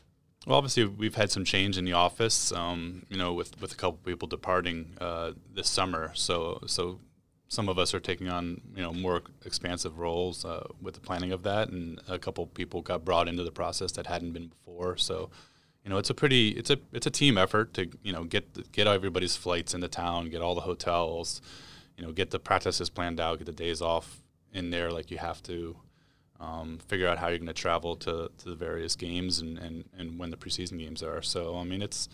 Well, 0.48 0.56
obviously, 0.56 0.86
we've 0.86 1.14
had 1.14 1.30
some 1.30 1.44
change 1.44 1.76
in 1.76 1.84
the 1.84 1.92
office. 1.92 2.52
Um, 2.52 3.04
you 3.10 3.18
know, 3.18 3.34
with 3.34 3.60
with 3.60 3.72
a 3.72 3.74
couple 3.74 3.98
people 4.02 4.26
departing 4.26 4.96
uh, 4.98 5.32
this 5.54 5.68
summer, 5.68 6.10
so 6.14 6.62
so 6.66 7.00
some 7.48 7.68
of 7.68 7.78
us 7.78 7.92
are 7.92 8.00
taking 8.00 8.30
on 8.30 8.62
you 8.74 8.80
know 8.80 8.94
more 8.94 9.20
expansive 9.44 9.98
roles 9.98 10.46
uh, 10.46 10.66
with 10.80 10.94
the 10.94 11.00
planning 11.00 11.32
of 11.32 11.42
that, 11.42 11.68
and 11.68 12.00
a 12.08 12.18
couple 12.18 12.46
people 12.46 12.80
got 12.80 13.04
brought 13.04 13.28
into 13.28 13.44
the 13.44 13.50
process 13.50 13.92
that 13.92 14.06
hadn't 14.06 14.32
been 14.32 14.46
before. 14.46 14.96
So, 14.96 15.28
you 15.84 15.90
know, 15.90 15.98
it's 15.98 16.08
a 16.08 16.14
pretty 16.14 16.48
it's 16.52 16.70
a 16.70 16.78
it's 16.94 17.06
a 17.06 17.10
team 17.10 17.36
effort 17.36 17.74
to 17.74 17.90
you 18.02 18.14
know 18.14 18.24
get 18.24 18.72
get 18.72 18.86
everybody's 18.86 19.36
flights 19.36 19.74
into 19.74 19.88
town, 19.88 20.30
get 20.30 20.40
all 20.40 20.54
the 20.54 20.62
hotels, 20.62 21.42
you 21.98 22.02
know, 22.06 22.10
get 22.10 22.30
the 22.30 22.38
practices 22.38 22.88
planned 22.88 23.20
out, 23.20 23.36
get 23.36 23.44
the 23.44 23.52
days 23.52 23.82
off 23.82 24.22
in 24.54 24.70
there 24.70 24.90
like 24.90 25.10
you 25.10 25.18
have 25.18 25.42
to 25.42 25.76
um, 26.40 26.78
figure 26.86 27.08
out 27.08 27.18
how 27.18 27.28
you're 27.28 27.38
going 27.38 27.46
to 27.46 27.52
travel 27.52 27.96
to, 27.96 28.30
to 28.38 28.48
the 28.48 28.54
various 28.54 28.94
games 28.94 29.40
and, 29.40 29.58
and, 29.58 29.84
and 29.96 30.18
when 30.18 30.30
the 30.30 30.36
preseason 30.36 30.78
games 30.78 31.02
are. 31.02 31.22
So 31.22 31.56
I 31.58 31.64
mean, 31.64 31.82
it's 31.82 32.08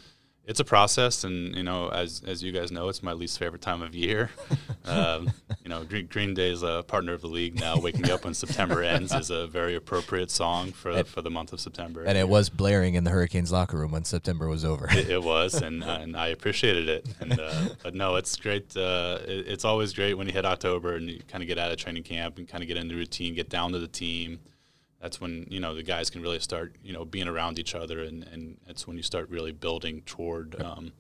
it's 0.46 0.60
a 0.60 0.64
process, 0.64 1.24
and 1.24 1.54
you 1.54 1.62
know, 1.62 1.88
as 1.88 2.22
as 2.26 2.42
you 2.42 2.52
guys 2.52 2.70
know, 2.70 2.88
it's 2.88 3.02
my 3.02 3.12
least 3.12 3.38
favorite 3.38 3.62
time 3.62 3.80
of 3.80 3.94
year. 3.94 4.30
um, 4.84 5.30
you 5.62 5.70
know, 5.70 5.84
Green, 5.84 6.06
Green 6.06 6.34
Day 6.34 6.50
is 6.50 6.62
a 6.62 6.84
partner 6.86 7.14
of 7.14 7.22
the 7.22 7.28
league 7.28 7.58
now. 7.58 7.78
Waking 7.78 8.10
Up 8.10 8.24
when 8.24 8.34
September 8.34 8.82
ends 8.82 9.14
is 9.14 9.30
a 9.30 9.46
very 9.46 9.74
appropriate 9.74 10.30
song 10.30 10.72
for 10.72 11.02
for 11.04 11.22
the 11.22 11.30
month 11.30 11.52
of 11.52 11.60
September. 11.60 12.04
And 12.04 12.18
it 12.18 12.28
was 12.28 12.50
blaring 12.50 12.94
in 12.94 13.04
the 13.04 13.10
Hurricanes 13.10 13.52
locker 13.52 13.78
room 13.78 13.92
when 13.92 14.04
September 14.04 14.48
was 14.48 14.64
over. 14.64 14.88
It, 14.90 15.10
it 15.10 15.22
was, 15.22 15.54
and 15.54 15.82
and 15.82 16.16
I 16.16 16.28
appreciated 16.28 16.88
it. 16.88 17.06
And 17.20 17.40
uh, 17.40 17.68
but 17.82 17.94
no, 17.94 18.16
it's 18.16 18.36
great. 18.36 18.76
Uh, 18.76 19.18
it, 19.22 19.48
it's 19.48 19.64
always 19.64 19.94
great 19.94 20.14
when 20.14 20.26
you 20.26 20.32
hit 20.32 20.44
October 20.44 20.96
and 20.96 21.08
you 21.08 21.20
kind 21.28 21.42
of 21.42 21.48
get 21.48 21.58
out 21.58 21.72
of 21.72 21.78
training 21.78 22.02
camp 22.02 22.36
and 22.38 22.46
kind 22.46 22.62
of 22.62 22.68
get 22.68 22.76
into 22.76 22.94
routine, 22.94 23.34
get 23.34 23.48
down 23.48 23.72
to 23.72 23.78
the 23.78 23.88
team. 23.88 24.40
That's 25.04 25.20
when 25.20 25.46
you 25.50 25.60
know 25.60 25.74
the 25.74 25.82
guys 25.82 26.08
can 26.08 26.22
really 26.22 26.40
start, 26.40 26.76
you 26.82 26.94
know, 26.94 27.04
being 27.04 27.28
around 27.28 27.58
each 27.58 27.74
other, 27.74 28.00
and 28.00 28.24
and 28.32 28.56
that's 28.66 28.86
when 28.86 28.96
you 28.96 29.02
start 29.02 29.28
really 29.28 29.52
building 29.52 30.00
toward 30.06 30.58
um, 30.62 30.92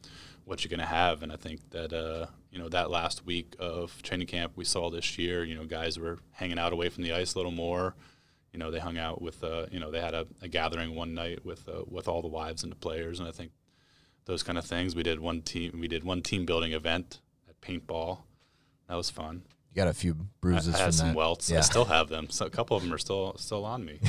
what 0.44 0.62
you're 0.62 0.68
going 0.68 0.86
to 0.86 0.94
have. 0.94 1.22
And 1.22 1.32
I 1.32 1.36
think 1.36 1.70
that 1.70 1.94
uh, 1.94 2.26
you 2.50 2.58
know 2.58 2.68
that 2.68 2.90
last 2.90 3.24
week 3.24 3.56
of 3.58 4.02
training 4.02 4.26
camp 4.26 4.52
we 4.56 4.66
saw 4.66 4.90
this 4.90 5.16
year, 5.18 5.42
you 5.42 5.54
know, 5.54 5.64
guys 5.64 5.98
were 5.98 6.18
hanging 6.32 6.58
out 6.58 6.74
away 6.74 6.90
from 6.90 7.02
the 7.02 7.14
ice 7.14 7.32
a 7.34 7.38
little 7.38 7.50
more 7.50 7.94
you 8.52 8.60
know, 8.60 8.70
they 8.70 8.78
hung 8.78 8.98
out 8.98 9.20
with, 9.20 9.42
uh, 9.42 9.66
you 9.72 9.80
know, 9.80 9.90
they 9.90 10.00
had 10.00 10.14
a, 10.14 10.28
a 10.40 10.46
gathering 10.46 10.94
one 10.94 11.12
night 11.12 11.44
with 11.44 11.68
uh, 11.68 11.82
with 11.88 12.06
all 12.06 12.22
the 12.22 12.28
wives 12.28 12.62
and 12.62 12.70
the 12.70 12.76
players, 12.76 13.18
and 13.18 13.28
I 13.28 13.32
think 13.32 13.50
those 14.26 14.44
kind 14.44 14.56
of 14.56 14.64
things. 14.64 14.94
We 14.94 15.02
did 15.02 15.18
one 15.18 15.42
team. 15.42 15.80
We 15.80 15.88
did 15.88 16.04
one 16.04 16.22
team 16.22 16.44
building 16.46 16.72
event 16.72 17.20
at 17.48 17.60
paintball. 17.60 18.18
That 18.88 18.94
was 18.94 19.10
fun. 19.10 19.42
You 19.74 19.82
got 19.82 19.88
a 19.88 19.92
few 19.94 20.14
bruises 20.40 20.68
I 20.74 20.78
from 20.78 20.84
had 20.84 20.94
some 20.94 21.08
that. 21.08 21.16
welts. 21.16 21.50
Yeah. 21.50 21.58
I 21.58 21.60
still 21.62 21.84
have 21.86 22.08
them. 22.08 22.30
So 22.30 22.46
a 22.46 22.50
couple 22.50 22.76
of 22.76 22.84
them 22.84 22.92
are 22.94 22.98
still 22.98 23.34
still 23.38 23.64
on 23.64 23.84
me. 23.84 23.98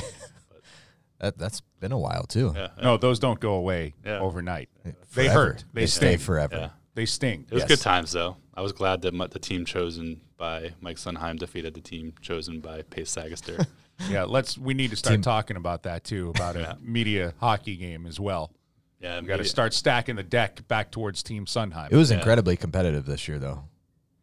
That, 1.18 1.38
that's 1.38 1.62
been 1.80 1.92
a 1.92 1.98
while 1.98 2.24
too. 2.24 2.52
Yeah, 2.54 2.68
yeah. 2.76 2.82
No, 2.84 2.96
those 2.98 3.18
don't 3.18 3.40
go 3.40 3.54
away 3.54 3.94
Yeah. 4.04 4.20
overnight. 4.20 4.68
They 5.14 5.28
hurt. 5.28 5.64
They, 5.72 5.80
They 5.82 5.86
stay 5.86 6.16
forever. 6.18 6.56
Yeah. 6.56 6.68
They 6.94 7.06
sting. 7.06 7.46
It 7.50 7.54
was 7.54 7.62
Yes. 7.62 7.68
good 7.70 7.80
times 7.80 8.12
though. 8.12 8.36
I 8.54 8.60
was 8.60 8.72
glad 8.72 9.00
that 9.00 9.30
the 9.30 9.38
team 9.38 9.64
chosen 9.64 10.20
by 10.36 10.74
Mike 10.82 10.98
Sundheim 10.98 11.38
defeated 11.38 11.72
the 11.72 11.80
team 11.80 12.12
chosen 12.20 12.60
by 12.60 12.82
Pace 12.82 13.14
Sagester. 13.16 13.66
Yeah, 14.10 14.24
let's. 14.24 14.58
We 14.58 14.74
need 14.74 14.90
to 14.90 14.96
start 14.96 15.14
Team- 15.14 15.22
talking 15.22 15.56
about 15.56 15.84
that 15.84 16.04
too. 16.04 16.28
About 16.28 16.54
a 16.56 16.76
media 16.82 17.32
hockey 17.40 17.76
game 17.76 18.04
as 18.04 18.20
well. 18.20 18.52
yeah, 19.00 19.18
We 19.20 19.26
got 19.26 19.38
to 19.38 19.44
start 19.44 19.72
stacking 19.72 20.16
the 20.16 20.22
deck 20.22 20.68
back 20.68 20.90
towards 20.90 21.22
Team 21.22 21.46
Sundheim. 21.46 21.90
It 21.90 21.96
was 21.96 22.10
Yeah. 22.10 22.18
incredibly 22.18 22.58
competitive 22.58 23.06
this 23.06 23.26
year, 23.26 23.38
though. 23.38 23.62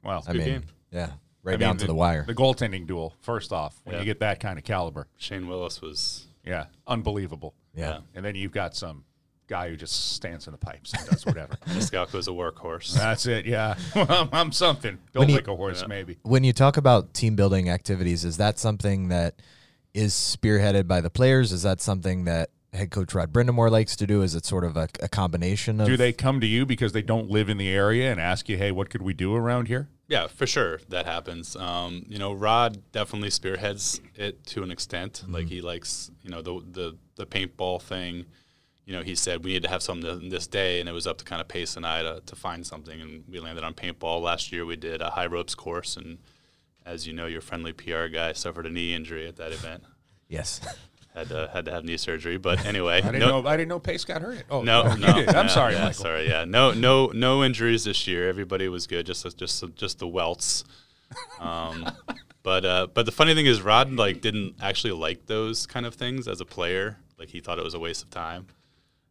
well, 0.03 0.23
I 0.27 0.32
Good 0.34 0.38
mean, 0.38 0.47
game. 0.47 0.63
yeah, 0.91 1.10
right 1.43 1.53
I 1.53 1.58
mean, 1.58 1.60
down 1.67 1.77
to 1.77 1.88
the 1.88 1.95
wire. 1.95 2.23
The 2.25 2.34
goaltending 2.36 2.88
duel. 2.88 3.13
First 3.21 3.51
off, 3.53 3.79
when 3.84 3.93
Yeah. 3.95 3.99
you 3.99 4.06
get 4.06 4.19
that 4.19 4.39
kind 4.39 4.58
of 4.58 4.63
caliber, 4.65 5.08
Shane 5.17 5.47
Willis 5.47 5.82
was 5.82 6.27
yeah, 6.45 6.65
unbelievable. 6.88 7.53
yeah. 7.75 7.99
And 8.15 8.23
then 8.25 8.36
you've 8.36 8.51
got 8.51 8.75
some 8.75 9.03
guy 9.47 9.69
who 9.69 9.75
just 9.75 10.13
stands 10.13 10.47
in 10.47 10.51
the 10.51 10.58
pipes 10.58 10.93
and 10.93 11.06
does 11.08 11.25
whatever. 11.25 11.56
Miskalko 11.67 12.13
was 12.13 12.27
a 12.27 12.32
workhorse. 12.32 12.93
That's 12.95 13.25
it. 13.25 13.45
Yeah, 13.45 13.75
I'm, 13.95 14.29
I'm 14.32 14.51
something. 14.51 14.97
Built 15.12 15.21
When 15.23 15.29
you- 15.29 15.36
like 15.36 15.47
a 15.47 15.56
horse, 15.56 15.86
maybe. 15.88 16.17
When 16.23 16.43
you 16.43 16.53
talk 16.53 16.77
about 16.77 17.13
team 17.13 17.36
building 17.36 17.69
activities, 17.69 18.23
is 18.25 18.38
that 18.38 18.58
something 18.60 19.10
that 19.10 19.41
is 19.93 20.13
spearheaded 20.13 20.88
by 20.88 21.01
the 21.01 21.10
players? 21.10 21.51
Is 21.51 21.63
that 21.63 21.82
something 21.82 22.23
that 22.25 22.49
head 22.73 22.89
coach 22.89 23.13
Rod 23.13 23.32
Brind'Amour 23.32 23.69
likes 23.69 23.95
to 23.97 24.08
do? 24.08 24.21
Is 24.23 24.34
it 24.34 24.45
sort 24.45 24.63
of 24.63 24.75
a, 24.75 24.88
a 25.01 25.08
combination 25.10 25.79
of? 25.79 25.88
Do 25.88 25.95
they 25.97 26.12
come 26.13 26.39
to 26.41 26.47
you 26.47 26.65
because 26.65 26.93
they 26.93 27.03
don't 27.03 27.29
live 27.29 27.47
in 27.49 27.58
the 27.58 27.69
area 27.69 28.12
and 28.12 28.19
ask 28.19 28.49
you, 28.49 28.58
"Hey, 28.58 28.71
what 28.71 28.89
could 28.89 29.01
we 29.03 29.13
do 29.13 29.36
around 29.36 29.67
here?" 29.67 29.88
Yeah, 30.07 30.27
for 30.27 30.45
sure 30.45 30.79
that 30.89 31.05
happens. 31.05 31.55
Um, 31.55 32.05
you 32.07 32.19
know, 32.19 32.33
Rod 32.33 32.81
definitely 32.91 33.29
spearheads 33.29 34.01
it 34.15 34.45
to 34.47 34.63
an 34.63 34.71
extent. 34.71 35.23
Like 35.27 35.47
he 35.47 35.61
likes, 35.61 36.11
you 36.21 36.29
know, 36.29 36.41
the 36.41 36.61
the 36.71 36.97
the 37.15 37.25
paintball 37.25 37.81
thing. 37.81 38.25
You 38.85 38.93
know, 38.93 39.01
he 39.01 39.15
said 39.15 39.45
we 39.45 39.53
need 39.53 39.63
to 39.63 39.69
have 39.69 39.81
something 39.81 40.29
this 40.29 40.45
day, 40.45 40.81
and 40.81 40.89
it 40.89 40.91
was 40.91 41.07
up 41.07 41.17
to 41.19 41.25
kind 41.25 41.39
of 41.39 41.47
Pace 41.47 41.77
and 41.77 41.85
I 41.85 42.03
to, 42.03 42.21
to 42.25 42.35
find 42.35 42.67
something, 42.67 42.99
and 42.99 43.23
we 43.29 43.39
landed 43.39 43.63
on 43.63 43.73
paintball. 43.73 44.21
Last 44.21 44.51
year 44.51 44.65
we 44.65 44.75
did 44.75 45.01
a 45.01 45.11
high 45.11 45.25
ropes 45.25 45.55
course, 45.55 45.95
and 45.95 46.17
as 46.85 47.07
you 47.07 47.13
know, 47.13 47.25
your 47.25 47.39
friendly 47.39 47.71
PR 47.71 48.07
guy 48.07 48.33
suffered 48.33 48.65
a 48.65 48.69
knee 48.69 48.93
injury 48.93 49.27
at 49.27 49.37
that 49.37 49.51
event. 49.51 49.83
Yes. 50.29 50.61
Had 51.13 51.30
to 51.30 51.49
had 51.54 51.65
to 51.65 51.71
have 51.71 51.84
knee 51.84 51.97
surgery, 51.97 52.38
but 52.38 52.65
anyway, 52.65 52.97
I 52.97 53.02
didn't 53.02 53.19
no, 53.19 53.41
know. 53.41 53.47
I 53.47 53.56
didn't 53.56 53.69
know 53.69 53.80
Pace 53.80 54.04
got 54.04 54.23
hurt. 54.23 54.45
Oh 54.49 54.63
no, 54.63 54.93
you 54.95 54.99
no. 54.99 55.13
did. 55.13 55.30
I'm 55.30 55.45
yeah, 55.45 55.47
sorry, 55.47 55.73
yeah, 55.73 55.86
Michael. 55.86 56.04
Sorry, 56.04 56.28
yeah. 56.28 56.43
No, 56.45 56.71
no, 56.71 57.08
no 57.13 57.43
injuries 57.43 57.84
this 57.84 58.08
year. 58.08 58.28
Everybody 58.28 58.67
was 58.67 58.88
good. 58.88 59.06
Just, 59.06 59.38
just, 59.38 59.63
just 59.76 59.99
the 59.99 60.08
welts. 60.08 60.63
Um, 61.39 61.88
but, 62.43 62.65
uh, 62.65 62.88
but 62.91 63.06
the 63.06 63.12
funny 63.12 63.36
thing 63.36 63.45
is, 63.45 63.62
Rod 63.62 63.91
like 63.93 64.21
didn't 64.21 64.56
actually 64.60 64.93
like 64.93 65.28
those 65.28 65.67
kind 65.67 65.86
of 65.86 65.93
things 65.93 66.28
as 66.28 66.41
a 66.41 66.45
player. 66.45 66.97
Like 67.19 67.30
he 67.30 67.41
thought 67.41 67.60
it 67.60 67.63
was 67.63 67.76
a 67.76 67.80
waste 67.80 68.04
of 68.04 68.10
time. 68.10 68.47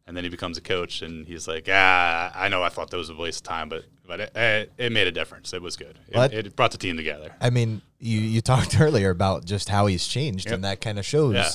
And 0.05 0.17
then 0.17 0.25
he 0.25 0.29
becomes 0.29 0.57
a 0.57 0.61
coach, 0.61 1.01
and 1.01 1.25
he's 1.25 1.47
like, 1.47 1.69
"Ah, 1.71 2.29
I 2.35 2.49
know. 2.49 2.61
I 2.61 2.67
thought 2.67 2.89
that 2.91 2.97
was 2.97 3.09
a 3.09 3.15
waste 3.15 3.39
of 3.39 3.43
time, 3.47 3.69
but 3.69 3.85
but 4.05 4.19
it, 4.19 4.35
it, 4.35 4.71
it 4.77 4.91
made 4.91 5.07
a 5.07 5.13
difference. 5.13 5.53
It 5.53 5.61
was 5.61 5.77
good. 5.77 5.97
It, 6.09 6.33
it 6.33 6.55
brought 6.57 6.71
the 6.71 6.77
team 6.77 6.97
together." 6.97 7.33
I 7.39 7.49
mean, 7.49 7.81
you, 7.99 8.19
you 8.19 8.41
talked 8.41 8.77
earlier 8.81 9.11
about 9.11 9.45
just 9.45 9.69
how 9.69 9.85
he's 9.85 10.05
changed, 10.05 10.47
Yep. 10.47 10.55
and 10.55 10.63
that 10.65 10.81
kind 10.81 10.99
of 10.99 11.05
shows 11.05 11.35
Yeah. 11.35 11.49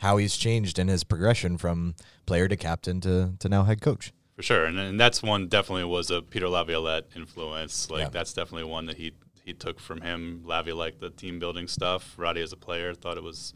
How 0.00 0.16
he's 0.16 0.36
changed 0.36 0.78
in 0.78 0.88
his 0.88 1.04
progression 1.04 1.56
from 1.56 1.94
player 2.26 2.48
to 2.48 2.56
captain 2.56 3.00
to, 3.02 3.34
to 3.38 3.48
now 3.48 3.64
head 3.64 3.80
coach. 3.80 4.12
For 4.36 4.42
sure, 4.42 4.64
and, 4.64 4.78
and 4.78 4.98
that's 4.98 5.22
one 5.22 5.48
definitely 5.48 5.84
was 5.84 6.10
a 6.10 6.22
Peter 6.22 6.48
Laviolette 6.48 7.06
influence. 7.14 7.90
Like 7.90 8.00
Yeah. 8.04 8.08
that's 8.08 8.32
definitely 8.32 8.64
one 8.70 8.86
that 8.86 8.96
he 8.96 9.12
he 9.44 9.52
took 9.54 9.80
from 9.80 10.00
him. 10.02 10.42
Lavi 10.46 10.74
liked 10.74 11.00
the 11.00 11.10
team 11.10 11.38
building 11.38 11.66
stuff. 11.66 12.14
Roddy 12.16 12.40
as 12.40 12.52
a 12.52 12.56
player 12.56 12.94
thought 12.94 13.16
it 13.16 13.22
was 13.22 13.52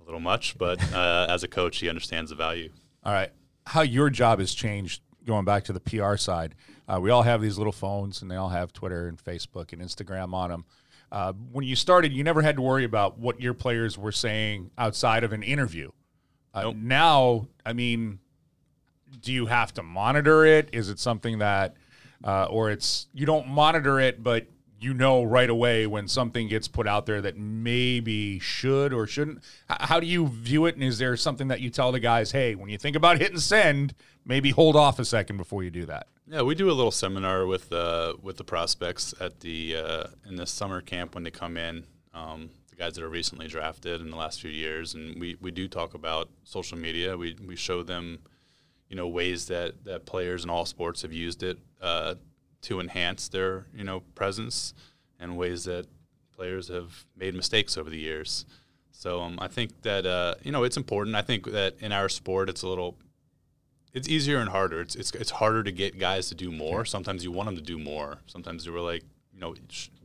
a 0.00 0.04
little 0.04 0.20
much, 0.20 0.58
but 0.58 0.80
uh, 0.94 1.26
as 1.28 1.42
a 1.42 1.48
coach, 1.48 1.78
he 1.78 1.88
understands 1.88 2.30
the 2.30 2.36
value. 2.36 2.70
All 3.04 3.12
right. 3.12 3.30
How 3.66 3.82
your 3.82 4.10
job 4.10 4.38
has 4.40 4.54
changed 4.54 5.02
going 5.26 5.44
back 5.44 5.64
to 5.64 5.72
the 5.72 5.80
PR 5.80 6.16
side. 6.16 6.54
Uh, 6.88 6.98
we 7.00 7.10
all 7.10 7.22
have 7.22 7.40
these 7.40 7.58
little 7.58 7.72
phones 7.72 8.22
and 8.22 8.30
they 8.30 8.36
all 8.36 8.48
have 8.50 8.72
Twitter 8.72 9.06
and 9.08 9.18
Facebook 9.18 9.72
and 9.72 9.80
Instagram 9.80 10.34
on 10.34 10.50
them. 10.50 10.64
Uh, 11.12 11.34
when 11.52 11.62
you 11.66 11.76
started, 11.76 12.10
you 12.10 12.24
never 12.24 12.40
had 12.40 12.56
to 12.56 12.62
worry 12.62 12.84
about 12.84 13.18
what 13.18 13.38
your 13.38 13.52
players 13.52 13.98
were 13.98 14.10
saying 14.10 14.70
outside 14.78 15.24
of 15.24 15.34
an 15.34 15.42
interview. 15.42 15.90
Uh, 16.54 16.62
Nope. 16.62 16.76
Now, 16.76 17.46
I 17.66 17.74
mean, 17.74 18.18
do 19.20 19.30
you 19.30 19.44
have 19.44 19.74
to 19.74 19.82
monitor 19.82 20.46
it? 20.46 20.70
Is 20.72 20.88
it 20.88 20.98
something 20.98 21.40
that, 21.40 21.76
uh, 22.24 22.46
or 22.46 22.70
it's 22.70 23.08
you 23.12 23.26
don't 23.26 23.46
monitor 23.46 24.00
it, 24.00 24.22
but 24.22 24.46
you 24.82 24.94
know 24.94 25.22
right 25.22 25.48
away 25.48 25.86
when 25.86 26.08
something 26.08 26.48
gets 26.48 26.68
put 26.68 26.86
out 26.86 27.06
there 27.06 27.20
that 27.20 27.36
maybe 27.36 28.38
should 28.38 28.92
or 28.92 29.06
shouldn't? 29.06 29.42
How 29.68 30.00
do 30.00 30.06
you 30.06 30.28
view 30.28 30.66
it? 30.66 30.74
And 30.74 30.84
is 30.84 30.98
there 30.98 31.16
something 31.16 31.48
that 31.48 31.60
you 31.60 31.70
tell 31.70 31.92
the 31.92 32.00
guys, 32.00 32.32
hey, 32.32 32.54
when 32.54 32.68
you 32.68 32.78
think 32.78 32.96
about 32.96 33.18
hitting 33.18 33.38
send, 33.38 33.94
maybe 34.24 34.50
hold 34.50 34.76
off 34.76 34.98
a 34.98 35.04
second 35.04 35.36
before 35.36 35.62
you 35.62 35.70
do 35.70 35.86
that? 35.86 36.06
Yeah, 36.28 36.42
we 36.42 36.54
do 36.54 36.70
a 36.70 36.72
little 36.72 36.90
seminar 36.90 37.46
with 37.46 37.72
uh, 37.72 38.14
with 38.22 38.36
the 38.36 38.44
prospects 38.44 39.14
at 39.20 39.40
the 39.40 39.76
uh, 39.76 40.04
in 40.28 40.36
the 40.36 40.46
summer 40.46 40.80
camp 40.80 41.14
when 41.14 41.24
they 41.24 41.30
come 41.30 41.56
in. 41.56 41.84
Um, 42.14 42.50
the 42.70 42.76
guys 42.76 42.94
that 42.94 43.04
are 43.04 43.08
recently 43.08 43.48
drafted 43.48 44.00
in 44.00 44.10
the 44.10 44.16
last 44.16 44.40
few 44.40 44.50
years, 44.50 44.94
and 44.94 45.20
we, 45.20 45.36
we 45.40 45.50
do 45.50 45.68
talk 45.68 45.94
about 45.94 46.30
social 46.44 46.78
media. 46.78 47.16
We 47.16 47.36
we 47.46 47.56
show 47.56 47.82
them, 47.82 48.20
you 48.88 48.96
know, 48.96 49.08
ways 49.08 49.46
that, 49.46 49.84
that 49.84 50.06
players 50.06 50.44
in 50.44 50.50
all 50.50 50.64
sports 50.64 51.02
have 51.02 51.12
used 51.12 51.42
it 51.42 51.58
uh, 51.80 52.14
to 52.62 52.80
enhance 52.80 53.28
their 53.28 53.66
you 53.74 53.84
know 53.84 54.00
presence, 54.14 54.74
and 55.18 55.36
ways 55.36 55.64
that 55.64 55.86
players 56.34 56.68
have 56.68 57.04
made 57.16 57.34
mistakes 57.34 57.76
over 57.76 57.90
the 57.90 57.98
years. 57.98 58.44
So 58.90 59.20
um, 59.20 59.38
I 59.40 59.48
think 59.48 59.82
that 59.82 60.06
uh, 60.06 60.34
you 60.42 60.52
know 60.52 60.64
it's 60.64 60.76
important. 60.76 61.16
I 61.16 61.22
think 61.22 61.46
that 61.52 61.76
in 61.80 61.92
our 61.92 62.08
sport, 62.08 62.48
it's 62.48 62.62
a 62.62 62.68
little 62.68 62.96
it's 63.92 64.08
easier 64.08 64.38
and 64.38 64.48
harder. 64.48 64.80
It's, 64.80 64.94
it's 64.94 65.12
it's 65.12 65.30
harder 65.30 65.62
to 65.62 65.72
get 65.72 65.98
guys 65.98 66.28
to 66.28 66.34
do 66.34 66.50
more. 66.50 66.84
Sometimes 66.84 67.24
you 67.24 67.32
want 67.32 67.46
them 67.46 67.56
to 67.56 67.62
do 67.62 67.78
more. 67.78 68.18
Sometimes 68.26 68.64
you 68.64 68.72
were 68.72 68.80
like, 68.80 69.02
you 69.34 69.40
know, 69.40 69.54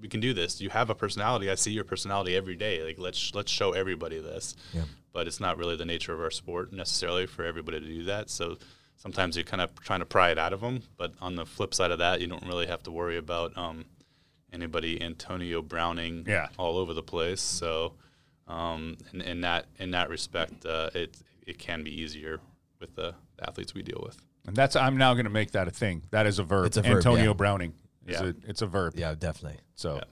we 0.02 0.08
can 0.08 0.20
do 0.20 0.34
this. 0.34 0.60
You 0.60 0.70
have 0.70 0.90
a 0.90 0.96
personality. 0.96 1.50
I 1.50 1.56
see 1.56 1.72
your 1.72 1.84
personality 1.84 2.36
every 2.36 2.56
day. 2.56 2.84
Like 2.84 2.98
let's 2.98 3.34
let's 3.34 3.52
show 3.52 3.72
everybody 3.72 4.20
this. 4.20 4.56
Yeah. 4.74 4.84
But 5.14 5.28
it's 5.28 5.40
not 5.40 5.58
really 5.58 5.76
the 5.76 5.86
nature 5.86 6.14
of 6.14 6.20
our 6.20 6.32
sport 6.32 6.74
necessarily 6.74 7.26
for 7.26 7.44
everybody 7.44 7.80
to 7.80 7.86
do 7.86 8.04
that. 8.06 8.30
So 8.30 8.58
sometimes 8.98 9.36
you're 9.38 9.44
kind 9.46 9.62
of 9.62 9.74
trying 9.82 10.00
to 10.00 10.06
pry 10.06 10.32
it 10.32 10.38
out 10.38 10.54
of 10.54 10.62
them. 10.62 10.84
But 10.98 11.14
on 11.22 11.36
the 11.36 11.46
flip 11.46 11.74
side 11.74 11.92
of 11.92 12.00
that, 12.00 12.20
you 12.22 12.28
don't 12.28 12.46
really 12.46 12.68
have 12.68 12.84
to 12.84 12.92
worry 12.92 13.18
about 13.18 13.58
um, 13.58 13.86
anybody 14.54 15.02
Antonio 15.02 15.62
Browning 15.62 16.26
Yeah. 16.28 16.48
all 16.58 16.78
over 16.78 16.94
the 16.94 17.04
place. 17.04 17.42
So 17.42 17.94
um, 18.48 18.98
in, 19.14 19.22
in 19.22 19.42
that 19.42 19.66
in 19.80 19.92
that 19.92 20.10
respect, 20.10 20.66
uh, 20.66 20.90
it 20.94 21.18
it 21.46 21.58
can 21.58 21.84
be 21.84 22.02
easier 22.02 22.40
with 22.80 22.96
the 22.96 23.14
athletes 23.42 23.74
we 23.74 23.82
deal 23.82 24.02
with. 24.06 24.18
And 24.46 24.56
that's 24.56 24.76
I'm 24.76 24.98
now 24.98 25.14
going 25.14 25.26
to 25.26 25.30
make 25.32 25.52
that 25.52 25.68
a 25.68 25.72
thing. 25.72 26.04
That 26.12 26.26
is 26.26 26.40
a 26.40 26.44
verb. 26.44 26.68
It's 26.68 26.78
a 26.78 26.82
verb, 26.82 26.98
Antonio 26.98 27.28
yeah. 27.28 27.34
Browning. 27.34 27.74
Is 28.06 28.20
Yeah. 28.22 28.28
a, 28.28 28.34
it's 28.48 28.62
a 28.62 28.68
verb. 28.68 28.94
Yeah, 28.96 29.14
definitely. 29.18 29.60
So 29.76 29.96
Yeah. 29.96 30.04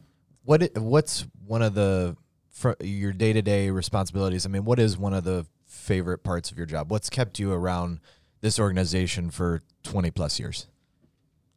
What 0.43 0.63
i- 0.63 0.79
what's 0.79 1.25
one 1.47 1.61
of 1.61 1.73
the 1.73 2.15
fr- 2.49 2.73
your 2.81 3.13
day 3.13 3.31
to 3.33 3.41
day 3.41 3.69
responsibilities? 3.69 4.45
I 4.45 4.49
mean, 4.49 4.65
what 4.65 4.79
is 4.79 4.97
one 4.97 5.13
of 5.13 5.23
the 5.23 5.45
favorite 5.65 6.19
parts 6.23 6.51
of 6.51 6.57
your 6.57 6.65
job? 6.67 6.91
What's 6.91 7.09
kept 7.09 7.39
you 7.39 7.51
around 7.53 7.99
this 8.45 8.59
organization 8.59 9.31
for 9.31 9.63
twenty 9.83 10.11
plus 10.11 10.39
years? 10.39 10.67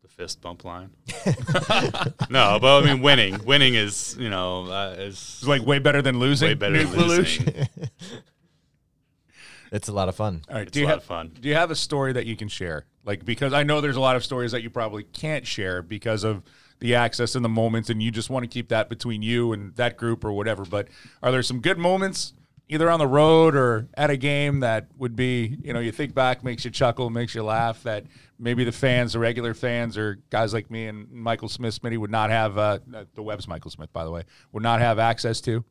The 0.02 0.08
fist 0.08 0.40
bump 0.40 0.64
line. 0.64 0.88
no, 2.30 2.58
but 2.60 2.82
I 2.82 2.82
mean, 2.82 3.02
winning. 3.02 3.44
Winning 3.44 3.74
is 3.74 4.16
you 4.18 4.30
know 4.30 4.64
uh, 4.72 4.94
is 4.98 5.12
it's 5.12 5.46
like 5.46 5.66
way 5.66 5.78
better 5.78 6.00
than 6.00 6.18
losing. 6.18 6.48
way 6.48 6.54
better 6.54 6.82
than 6.82 7.06
losing. 7.06 7.68
It's 9.70 9.88
a 9.88 9.92
lot 9.92 10.08
of 10.08 10.16
fun. 10.16 10.40
All 10.48 10.54
right. 10.54 10.62
It's 10.62 10.72
do 10.72 10.80
you 10.80 10.86
a 10.86 10.88
lot 10.88 10.92
have 10.92 10.98
of 11.00 11.04
fun. 11.04 11.36
Do 11.38 11.46
you 11.46 11.54
have 11.54 11.70
a 11.70 11.74
story 11.76 12.14
that 12.14 12.24
you 12.24 12.36
can 12.36 12.48
share? 12.48 12.86
Like 13.04 13.26
because 13.26 13.52
I 13.52 13.64
know 13.64 13.82
there's 13.82 13.96
a 13.96 14.00
lot 14.00 14.16
of 14.16 14.24
stories 14.24 14.52
that 14.52 14.62
you 14.62 14.70
probably 14.70 15.02
can't 15.02 15.46
share 15.46 15.82
because 15.82 16.24
of 16.24 16.42
the 16.80 16.94
access 16.94 17.34
and 17.34 17.44
the 17.44 17.50
moments, 17.50 17.90
and 17.90 18.02
you 18.02 18.10
just 18.10 18.30
want 18.30 18.44
to 18.44 18.48
keep 18.48 18.68
that 18.68 18.88
between 18.88 19.20
you 19.20 19.52
and 19.52 19.74
that 19.76 19.98
group 19.98 20.24
or 20.24 20.32
whatever. 20.32 20.64
But 20.64 20.88
are 21.22 21.30
there 21.30 21.42
some 21.42 21.60
good 21.60 21.76
moments, 21.76 22.32
either 22.68 22.90
on 22.90 22.98
the 22.98 23.06
road 23.06 23.54
or 23.54 23.88
at 23.94 24.10
a 24.10 24.16
game, 24.16 24.60
that 24.60 24.88
would 24.96 25.16
be 25.16 25.58
you 25.62 25.72
know 25.72 25.80
you 25.80 25.92
think 25.92 26.14
back, 26.14 26.44
makes 26.44 26.64
you 26.64 26.70
chuckle, 26.70 27.10
makes 27.10 27.34
you 27.34 27.42
laugh, 27.42 27.82
that 27.82 28.04
maybe 28.38 28.64
the 28.64 28.72
fans, 28.72 29.14
the 29.14 29.18
regular 29.18 29.54
fans, 29.54 29.96
or 29.96 30.18
guys 30.30 30.52
like 30.52 30.70
me 30.70 30.86
and 30.86 31.10
Michael 31.10 31.48
Smith, 31.48 31.80
Smitty 31.80 31.98
would 31.98 32.10
not 32.10 32.30
have 32.30 32.58
uh, 32.58 32.78
the 33.14 33.22
Webb's 33.22 33.48
Michael 33.48 33.70
Smith, 33.70 33.92
by 33.92 34.04
the 34.04 34.10
way, 34.10 34.24
would 34.52 34.62
not 34.62 34.80
have 34.80 34.98
access 34.98 35.40
to. 35.42 35.64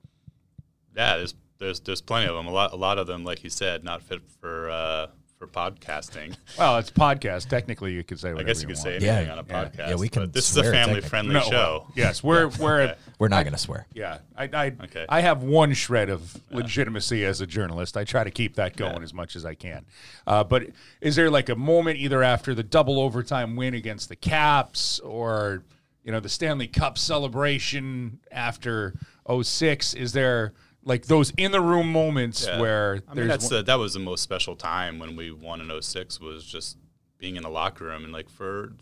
Yeah, 0.95 1.17
there's 1.17 1.35
there's 1.59 1.79
there's 1.81 2.01
plenty 2.01 2.27
of 2.27 2.35
them. 2.35 2.47
A 2.47 2.51
lot 2.51 2.73
a 2.73 2.77
lot 2.77 2.97
of 2.97 3.07
them, 3.07 3.23
like 3.23 3.43
you 3.43 3.49
said, 3.49 3.83
not 3.83 4.01
fit 4.01 4.21
for 4.39 4.69
uh, 4.69 5.07
for 5.37 5.47
for 5.47 5.47
podcasting. 5.47 6.35
Well, 6.57 6.77
it's 6.77 6.89
podcast. 6.89 7.47
Technically, 7.49 7.93
you 7.93 8.03
could 8.03 8.19
say 8.19 8.31
I 8.31 8.43
guess 8.43 8.61
you 8.61 8.67
could 8.67 8.75
want. 8.77 8.83
say 8.83 8.99
Yeah. 8.99 9.15
anything 9.17 9.31
on 9.31 9.39
a 9.39 9.43
podcast. 9.43 9.89
Yeah, 9.89 9.95
we 9.95 10.09
can 10.09 10.23
but 10.23 10.33
This 10.33 10.49
is 10.49 10.57
a 10.57 10.63
family-friendly 10.63 11.33
No, 11.33 11.41
show. 11.41 11.87
Yes, 11.95 12.23
we're 12.23 12.47
we're 12.59 12.81
Okay. 12.81 12.95
We're 13.19 13.27
not 13.27 13.43
going 13.43 13.53
to 13.53 13.59
swear. 13.59 13.85
yeah. 13.93 14.19
I 14.35 14.43
I, 14.51 14.65
Okay. 14.85 15.05
I 15.09 15.21
have 15.21 15.43
one 15.43 15.73
shred 15.73 16.09
of 16.09 16.35
legitimacy 16.51 17.23
as 17.25 17.41
a 17.41 17.47
journalist. 17.47 17.97
I 17.97 18.03
try 18.03 18.23
to 18.23 18.31
keep 18.31 18.55
that 18.55 18.75
going 18.75 19.03
as 19.03 19.13
much 19.13 19.35
as 19.35 19.45
I 19.45 19.53
can. 19.53 19.85
Uh, 20.25 20.43
but 20.43 20.67
is 21.01 21.15
there 21.15 21.29
like 21.29 21.49
a 21.49 21.55
moment 21.55 21.97
either 21.99 22.23
after 22.23 22.53
the 22.55 22.63
double 22.63 22.99
overtime 22.99 23.55
win 23.55 23.73
against 23.73 24.09
the 24.09 24.15
Caps 24.15 24.99
or 25.01 25.63
you 26.03 26.11
know 26.11 26.19
the 26.19 26.29
Stanley 26.29 26.67
Cup 26.67 26.97
celebration 26.97 28.19
after 28.31 28.95
06? 29.41 29.93
Is 29.93 30.13
there 30.13 30.53
like 30.87 31.05
those 31.05 31.31
in 31.37 31.51
the 31.51 31.61
room 31.61 31.91
moments 31.91 32.45
Yeah. 32.47 32.59
where 32.59 33.01
I 33.07 33.13
mean, 33.13 33.27
that's 33.27 33.45
one- 33.45 33.53
the, 33.59 33.63
that 33.63 33.75
was 33.79 33.93
the 33.93 33.99
most 33.99 34.21
special 34.23 34.55
time 34.55 34.97
when 34.99 35.15
we 35.15 35.31
won 35.31 35.61
in 35.61 35.69
06 35.81 36.19
was 36.19 36.45
just 36.45 36.77
being 37.17 37.35
in 37.35 37.43
the 37.43 37.49
locker 37.49 37.85
room 37.85 38.03
and 38.03 38.13
like 38.13 38.29
for 38.29 38.73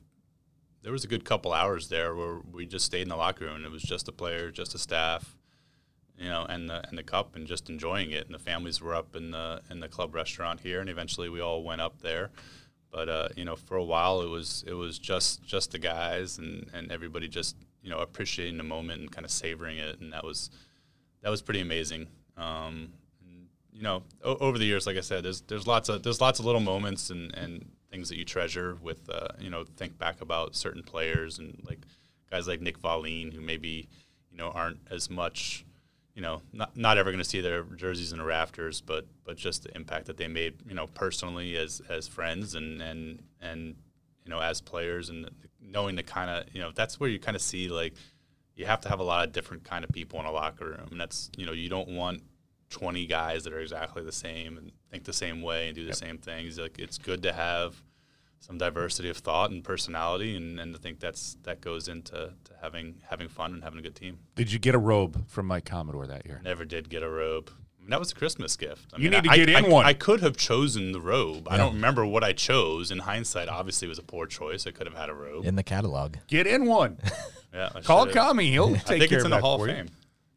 there 0.84 0.92
was 0.92 1.04
a 1.04 1.08
good 1.08 1.26
couple 1.26 1.52
hours 1.52 1.88
there 1.90 2.14
where 2.16 2.40
we 2.52 2.66
just 2.66 2.86
stayed 2.86 3.02
in 3.02 3.10
the 3.10 3.16
locker 3.16 3.46
room 3.46 3.56
and 3.56 3.66
it 3.66 3.72
was 3.72 3.82
just 3.82 4.06
the 4.06 4.12
players, 4.12 4.54
just 4.54 4.74
the 4.74 4.78
staff, 4.78 5.36
you 6.18 6.30
know, 6.30 6.46
and 6.48 6.70
the 6.70 6.88
and 6.88 6.96
the 6.98 7.02
cup 7.04 7.36
and 7.36 7.48
just 7.48 7.70
enjoying 7.72 8.12
it. 8.12 8.26
And 8.28 8.36
the 8.36 8.40
families 8.40 8.82
were 8.82 8.94
up 8.94 9.16
in 9.16 9.32
the 9.32 9.62
in 9.72 9.80
the 9.80 9.88
club 9.88 10.14
restaurant 10.14 10.60
here, 10.60 10.82
and 10.82 10.90
eventually 10.90 11.28
we 11.30 11.42
all 11.42 11.64
went 11.64 11.82
up 11.82 12.02
there. 12.04 12.30
But 12.92 13.10
uh, 13.10 13.30
you 13.36 13.46
know, 13.46 13.56
for 13.56 13.78
a 13.78 13.84
while 13.84 14.22
it 14.22 14.30
was 14.30 14.64
it 14.68 14.74
was 14.74 15.00
just 15.00 15.44
just 15.44 15.72
the 15.72 15.80
guys 15.80 16.38
and 16.38 16.70
and 16.72 16.92
everybody 16.92 17.28
just 17.28 17.56
you 17.82 17.90
know 17.90 17.98
appreciating 18.00 18.58
the 18.58 18.64
moment 18.64 19.02
and 19.02 19.12
kind 19.12 19.26
of 19.26 19.32
savoring 19.32 19.80
it, 19.80 20.00
and 20.02 20.14
that 20.14 20.24
was 20.24 20.52
that 21.26 21.32
was 21.32 21.42
pretty 21.42 21.60
amazing. 21.60 22.06
Um, 22.38 22.94
you 23.74 23.82
know, 23.82 24.04
o- 24.24 24.38
over 24.38 24.60
the 24.60 24.66
years, 24.66 24.86
like 24.86 24.96
I 24.96 25.02
said, 25.02 25.24
there's 25.26 25.42
there's 25.42 25.66
lots 25.66 25.90
of 25.90 26.04
there's 26.04 26.22
lots 26.22 26.40
of 26.40 26.46
little 26.46 26.62
moments 26.62 27.10
and, 27.10 27.34
and 27.34 27.66
things 27.90 28.10
that 28.10 28.18
you 28.18 28.24
treasure 28.24 28.78
with 28.80 29.10
uh, 29.10 29.30
you 29.40 29.50
know 29.50 29.66
think 29.76 29.98
back 29.98 30.22
about 30.22 30.56
certain 30.56 30.84
players 30.84 31.40
and 31.40 31.60
like 31.68 31.80
guys 32.30 32.48
like 32.48 32.62
Nick 32.62 32.78
Valine 32.78 33.32
who 33.32 33.42
maybe 33.42 33.90
you 34.30 34.38
know 34.38 34.50
aren't 34.50 34.78
as 34.92 35.10
much 35.10 35.66
you 36.14 36.22
know 36.22 36.44
not 36.54 36.78
not 36.78 37.00
ever 37.00 37.10
going 37.10 37.24
to 37.24 37.28
see 37.28 37.42
their 37.42 37.64
jerseys 37.64 38.12
in 38.12 38.20
the 38.20 38.24
rafters, 38.24 38.80
but 38.80 39.08
but 39.24 39.36
just 39.36 39.64
the 39.64 39.76
impact 39.76 40.06
that 40.06 40.18
they 40.18 40.28
made 40.28 40.54
you 40.70 40.76
know 40.76 40.86
personally 40.86 41.58
as 41.58 41.82
as 41.90 42.08
friends 42.08 42.54
and 42.54 42.84
and 42.84 43.24
and 43.42 43.76
you 44.24 44.30
know 44.30 44.40
as 44.40 44.62
players 44.62 45.10
and 45.10 45.28
knowing 45.60 45.96
the 45.96 46.04
kind 46.04 46.30
of 46.30 46.44
you 46.54 46.62
know 46.62 46.70
that's 46.76 47.00
where 47.00 47.10
you 47.10 47.18
kind 47.18 47.36
of 47.36 47.42
see 47.42 47.68
like 47.68 47.96
you 48.56 48.66
have 48.66 48.82
to 48.82 48.90
have 48.90 49.00
a 49.00 49.04
lot 49.04 49.26
of 49.28 49.34
different 49.34 49.64
kind 49.64 49.84
of 49.84 49.90
people 49.92 50.20
in 50.20 50.26
a 50.26 50.32
locker 50.32 50.66
room 50.66 50.88
and 50.92 51.00
that's 51.00 51.30
you 51.38 51.46
know 51.46 51.52
you 51.52 51.70
don't 51.70 51.90
want 51.90 52.22
20 52.72 53.06
guys 53.06 53.44
that 53.44 53.54
are 53.54 53.60
exactly 53.60 54.04
the 54.04 54.12
same 54.12 54.58
and 54.58 54.72
think 54.92 55.04
the 55.04 55.14
same 55.14 55.42
way 55.42 55.68
and 55.68 55.76
do 55.76 55.86
the 55.86 55.94
same 55.94 56.18
things 56.18 56.58
like 56.58 56.80
it's 56.80 56.98
good 56.98 57.22
to 57.24 57.32
have 57.32 57.84
some 58.40 58.58
diversity 58.58 59.10
of 59.10 59.18
thought 59.18 59.50
and 59.52 59.64
personality 59.64 60.36
and, 60.36 60.60
and 60.60 60.76
I 60.76 60.80
think 60.80 61.00
that's 61.00 61.38
that 61.44 61.62
goes 61.62 61.88
into 61.88 62.12
to 62.12 62.52
having 62.62 62.96
having 63.10 63.28
fun 63.28 63.54
and 63.54 63.64
having 63.64 63.80
a 63.80 63.82
good 63.84 63.96
team 63.96 64.20
did 64.36 64.52
you 64.52 64.60
get 64.60 64.76
a 64.76 64.80
robe 64.80 65.28
from 65.28 65.46
Mike 65.48 65.66
Commodore 65.66 66.08
that 66.08 66.26
year? 66.26 66.42
never 66.44 66.66
did 66.66 66.90
get 66.90 67.04
a 67.04 67.10
robe 67.10 67.50
I 67.78 67.82
mean, 67.88 67.92
that 67.92 68.00
was 68.00 68.12
a 68.14 68.16
Christmas 68.16 68.58
gift. 68.58 68.94
I 68.94 68.98
You 68.98 69.04
mean, 69.12 69.12
need 69.12 69.24
to 69.26 69.30
I- 69.30 69.36
get 69.38 69.50
in 69.50 69.66
I, 69.66 69.70
one. 69.70 69.86
I 69.86 69.94
could 69.94 70.22
have 70.22 70.36
chosen 70.38 70.92
the 70.92 71.00
robe. 71.00 71.48
I 71.48 71.56
don't 71.56 71.76
remember 71.76 72.04
what 72.04 72.24
I 72.24 72.34
chose. 72.34 72.90
In 72.90 72.98
hindsight, 72.98 73.48
obviously, 73.48 73.86
it 73.86 73.90
was 73.90 74.00
a 74.00 74.02
poor 74.02 74.26
choice. 74.26 74.66
I 74.66 74.72
could 74.72 74.88
have 74.88 74.96
had 74.96 75.08
a 75.10 75.14
robe. 75.14 75.46
In 75.46 75.54
the 75.56 75.62
catalog. 75.62 76.16
Get 76.26 76.48
in 76.48 76.66
one. 76.66 76.98
Yeah, 77.56 77.70
I 77.74 77.82
Call 77.82 78.02
should've. 78.06 78.16
Kami. 78.16 78.52
He'll 78.52 78.70
take 78.76 78.76
I 78.76 79.00
think 79.00 79.10
care 79.10 79.18
it's 79.20 79.24
of 79.24 79.26
in 79.26 79.30
the 79.32 79.38
that 79.38 79.42
Hall 79.42 79.58
for 79.60 79.66
of 79.70 79.70
you. 79.70 79.84
Fame. 79.84 79.92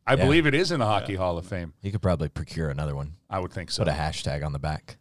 I 0.07 0.15
Yeah. 0.15 0.25
believe 0.25 0.47
it 0.47 0.55
is 0.55 0.71
in 0.73 0.81
the 0.81 0.87
Hockey 0.87 1.17
Hall 1.17 1.37
of 1.37 1.47
Fame. 1.47 1.75
You 1.83 1.93
could 1.93 2.01
probably 2.01 2.29
procure 2.31 2.71
another 2.71 2.95
one. 2.97 3.15
I 3.29 3.41
would 3.41 3.53
think 3.53 3.71
so. 3.71 3.83
Put 3.85 3.93
a 3.93 3.97
hashtag 3.97 4.45
on 4.45 4.53
the 4.53 4.59
back. 4.59 4.97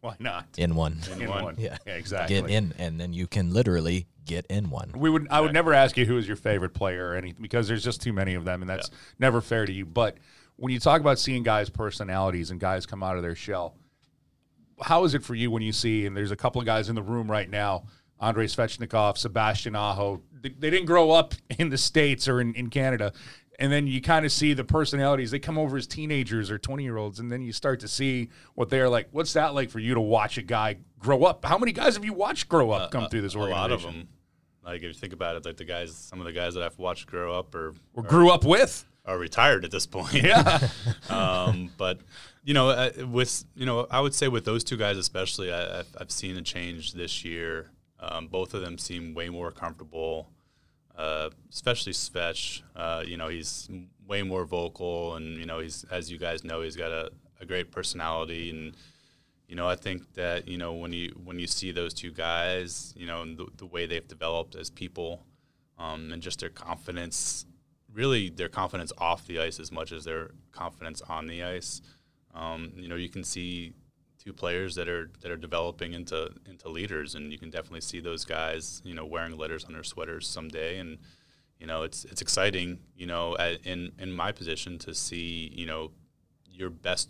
Why 0.00 0.16
not? 0.18 0.46
In 0.58 0.74
one. 0.74 0.98
In 1.18 1.30
one. 1.30 1.44
one. 1.44 1.54
Yeah. 1.58 1.78
exactly. 1.86 2.40
Get 2.40 2.50
in, 2.50 2.74
and 2.76 3.00
then 3.00 3.12
you 3.12 3.26
can 3.28 3.52
literally 3.52 4.08
get 4.24 4.44
in 4.46 4.68
one. 4.68 4.90
We 4.96 5.08
would. 5.08 5.28
I 5.30 5.40
would 5.40 5.52
never 5.52 5.72
ask 5.72 5.96
you 5.96 6.04
who 6.04 6.18
is 6.18 6.26
your 6.26 6.36
favorite 6.36 6.74
player 6.74 7.08
or 7.08 7.14
anything 7.14 7.40
because 7.40 7.68
there's 7.68 7.84
just 7.84 8.02
too 8.02 8.12
many 8.12 8.34
of 8.34 8.44
them, 8.44 8.62
and 8.62 8.68
that's 8.68 8.90
never 9.20 9.40
fair 9.40 9.64
to 9.64 9.72
you. 9.72 9.86
But 9.86 10.18
when 10.56 10.72
you 10.72 10.80
talk 10.80 11.00
about 11.00 11.20
seeing 11.20 11.44
guys' 11.44 11.70
personalities 11.70 12.50
and 12.50 12.58
guys 12.58 12.84
come 12.84 13.02
out 13.04 13.16
of 13.16 13.22
their 13.22 13.36
shell, 13.36 13.76
how 14.82 15.04
is 15.04 15.14
it 15.14 15.22
for 15.22 15.36
you 15.36 15.50
when 15.52 15.62
you 15.62 15.72
see? 15.72 16.04
And 16.04 16.16
there's 16.16 16.32
a 16.32 16.36
couple 16.36 16.60
of 16.60 16.66
guys 16.66 16.88
in 16.88 16.96
the 16.96 17.02
room 17.02 17.30
right 17.30 17.48
now: 17.48 17.84
Andrei 18.22 18.46
Svechnikov, 18.46 19.18
Sebastian 19.18 19.74
Aho. 19.76 20.22
They, 20.40 20.48
they 20.50 20.70
didn't 20.70 20.86
grow 20.86 21.10
up 21.10 21.34
in 21.58 21.68
the 21.68 21.76
states 21.78 22.28
or 22.28 22.40
in, 22.40 22.54
in 22.54 22.70
Canada. 22.70 23.12
And 23.58 23.70
then 23.70 23.86
you 23.86 24.00
kind 24.00 24.24
of 24.24 24.32
see 24.32 24.54
the 24.54 24.64
personalities. 24.64 25.30
They 25.30 25.38
come 25.38 25.58
over 25.58 25.76
as 25.76 25.86
teenagers 25.86 26.50
or 26.50 26.58
20 26.58 26.82
year 26.82 26.96
olds, 26.96 27.20
and 27.20 27.30
then 27.30 27.42
you 27.42 27.52
start 27.52 27.80
to 27.80 27.88
see 27.88 28.30
what 28.54 28.70
they're 28.70 28.88
like. 28.88 29.08
What's 29.12 29.34
that 29.34 29.54
like 29.54 29.68
for 29.70 29.78
you 29.78 29.92
to 29.94 30.00
watch 30.00 30.38
a 30.38 30.42
guy 30.42 30.78
grow 30.98 31.24
up? 31.24 31.44
How 31.44 31.58
many 31.58 31.72
guys 31.72 31.94
have 31.94 32.04
you 32.04 32.14
watched 32.14 32.48
grow 32.48 32.70
up 32.70 32.90
come 32.90 33.08
through 33.08 33.20
this 33.20 33.34
a 33.34 33.38
organization? 33.38 33.60
lot 33.60 33.72
of 33.72 33.82
them. 33.82 34.08
Like 34.64 34.76
if 34.78 34.82
you 34.84 34.92
think 34.94 35.12
about 35.12 35.36
it, 35.36 35.44
like 35.44 35.56
the 35.58 35.64
guys, 35.64 35.94
some 35.94 36.18
of 36.20 36.24
the 36.24 36.32
guys 36.32 36.54
that 36.54 36.62
I've 36.62 36.78
watched 36.78 37.06
grow 37.08 37.36
up 37.38 37.54
or 37.54 37.74
Or 37.94 38.02
grew 38.02 38.30
up 38.30 38.44
with? 38.44 38.84
are 39.04 39.18
retired 39.18 39.64
at 39.64 39.70
this 39.72 39.84
point. 39.86 40.12
Yeah. 40.14 40.68
um, 41.10 41.70
but 41.76 41.98
you 42.44 42.54
know, 42.54 42.70
uh, 42.70 42.90
with 43.10 43.44
you 43.54 43.66
know, 43.66 43.86
I 43.90 44.00
would 44.00 44.14
say 44.14 44.28
with 44.28 44.44
those 44.44 44.62
two 44.64 44.76
guys 44.76 44.96
especially, 44.96 45.52
I, 45.52 45.80
I've, 45.80 45.96
I've 46.00 46.10
seen 46.10 46.36
a 46.36 46.42
change 46.42 46.92
this 46.94 47.24
year. 47.24 47.70
Um, 48.02 48.26
both 48.26 48.52
of 48.52 48.60
them 48.60 48.78
seem 48.78 49.14
way 49.14 49.28
more 49.28 49.52
comfortable, 49.52 50.28
uh, 50.96 51.30
especially 51.50 51.92
Svech. 51.92 52.62
Uh, 52.74 53.04
you 53.06 53.16
know, 53.16 53.28
he's 53.28 53.70
way 54.06 54.22
more 54.22 54.44
vocal, 54.44 55.14
and 55.14 55.38
you 55.38 55.46
know, 55.46 55.60
he's 55.60 55.84
as 55.90 56.10
you 56.10 56.18
guys 56.18 56.42
know, 56.42 56.62
he's 56.62 56.76
got 56.76 56.90
a, 56.90 57.10
a 57.40 57.46
great 57.46 57.70
personality, 57.70 58.50
and 58.50 58.76
you 59.46 59.54
know, 59.54 59.68
I 59.68 59.76
think 59.76 60.14
that 60.14 60.48
you 60.48 60.58
know 60.58 60.72
when 60.72 60.92
you 60.92 61.14
when 61.24 61.38
you 61.38 61.46
see 61.46 61.70
those 61.70 61.94
two 61.94 62.10
guys, 62.10 62.92
you 62.96 63.06
know, 63.06 63.24
the, 63.24 63.46
the 63.56 63.66
way 63.66 63.86
they've 63.86 64.06
developed 64.06 64.56
as 64.56 64.68
people, 64.68 65.24
um, 65.78 66.12
and 66.12 66.20
just 66.20 66.40
their 66.40 66.50
confidence 66.50 67.46
really 67.92 68.30
their 68.30 68.48
confidence 68.48 68.92
off 68.98 69.26
the 69.26 69.38
ice 69.38 69.60
as 69.60 69.70
much 69.70 69.92
as 69.92 70.04
their 70.04 70.30
confidence 70.50 71.02
on 71.02 71.26
the 71.26 71.42
ice. 71.42 71.82
Um, 72.34 72.72
you 72.76 72.88
know, 72.88 72.96
you 72.96 73.08
can 73.08 73.24
see 73.24 73.74
two 74.22 74.32
players 74.32 74.74
that 74.74 74.88
are 74.88 75.10
that 75.20 75.30
are 75.30 75.36
developing 75.36 75.92
into 75.92 76.30
into 76.46 76.68
leaders, 76.68 77.14
and 77.14 77.32
you 77.32 77.38
can 77.38 77.50
definitely 77.50 77.80
see 77.80 78.00
those 78.00 78.24
guys, 78.24 78.80
you 78.84 78.94
know, 78.94 79.04
wearing 79.04 79.36
letters 79.36 79.64
on 79.64 79.72
their 79.72 79.82
sweaters 79.82 80.26
someday. 80.26 80.78
And 80.78 80.98
you 81.58 81.66
know, 81.66 81.82
it's 81.82 82.04
it's 82.04 82.22
exciting, 82.22 82.78
you 82.96 83.06
know, 83.06 83.36
at, 83.38 83.64
in 83.66 83.92
in 83.98 84.12
my 84.12 84.32
position 84.32 84.78
to 84.78 84.94
see, 84.94 85.52
you 85.54 85.66
know, 85.66 85.90
your 86.50 86.70
best 86.70 87.08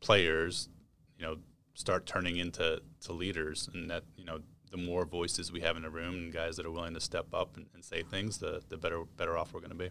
players, 0.00 0.68
you 1.16 1.24
know, 1.24 1.36
start 1.74 2.06
turning 2.06 2.36
into 2.38 2.82
to 3.02 3.12
leaders, 3.12 3.68
and 3.72 3.90
that 3.90 4.04
you 4.16 4.24
know. 4.24 4.40
The 4.70 4.78
more 4.78 5.04
voices 5.04 5.52
we 5.52 5.60
have 5.60 5.76
in 5.76 5.82
the 5.82 5.90
room 5.90 6.14
and 6.14 6.32
guys 6.32 6.56
that 6.56 6.64
are 6.64 6.70
willing 6.70 6.94
to 6.94 7.00
step 7.00 7.26
up 7.34 7.58
and, 7.58 7.66
and 7.74 7.84
say 7.84 8.02
things, 8.02 8.38
the, 8.38 8.62
the 8.70 8.78
better 8.78 9.04
better 9.18 9.36
off 9.36 9.52
we're 9.52 9.60
going 9.60 9.68
to 9.68 9.76
be. 9.76 9.90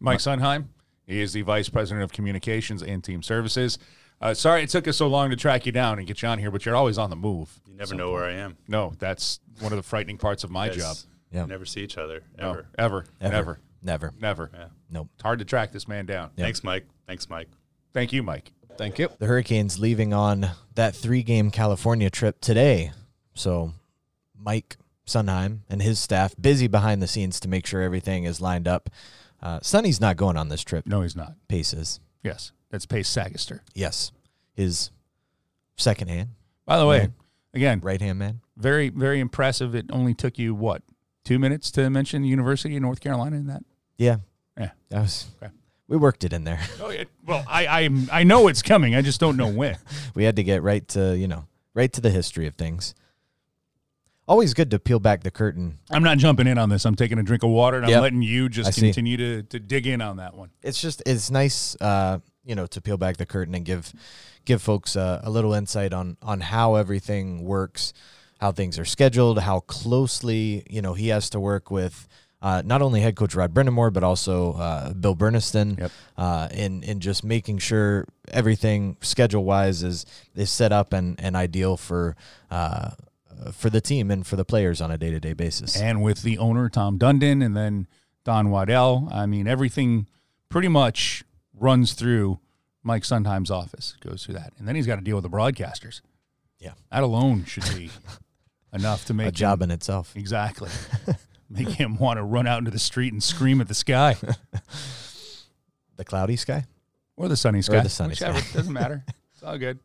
Mike 0.00 0.18
Sundheim. 0.18 0.66
He 1.06 1.22
is 1.22 1.32
the 1.32 1.40
vice 1.40 1.70
president 1.70 2.04
of 2.04 2.12
communications 2.12 2.82
and 2.82 3.02
team 3.02 3.22
services. 3.22 3.78
Uh, 4.20 4.34
sorry 4.34 4.62
it 4.62 4.68
took 4.68 4.88
us 4.88 4.96
so 4.96 5.06
long 5.06 5.30
to 5.30 5.36
track 5.36 5.64
you 5.66 5.72
down 5.72 5.98
and 5.98 6.06
get 6.06 6.22
you 6.22 6.28
on 6.28 6.38
here, 6.38 6.50
but 6.50 6.64
you're 6.66 6.74
always 6.76 6.98
on 6.98 7.10
the 7.10 7.16
move. 7.16 7.60
You 7.68 7.74
never 7.74 7.94
know 7.94 8.10
where 8.10 8.24
I 8.24 8.32
am. 8.32 8.56
No, 8.66 8.92
that's 8.98 9.38
one 9.60 9.72
of 9.72 9.76
the 9.76 9.82
frightening 9.82 10.18
parts 10.18 10.42
of 10.44 10.50
my 10.50 10.68
Guys 10.68 10.76
job. 10.76 10.96
Yeah. 11.30 11.44
Never 11.46 11.64
see 11.66 11.82
each 11.82 11.98
other 11.98 12.22
No, 12.38 12.50
ever. 12.50 12.66
ever, 12.78 13.04
Ever. 13.20 13.30
never, 13.30 13.60
Never. 13.82 14.14
never. 14.18 14.50
Yeah. 14.54 14.66
Nope. 14.90 15.08
It's 15.14 15.22
hard 15.22 15.38
to 15.40 15.44
track 15.44 15.72
this 15.72 15.86
man 15.86 16.06
down. 16.06 16.30
Yeah. 16.36 16.44
Thanks, 16.46 16.64
Mike. 16.64 16.86
Thanks, 17.06 17.28
Mike. 17.28 17.48
Thank 17.92 18.12
you, 18.12 18.22
Mike. 18.22 18.52
Thank 18.76 18.98
you. 18.98 19.08
The 19.18 19.26
Hurricanes 19.26 19.78
leaving 19.78 20.12
on 20.14 20.50
that 20.74 20.94
three 20.96 21.22
game 21.22 21.50
California 21.50 22.10
trip 22.10 22.40
today. 22.40 22.92
So 23.34 23.72
Mike 24.36 24.76
Sundheim 25.06 25.60
and 25.68 25.82
his 25.82 25.98
staff 25.98 26.34
busy 26.40 26.66
behind 26.66 27.02
the 27.02 27.06
scenes 27.06 27.40
to 27.40 27.48
make 27.48 27.66
sure 27.66 27.82
everything 27.82 28.24
is 28.24 28.40
lined 28.40 28.66
up. 28.68 28.88
Uh, 29.42 29.60
Sonny's 29.62 30.00
not 30.00 30.16
going 30.16 30.36
on 30.36 30.48
this 30.48 30.62
trip. 30.62 30.86
No, 30.86 31.02
he's 31.02 31.14
not. 31.16 31.34
Paces. 31.48 32.00
Yes, 32.22 32.52
that's 32.70 32.86
Pace 32.86 33.08
Sagester. 33.14 33.60
Yes. 33.74 34.12
His 34.54 34.90
second 35.76 36.08
hand, 36.08 36.30
By 36.66 36.78
the 36.78 36.86
way, 36.86 37.08
again, 37.54 37.80
right 37.80 38.00
hand 38.00 38.18
man. 38.18 38.40
very, 38.56 38.88
very 38.88 39.20
impressive. 39.20 39.74
It 39.74 39.86
only 39.90 40.14
took 40.14 40.38
you 40.38 40.54
what 40.54 40.82
two 41.24 41.38
minutes 41.38 41.70
to 41.72 41.88
mention 41.90 42.22
the 42.22 42.28
University 42.28 42.74
of 42.76 42.82
North 42.82 43.00
Carolina 43.00 43.36
in 43.36 43.46
that. 43.46 43.62
Yeah. 43.96 44.16
Yeah. 44.58 44.70
That 44.90 45.00
was 45.02 45.26
Okay. 45.40 45.52
we 45.86 45.96
worked 45.96 46.24
it 46.24 46.32
in 46.32 46.42
there. 46.44 46.60
Oh, 46.82 46.90
yeah. 46.90 47.04
Well, 47.24 47.44
I, 47.48 47.66
I, 47.66 47.90
I 48.12 48.22
know 48.24 48.48
it's 48.48 48.62
coming. 48.62 48.94
I 48.96 49.02
just 49.02 49.20
don't 49.20 49.36
know 49.36 49.48
when. 49.48 49.76
we 50.14 50.24
had 50.24 50.36
to 50.36 50.42
get 50.42 50.62
right 50.62 50.86
to, 50.88 51.16
you 51.16 51.28
know, 51.28 51.46
right 51.74 51.92
to 51.92 52.00
the 52.00 52.10
history 52.10 52.46
of 52.48 52.54
things. 52.56 52.94
Always 54.26 54.52
good 54.52 54.70
to 54.72 54.78
peel 54.78 54.98
back 55.00 55.22
the 55.22 55.30
curtain. 55.30 55.78
I'm 55.90 56.02
not 56.02 56.18
jumping 56.18 56.46
in 56.46 56.58
on 56.58 56.68
this. 56.68 56.84
I'm 56.84 56.96
taking 56.96 57.18
a 57.18 57.22
drink 57.22 57.42
of 57.44 57.50
water 57.50 57.78
and 57.78 57.86
I'm 57.86 58.02
letting 58.02 58.20
you 58.20 58.46
I 58.46 58.48
just 58.48 58.74
see. 58.74 58.82
continue 58.82 59.16
to, 59.16 59.42
to 59.44 59.58
dig 59.60 59.86
in 59.86 60.02
on 60.02 60.18
that 60.18 60.34
one. 60.34 60.50
It's 60.62 60.80
just 60.82 61.02
it's 61.06 61.30
nice, 61.30 61.76
uh, 61.80 62.18
you 62.48 62.54
know, 62.56 62.66
to 62.66 62.80
peel 62.80 62.96
back 62.96 63.16
the 63.18 63.26
curtain 63.26 63.54
and 63.54 63.64
give 63.64 63.92
give 64.44 64.60
folks 64.62 64.96
uh, 64.96 65.20
a 65.22 65.30
little 65.30 65.52
insight 65.54 65.92
on 65.92 66.16
on 66.22 66.40
how 66.40 66.74
everything 66.76 67.44
works, 67.44 67.92
how 68.40 68.50
things 68.52 68.78
are 68.78 68.84
scheduled, 68.86 69.38
how 69.40 69.60
closely 69.60 70.64
you 70.68 70.82
know 70.82 70.94
he 70.94 71.08
has 71.08 71.28
to 71.30 71.38
work 71.38 71.70
with 71.70 72.08
uh, 72.40 72.62
not 72.64 72.80
only 72.82 73.00
head 73.00 73.16
coach 73.16 73.34
Rod 73.34 73.52
Brind'Amour, 73.52 73.92
but 73.92 74.02
also 74.04 74.52
uh, 74.54 74.92
Bill 74.94 75.14
Burniston, 75.16 75.78
Yep. 75.78 75.90
uh, 76.16 76.48
in 76.52 76.82
in 76.84 77.00
just 77.00 77.22
making 77.24 77.58
sure 77.58 78.06
everything 78.28 78.96
schedule 79.02 79.44
wise 79.44 79.82
is 79.82 80.06
is 80.34 80.50
set 80.50 80.72
up 80.72 80.92
and, 80.92 81.20
and 81.20 81.36
ideal 81.36 81.76
for 81.76 82.16
uh, 82.50 82.90
for 83.52 83.70
the 83.70 83.80
team 83.80 84.10
and 84.10 84.26
for 84.26 84.36
the 84.36 84.44
players 84.44 84.80
on 84.80 84.90
a 84.90 84.96
day 84.98 85.10
to 85.10 85.20
day 85.20 85.32
basis. 85.34 85.76
and 85.80 86.02
with 86.02 86.22
the 86.22 86.38
owner 86.38 86.68
Tom 86.68 86.98
Dundon 86.98 87.44
and 87.44 87.56
then 87.56 87.86
Don 88.24 88.50
Waddell. 88.50 89.08
I 89.12 89.26
mean, 89.26 89.46
everything 89.46 90.06
pretty 90.48 90.68
much 90.68 91.24
runs 91.60 91.92
through 91.92 92.40
Mike 92.82 93.04
Sundheim's 93.04 93.50
office. 93.50 93.96
Goes 94.00 94.24
through 94.24 94.34
that, 94.34 94.52
and 94.58 94.66
then 94.68 94.74
he's 94.76 94.86
got 94.86 94.96
to 94.96 95.02
deal 95.02 95.16
with 95.16 95.24
the 95.24 95.30
broadcasters. 95.30 96.00
Yeah. 96.58 96.72
that 96.90 97.02
alone 97.04 97.44
should 97.44 97.64
be 97.76 97.90
enough 98.72 99.04
to 99.06 99.14
make 99.14 99.26
a 99.26 99.28
him- 99.28 99.34
job 99.34 99.62
in 99.62 99.70
itself. 99.70 100.12
exactly 100.16 100.70
make 101.50 101.68
him 101.68 101.96
want 101.98 102.18
to 102.18 102.24
run 102.24 102.46
out 102.48 102.58
into 102.58 102.70
the 102.72 102.78
street 102.80 103.12
and 103.12 103.22
scream 103.22 103.60
at 103.60 103.68
the 103.68 103.74
sky 103.74 104.16
The 105.96 106.04
cloudy 106.04 106.36
sky. 106.36 106.64
or 107.16 107.28
the 107.28 107.36
sunny 107.36 107.62
sky, 107.62 107.80
the 107.80 107.88
sunny 107.88 108.10
whichever 108.10 108.38
sky. 108.40 108.56
doesn't 108.58 108.72
matter. 108.72 109.04
It's 109.34 109.42
all 109.42 109.58
good. 109.58 109.78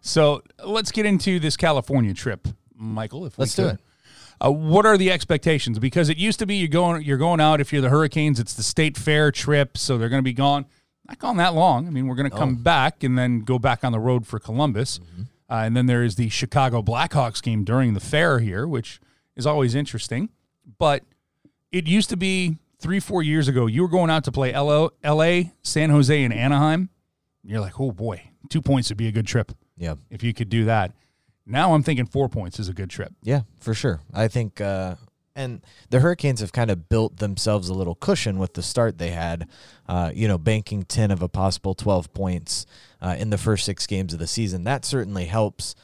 So 0.00 0.42
let's 0.64 0.90
get 0.92 1.04
into 1.06 1.38
this 1.38 1.56
California 1.56 2.14
trip, 2.14 2.48
Michael. 2.74 3.26
If 3.26 3.38
Let's 3.38 3.54
do 3.54 3.68
it. 3.68 3.80
Uh, 4.44 4.50
what 4.50 4.84
are 4.86 4.96
the 4.98 5.10
expectations? 5.12 5.78
Because 5.78 6.08
it 6.08 6.16
used 6.16 6.38
to 6.40 6.46
be 6.46 6.56
you're 6.56 6.68
going 6.68 7.02
you're 7.02 7.18
going 7.18 7.40
out 7.40 7.60
if 7.60 7.72
you're 7.72 7.82
the 7.82 7.90
Hurricanes, 7.90 8.40
it's 8.40 8.54
the 8.54 8.62
state 8.62 8.96
fair 8.96 9.30
trip, 9.30 9.76
so 9.78 9.98
they're 9.98 10.08
going 10.08 10.18
to 10.22 10.24
be 10.24 10.32
gone. 10.32 10.66
Not 11.08 11.18
gone 11.18 11.36
that 11.38 11.54
long. 11.54 11.86
I 11.86 11.90
mean, 11.90 12.06
we're 12.06 12.14
going 12.14 12.30
to 12.30 12.36
come 12.36 12.56
back 12.56 13.02
and 13.02 13.18
then 13.18 13.40
go 13.40 13.58
back 13.58 13.82
on 13.84 13.92
the 13.92 13.98
road 14.00 14.26
for 14.26 14.38
Columbus, 14.38 15.00
uh, 15.50 15.54
and 15.64 15.76
then 15.76 15.86
there 15.86 16.02
is 16.04 16.14
the 16.16 16.28
Chicago 16.28 16.80
Blackhawks 16.82 17.42
game 17.42 17.64
during 17.64 17.94
the 17.94 18.00
fair 18.00 18.38
here, 18.38 18.66
which 18.68 19.00
is 19.36 19.46
always 19.46 19.74
interesting. 19.74 20.30
But 20.78 21.02
it 21.72 21.86
used 21.88 22.08
to 22.10 22.16
be 22.16 22.58
three 22.78 23.00
four 23.00 23.22
years 23.22 23.48
ago. 23.48 23.66
You 23.66 23.82
were 23.82 23.88
going 23.88 24.10
out 24.10 24.24
to 24.24 24.32
play 24.32 24.52
LO, 24.56 24.90
L.A., 25.02 25.52
San 25.62 25.90
Jose, 25.90 26.22
and 26.24 26.32
Anaheim. 26.32 26.88
You're 27.42 27.60
like, 27.60 27.80
oh 27.80 27.90
boy, 27.90 28.22
two 28.48 28.62
points 28.62 28.88
would 28.90 28.98
be 28.98 29.08
a 29.08 29.12
good 29.12 29.26
trip 29.26 29.50
Yeah. 29.76 29.94
if 30.10 30.22
you 30.22 30.32
could 30.32 30.48
do 30.48 30.66
that. 30.66 30.92
Now 31.44 31.74
I'm 31.74 31.82
thinking 31.82 32.06
four 32.06 32.28
points 32.28 32.60
is 32.60 32.68
a 32.68 32.72
good 32.72 32.88
trip. 32.90 33.12
Yeah, 33.24 33.40
for 33.58 33.74
sure. 33.74 34.00
I 34.14 34.28
think, 34.28 34.60
uh, 34.60 34.94
and 35.34 35.60
the 35.90 36.00
Hurricanes 36.00 36.40
have 36.40 36.52
kind 36.52 36.70
of 36.70 36.88
built 36.88 37.18
themselves 37.18 37.68
a 37.68 37.74
little 37.74 37.94
cushion 37.94 38.38
with 38.38 38.54
the 38.54 38.62
start 38.62 38.98
they 38.98 39.10
had. 39.10 39.48
Uh, 39.88 40.10
you 40.14 40.28
know, 40.28 40.38
banking 40.38 40.82
ten 40.82 41.10
of 41.10 41.22
a 41.22 41.28
possible 41.28 41.74
twelve 41.74 42.12
points 42.14 42.66
uh, 43.00 43.16
in 43.18 43.30
the 43.30 43.38
first 43.38 43.64
six 43.64 43.86
games 43.86 44.12
of 44.12 44.18
the 44.18 44.26
season. 44.26 44.64
That 44.64 44.84
certainly 44.84 45.26
helps. 45.26 45.74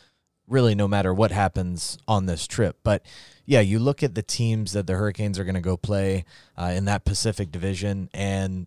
Really, 0.47 0.75
no 0.75 0.89
matter 0.89 1.13
what 1.13 1.31
happens 1.31 1.99
on 2.09 2.25
this 2.25 2.47
trip, 2.47 2.79
but 2.83 3.05
yeah, 3.45 3.61
you 3.61 3.79
look 3.79 4.03
at 4.03 4.15
the 4.15 4.23
teams 4.23 4.73
that 4.73 4.87
the 4.87 4.95
Hurricanes 4.95 5.39
are 5.39 5.45
going 5.45 5.55
to 5.57 5.61
go 5.61 5.77
play 5.77 6.25
uh, 6.57 6.73
in 6.75 6.87
that 6.87 7.05
Pacific 7.05 7.51
Division, 7.51 8.09
and 8.15 8.67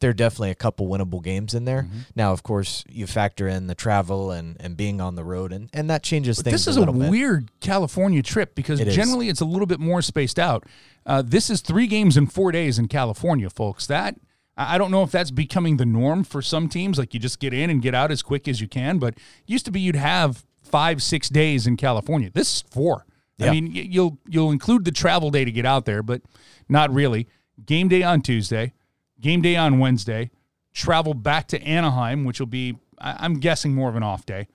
there 0.00 0.10
are 0.10 0.14
definitely 0.14 0.50
a 0.50 0.54
couple 0.54 0.88
winnable 0.88 1.22
games 1.22 1.54
in 1.54 1.64
there. 1.64 1.82
Mm-hmm. 1.82 1.98
Now, 2.14 2.32
of 2.32 2.42
course, 2.42 2.84
you 2.88 3.06
factor 3.06 3.48
in 3.48 3.66
the 3.66 3.74
travel 3.74 4.30
and, 4.30 4.56
and 4.60 4.76
being 4.76 5.00
on 5.00 5.14
the 5.14 5.24
road, 5.24 5.52
and, 5.52 5.70
and 5.72 5.88
that 5.88 6.02
changes 6.02 6.36
But 6.36 6.46
things. 6.46 6.64
this 6.64 6.66
is 6.66 6.76
a 6.76 6.82
a, 6.82 6.92
weird 6.92 7.50
California 7.60 8.22
trip 8.22 8.54
because 8.54 8.80
It 8.80 8.88
is. 8.88 8.94
generally 8.94 9.28
it's 9.28 9.40
a 9.40 9.46
little 9.46 9.66
bit 9.66 9.80
more 9.80 10.02
spaced 10.02 10.38
out. 10.38 10.64
Uh, 11.06 11.22
this 11.24 11.50
is 11.50 11.60
three 11.60 11.86
games 11.86 12.16
in 12.16 12.26
four 12.26 12.52
days 12.52 12.78
in 12.78 12.88
California, 12.88 13.48
folks. 13.48 13.86
That 13.86 14.16
I 14.56 14.74
I 14.74 14.78
don't 14.78 14.90
know 14.90 15.02
if 15.02 15.10
that's 15.10 15.30
becoming 15.30 15.76
the 15.76 15.86
norm 15.86 16.24
for 16.24 16.42
some 16.42 16.68
teams. 16.68 16.98
Like 16.98 17.14
you 17.14 17.20
just 17.20 17.40
get 17.40 17.54
in 17.54 17.70
and 17.70 17.80
get 17.80 17.94
out 17.94 18.10
as 18.10 18.22
quick 18.22 18.48
as 18.48 18.60
you 18.60 18.68
can. 18.68 18.98
But 18.98 19.14
used 19.46 19.64
to 19.66 19.70
be 19.70 19.80
you'd 19.80 19.96
have 19.96 20.44
five, 20.62 21.02
six 21.02 21.28
days 21.28 21.66
in 21.66 21.76
California. 21.76 22.30
This 22.32 22.56
is 22.56 22.64
four. 22.70 23.06
I 23.38 23.50
mean, 23.50 23.66
you'll 23.70 24.18
you'll 24.26 24.50
include 24.50 24.84
the 24.84 24.90
travel 24.92 25.30
day 25.30 25.44
to 25.44 25.52
get 25.52 25.66
out 25.66 25.84
there, 25.84 26.02
but 26.02 26.22
not 26.68 26.92
really. 26.92 27.28
Game 27.64 27.88
day 27.88 28.02
on 28.02 28.22
Tuesday, 28.22 28.72
game 29.20 29.42
day 29.42 29.56
on 29.56 29.78
Wednesday. 29.78 30.30
Travel 30.72 31.14
back 31.14 31.48
to 31.48 31.62
Anaheim, 31.62 32.24
which 32.24 32.38
will 32.38 32.46
be 32.46 32.76
I'm 32.98 33.40
guessing 33.40 33.74
more 33.74 33.88
of 33.88 33.96
an 33.96 34.02
off 34.02 34.26
day 34.26 34.48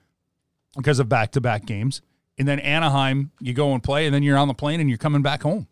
because 0.76 0.98
of 0.98 1.08
back 1.08 1.32
to 1.32 1.40
back 1.40 1.64
games. 1.64 2.02
And 2.38 2.48
then 2.48 2.58
Anaheim, 2.60 3.30
you 3.40 3.52
go 3.52 3.72
and 3.72 3.82
play, 3.82 4.06
and 4.06 4.14
then 4.14 4.22
you're 4.22 4.38
on 4.38 4.48
the 4.48 4.54
plane 4.54 4.80
and 4.80 4.88
you're 4.88 4.98
coming 4.98 5.22
back 5.22 5.42
home. 5.42 5.66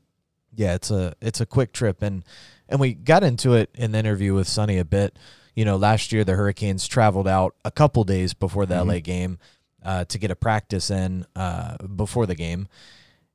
Yeah, 0.55 0.74
it's 0.74 0.91
a 0.91 1.14
it's 1.20 1.41
a 1.41 1.47
quick 1.47 1.72
trip, 1.72 2.03
and 2.03 2.24
and 2.68 2.80
we 2.80 2.95
got 2.95 3.22
into 3.22 3.55
it 3.55 3.70
in 3.74 3.93
the 3.93 3.99
interview 3.99 4.34
with 4.34 4.49
Sonny 4.49 4.78
a 4.78 4.84
bit. 4.84 5.16
You 5.55 5.64
know, 5.64 5.76
last 5.76 6.12
year 6.12 6.24
the 6.24 6.34
Hurricanes 6.34 6.86
traveled 6.86 7.28
out 7.28 7.55
a 7.64 7.70
couple 7.70 8.05
days 8.05 8.34
before 8.34 8.66
the 8.66 8.82
LA 8.82 8.99
game 8.99 9.38
uh, 9.84 10.05
to 10.07 10.18
get 10.18 10.30
a 10.30 10.36
practice 10.36 10.91
in 10.91 11.26
uh, 11.34 11.76
before 11.86 12.26
the 12.26 12.34
game, 12.34 12.68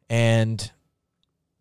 and 0.09 0.71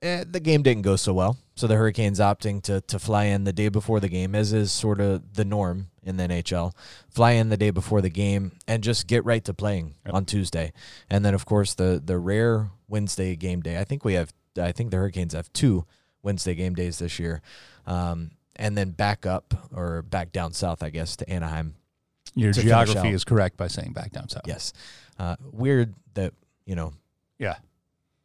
eh, 0.02 0.24
the 0.28 0.40
game 0.40 0.62
didn't 0.62 0.82
go 0.82 0.96
so 0.96 1.14
well. 1.14 1.38
So 1.56 1.66
the 1.66 1.76
Hurricanes 1.76 2.18
opting 2.18 2.62
to 2.62 2.80
to 2.82 2.98
fly 2.98 3.24
in 3.24 3.44
the 3.44 3.52
day 3.52 3.68
before 3.68 4.00
the 4.00 4.08
game, 4.08 4.34
as 4.34 4.52
is 4.52 4.72
sort 4.72 5.00
of 5.00 5.34
the 5.34 5.44
norm 5.44 5.88
in 6.02 6.16
the 6.16 6.24
NHL. 6.24 6.72
Fly 7.08 7.32
in 7.32 7.48
the 7.48 7.56
day 7.56 7.70
before 7.70 8.00
the 8.00 8.10
game 8.10 8.52
and 8.66 8.82
just 8.82 9.06
get 9.06 9.24
right 9.24 9.44
to 9.44 9.54
playing 9.54 9.94
on 10.10 10.24
Tuesday, 10.24 10.72
and 11.08 11.24
then 11.24 11.34
of 11.34 11.46
course 11.46 11.74
the 11.74 12.02
the 12.04 12.18
rare 12.18 12.70
Wednesday 12.88 13.36
game 13.36 13.60
day. 13.60 13.78
I 13.78 13.84
think 13.84 14.04
we 14.04 14.14
have. 14.14 14.32
I 14.60 14.72
think 14.72 14.90
the 14.90 14.96
Hurricanes 14.96 15.32
have 15.32 15.52
two 15.52 15.84
Wednesday 16.22 16.54
game 16.54 16.74
days 16.74 16.98
this 16.98 17.18
year, 17.18 17.42
um, 17.86 18.32
and 18.56 18.76
then 18.76 18.90
back 18.90 19.26
up 19.26 19.54
or 19.72 20.02
back 20.02 20.32
down 20.32 20.52
south, 20.52 20.82
I 20.82 20.90
guess, 20.90 21.16
to 21.16 21.28
Anaheim. 21.28 21.74
Your 22.34 22.52
To 22.52 22.62
geography 22.62 23.10
is 23.10 23.24
correct 23.24 23.56
by 23.56 23.68
saying 23.68 23.92
back 23.92 24.10
down 24.12 24.28
south. 24.28 24.42
Yes, 24.46 24.72
uh, 25.18 25.36
weird 25.52 25.94
that 26.14 26.32
you 26.66 26.74
know 26.74 26.92
Yeah. 27.38 27.56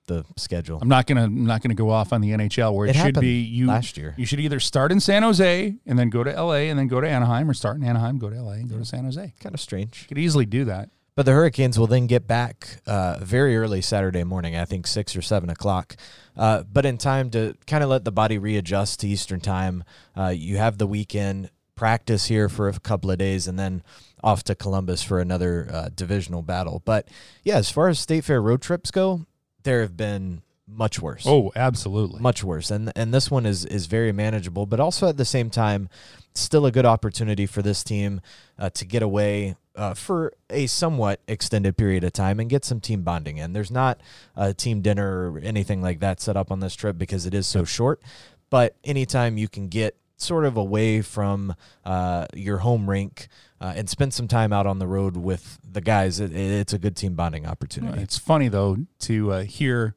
The 0.10 0.26
schedule 0.36 0.80
I'm 0.82 0.90
not 0.90 1.08
gonna 1.08 1.24
I'm 1.24 1.46
not 1.46 1.62
gonna 1.62 1.74
go 1.76 1.90
off 1.90 2.12
on 2.12 2.20
the 2.20 2.32
NHL 2.32 2.74
where 2.76 2.86
it, 2.88 2.96
It 2.98 3.00
should 3.00 3.20
be 3.22 3.40
you 3.40 3.68
last 3.68 3.96
year. 3.98 4.14
you 4.18 4.26
should 4.26 4.42
either 4.42 4.60
start 4.60 4.92
in 4.92 5.00
San 5.00 5.24
Jose 5.24 5.76
and 5.86 5.98
then 5.98 6.10
go 6.10 6.24
to 6.26 6.32
LA 6.32 6.68
and 6.70 6.78
then 6.78 6.88
go 6.88 7.00
to 7.00 7.08
Anaheim 7.08 7.50
or 7.50 7.54
start 7.54 7.78
in 7.78 7.84
Anaheim, 7.86 8.18
go 8.18 8.30
to 8.30 8.42
LA 8.42 8.54
and 8.54 8.70
go 8.70 8.78
to 8.78 8.84
San 8.84 9.06
Jose. 9.06 9.34
Kind 9.40 9.56
of 9.56 9.62
strange. 9.62 10.02
You 10.02 10.08
could 10.10 10.18
easily 10.18 10.46
do 10.46 10.66
that. 10.66 10.90
But 11.16 11.26
the 11.26 11.32
Hurricanes 11.34 11.78
will 11.78 11.88
then 11.88 12.08
get 12.08 12.28
back 12.28 12.82
uh, 12.86 13.18
very 13.22 13.58
early 13.58 13.82
Saturday 13.82 14.24
morning, 14.24 14.56
I 14.56 14.64
think 14.66 14.88
six 14.88 15.16
or 15.16 15.22
seven 15.22 15.50
o'clock. 15.50 15.96
Uh, 16.38 16.64
but 16.64 16.86
in 16.86 16.98
time 16.98 17.30
to 17.32 17.56
kind 17.68 17.84
of 17.84 17.90
let 17.90 18.06
the 18.06 18.12
body 18.12 18.38
readjust 18.38 19.02
to 19.02 19.08
Eastern 19.08 19.42
time. 19.42 19.84
Uh, 20.18 20.28
you 20.28 20.58
have 20.58 20.78
the 20.78 20.88
weekend 20.88 21.50
practice 21.76 22.26
here 22.26 22.48
for 22.50 22.68
a 22.70 22.80
couple 22.80 23.10
of 23.12 23.18
days 23.18 23.48
and 23.48 23.58
then 23.58 23.82
off 24.24 24.44
to 24.44 24.54
Columbus 24.56 25.02
for 25.02 25.20
another 25.20 25.68
uh, 25.72 25.90
divisional 25.94 26.42
battle. 26.42 26.82
But 26.84 27.08
yeah, 27.44 27.56
as 27.58 27.70
far 27.70 27.88
as 27.90 28.00
state 28.00 28.24
fair 28.26 28.42
road 28.42 28.62
trips 28.62 28.92
go, 28.92 29.26
there 29.64 29.82
have 29.82 29.98
been 29.98 30.42
much 30.68 31.00
worse. 31.00 31.24
Oh, 31.26 31.52
absolutely. 31.56 32.20
much 32.20 32.44
worse. 32.44 32.70
And 32.72 32.92
and 32.96 33.14
this 33.14 33.32
one 33.32 33.46
is 33.46 33.66
is 33.66 33.88
very 33.88 34.12
manageable 34.12 34.66
but 34.66 34.80
also 34.80 35.08
at 35.08 35.18
the 35.18 35.26
same 35.26 35.50
time 35.50 35.90
still 36.36 36.66
a 36.66 36.72
good 36.72 36.86
opportunity 36.86 37.46
for 37.46 37.62
this 37.62 37.84
team 37.84 38.22
uh, 38.58 38.70
to 38.70 38.86
get 38.86 39.02
away 39.02 39.56
uh, 39.76 39.94
for 39.94 40.34
a 40.50 40.68
somewhat 40.68 41.22
extended 41.28 41.78
period 41.78 42.04
of 42.04 42.14
time 42.14 42.40
and 42.40 42.50
get 42.50 42.66
some 42.66 42.80
team 42.80 43.02
bonding 43.02 43.38
in. 43.38 43.54
There's 43.54 43.72
not 43.72 44.02
a 44.36 44.54
team 44.54 44.82
dinner 44.82 45.32
or 45.32 45.40
anything 45.40 45.82
like 45.82 46.00
that 46.00 46.20
set 46.20 46.38
up 46.38 46.52
on 46.52 46.60
this 46.60 46.76
trip 46.76 46.98
because 46.98 47.26
it 47.26 47.34
is 47.34 47.48
so 47.48 47.64
short. 47.64 48.02
But 48.50 48.76
anytime 48.84 49.38
you 49.38 49.48
can 49.48 49.68
get 49.70 49.96
sort 50.18 50.46
of 50.46 50.58
away 50.58 51.02
from 51.02 51.56
uh, 51.86 52.26
your 52.34 52.58
home 52.58 52.90
rink 52.90 53.30
uh, 53.62 53.74
and 53.76 53.90
spend 53.90 54.14
some 54.14 54.28
time 54.28 54.54
out 54.54 54.66
on 54.66 54.80
the 54.80 54.88
road 54.88 55.18
with 55.18 55.60
the 55.70 55.82
guys 55.82 56.20
it, 56.20 56.34
it's 56.34 56.74
a 56.74 56.80
good 56.80 56.96
team 56.96 57.16
bonding 57.16 57.46
opportunity 57.46 58.02
It's 58.02 58.18
funny 58.18 58.48
though 58.48 58.78
to 59.00 59.32
uh, 59.32 59.44
hear 59.44 59.96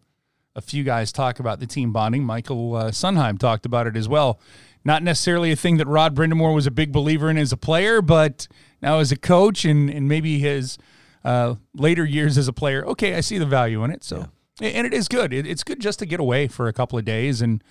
a 0.54 0.60
few 0.60 0.84
guys 0.84 1.12
talk 1.12 1.40
about 1.40 1.60
the 1.60 1.66
team 1.66 1.92
bonding. 1.92 2.24
Michael 2.24 2.74
uh, 2.76 2.90
Sundheim 2.90 3.38
talked 3.38 3.66
about 3.66 3.86
it 3.86 3.96
as 3.96 4.08
well. 4.08 4.38
Not 4.84 5.02
necessarily 5.02 5.52
a 5.52 5.56
thing 5.56 5.76
that 5.76 5.86
Rod 5.86 6.14
Brind'Amour 6.14 6.54
was 6.54 6.66
a 6.66 6.70
big 6.70 6.92
believer 6.92 7.30
in 7.30 7.38
as 7.38 7.52
a 7.52 7.56
player, 7.56 8.02
but 8.02 8.48
now 8.80 8.98
as 8.98 9.12
a 9.12 9.16
coach 9.16 9.64
and 9.64 9.88
and 9.88 10.08
maybe 10.08 10.38
his 10.40 10.76
uh, 11.24 11.54
later 11.74 12.04
years 12.04 12.36
as 12.36 12.48
a 12.48 12.52
player, 12.52 12.84
okay, 12.86 13.14
I 13.14 13.20
see 13.20 13.38
the 13.38 13.46
value 13.46 13.84
in 13.84 13.90
it. 13.90 14.02
So 14.02 14.28
and 14.60 14.86
it 14.86 14.92
is 14.92 15.08
good. 15.08 15.32
It, 15.32 15.46
it's 15.46 15.64
good 15.64 15.80
just 15.80 15.98
to 16.00 16.06
get 16.06 16.20
away 16.20 16.48
for 16.48 16.68
a 16.68 16.72
couple 16.72 16.98
of 16.98 17.04
days 17.04 17.40
and. 17.40 17.62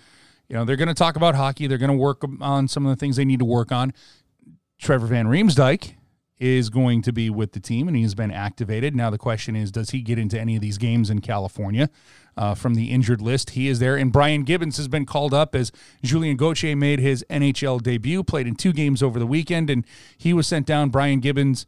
You 0.47 0.57
know, 0.57 0.65
they're 0.65 0.75
going 0.75 0.89
to 0.89 0.93
talk 0.93 1.15
about 1.15 1.33
hockey. 1.35 1.65
They're 1.67 1.77
going 1.77 1.91
to 1.91 1.95
work 1.95 2.25
on 2.41 2.67
some 2.67 2.85
of 2.85 2.89
the 2.89 2.97
things 2.97 3.15
they 3.15 3.23
need 3.23 3.39
to 3.39 3.45
work 3.45 3.71
on. 3.71 3.93
Trevor 4.81 5.05
Van 5.07 5.27
Riemsdyk 5.27 5.93
is 6.39 6.71
going 6.71 7.03
to 7.03 7.13
be 7.13 7.29
with 7.29 7.51
the 7.51 7.59
team, 7.59 7.87
and 7.87 7.95
he's 7.95 8.15
been 8.15 8.31
activated. 8.31 8.95
Now 8.95 9.11
the 9.11 9.17
question 9.19 9.55
is, 9.55 9.71
does 9.71 9.91
he 9.91 10.01
get 10.01 10.17
into 10.17 10.39
any 10.39 10.55
of 10.55 10.61
these 10.61 10.79
games 10.79 11.11
in 11.11 11.21
California 11.21 11.87
uh, 12.35 12.55
from 12.55 12.73
the 12.73 12.89
injured 12.89 13.21
list? 13.21 13.51
He 13.51 13.67
is 13.67 13.77
there, 13.77 13.95
and 13.95 14.11
Brian 14.11 14.43
Gibbons 14.43 14.77
has 14.77 14.87
been 14.87 15.05
called 15.05 15.35
up 15.35 15.53
as 15.53 15.71
Julien 16.03 16.37
Gauthier 16.37 16.75
made 16.75 16.99
his 16.99 17.23
NHL 17.29 17.83
debut, 17.83 18.23
played 18.23 18.47
in 18.47 18.55
two 18.55 18.73
games 18.73 19.03
over 19.03 19.19
the 19.19 19.27
weekend, 19.27 19.69
and 19.69 19.85
he 20.17 20.33
was 20.33 20.47
sent 20.47 20.65
down. 20.65 20.89
Brian 20.89 21.19
Gibbons, 21.19 21.67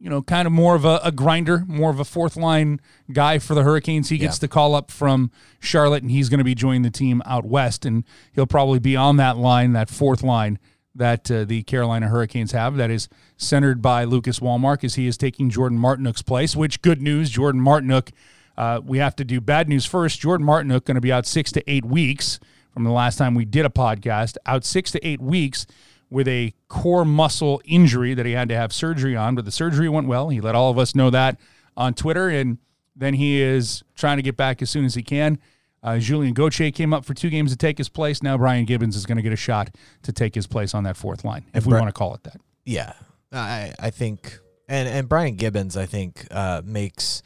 you 0.00 0.10
know, 0.10 0.22
kind 0.22 0.46
of 0.46 0.52
more 0.52 0.74
of 0.74 0.84
a, 0.84 0.98
a 1.04 1.12
grinder, 1.12 1.62
more 1.68 1.90
of 1.90 2.00
a 2.00 2.04
fourth 2.04 2.36
line 2.36 2.80
guy 3.12 3.38
for 3.38 3.54
the 3.54 3.62
Hurricanes. 3.62 4.08
He 4.08 4.18
gets 4.18 4.38
Yeah. 4.38 4.40
the 4.40 4.48
call 4.48 4.74
up 4.74 4.90
from 4.90 5.30
Charlotte, 5.60 6.02
and 6.02 6.10
he's 6.10 6.28
going 6.28 6.38
to 6.38 6.44
be 6.44 6.56
joining 6.56 6.82
the 6.82 6.90
team 6.90 7.22
out 7.26 7.44
west, 7.46 7.86
and 7.86 8.02
he'll 8.32 8.44
probably 8.44 8.80
be 8.80 8.96
on 8.96 9.18
that 9.18 9.36
line, 9.36 9.72
that 9.74 9.88
fourth 9.88 10.24
line 10.24 10.58
that 10.94 11.30
uh, 11.30 11.44
the 11.44 11.62
Carolina 11.64 12.08
Hurricanes 12.08 12.52
have. 12.52 12.76
That 12.76 12.90
is 12.90 13.08
centered 13.36 13.82
by 13.82 14.04
Lucas 14.04 14.40
Wallmark 14.40 14.84
as 14.84 14.94
he 14.94 15.06
is 15.06 15.16
taking 15.16 15.50
Jordan 15.50 15.78
Martinook's 15.78 16.22
place. 16.22 16.54
Which 16.54 16.82
good 16.82 17.02
news, 17.02 17.30
Jordan 17.30 17.60
Martinook. 17.60 18.10
Uh, 18.56 18.80
we 18.84 18.98
have 18.98 19.16
to 19.16 19.24
do 19.24 19.40
bad 19.40 19.68
news 19.68 19.84
first. 19.84 20.20
Jordan 20.20 20.46
Martinook 20.46 20.84
going 20.84 20.94
to 20.94 21.00
be 21.00 21.12
out 21.12 21.26
six 21.26 21.50
to 21.52 21.70
eight 21.70 21.84
weeks 21.84 22.38
from 22.72 22.84
the 22.84 22.90
last 22.90 23.16
time 23.16 23.34
we 23.34 23.44
did 23.44 23.66
a 23.66 23.70
podcast, 23.70 24.36
out 24.46 24.64
six 24.64 24.90
to 24.92 25.06
eight 25.06 25.20
weeks 25.20 25.66
with 26.10 26.28
a 26.28 26.54
core 26.68 27.04
muscle 27.04 27.60
injury 27.64 28.14
that 28.14 28.26
he 28.26 28.32
had 28.32 28.48
to 28.48 28.56
have 28.56 28.72
surgery 28.72 29.16
on. 29.16 29.34
But 29.34 29.44
the 29.44 29.50
surgery 29.50 29.88
went 29.88 30.06
well. 30.06 30.28
He 30.28 30.40
let 30.40 30.54
all 30.54 30.70
of 30.70 30.78
us 30.78 30.94
know 30.94 31.10
that 31.10 31.38
on 31.76 31.94
Twitter, 31.94 32.28
and 32.28 32.58
then 32.94 33.14
he 33.14 33.40
is 33.40 33.82
trying 33.96 34.18
to 34.18 34.22
get 34.22 34.36
back 34.36 34.62
as 34.62 34.70
soon 34.70 34.84
as 34.84 34.94
he 34.94 35.02
can. 35.02 35.38
Uh, 35.84 35.98
Julien 35.98 36.32
Gauthier 36.32 36.70
came 36.70 36.94
up 36.94 37.04
for 37.04 37.12
two 37.12 37.28
games 37.28 37.52
to 37.52 37.58
take 37.58 37.76
his 37.76 37.90
place. 37.90 38.22
Now 38.22 38.38
Brian 38.38 38.64
Gibbons 38.64 38.96
is 38.96 39.04
going 39.04 39.16
to 39.16 39.22
get 39.22 39.34
a 39.34 39.36
shot 39.36 39.76
to 40.02 40.12
take 40.12 40.34
his 40.34 40.46
place 40.46 40.74
on 40.74 40.84
that 40.84 40.96
fourth 40.96 41.24
line, 41.24 41.44
if 41.54 41.66
we 41.66 41.70
Bri- 41.70 41.80
want 41.80 41.94
to 41.94 41.98
call 41.98 42.14
it 42.14 42.24
that. 42.24 42.40
Yeah, 42.64 42.94
I 43.30 43.74
I 43.78 43.90
think 43.90 44.40
and 44.66 44.88
and 44.88 45.08
Brian 45.08 45.36
Gibbons 45.36 45.76
I 45.76 45.84
think 45.84 46.26
uh, 46.30 46.62
makes 46.64 47.22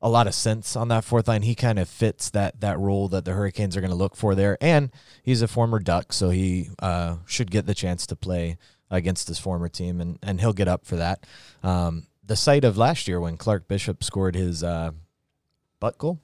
a 0.00 0.08
lot 0.08 0.28
of 0.28 0.34
sense 0.34 0.76
on 0.76 0.86
that 0.88 1.02
fourth 1.04 1.26
line. 1.26 1.42
He 1.42 1.56
kind 1.56 1.80
of 1.80 1.88
fits 1.88 2.30
that 2.30 2.60
that 2.60 2.78
role 2.78 3.08
that 3.08 3.24
the 3.24 3.32
Hurricanes 3.32 3.76
are 3.76 3.80
going 3.80 3.90
to 3.90 3.96
look 3.96 4.14
for 4.14 4.36
there, 4.36 4.56
and 4.60 4.90
he's 5.24 5.42
a 5.42 5.48
former 5.48 5.80
Duck, 5.80 6.12
so 6.12 6.30
he 6.30 6.70
uh, 6.78 7.16
should 7.26 7.50
get 7.50 7.66
the 7.66 7.74
chance 7.74 8.06
to 8.06 8.14
play 8.14 8.56
against 8.88 9.26
his 9.26 9.40
former 9.40 9.68
team, 9.68 10.00
and 10.00 10.20
and 10.22 10.40
he'll 10.40 10.52
get 10.52 10.68
up 10.68 10.86
for 10.86 10.94
that. 10.94 11.26
Um, 11.64 12.06
the 12.24 12.36
sight 12.36 12.64
of 12.64 12.76
last 12.76 13.08
year 13.08 13.20
when 13.20 13.36
Clark 13.36 13.66
Bishop 13.66 14.04
scored 14.04 14.36
his 14.36 14.62
uh, 14.62 14.92
butt 15.80 15.98
goal. 15.98 16.20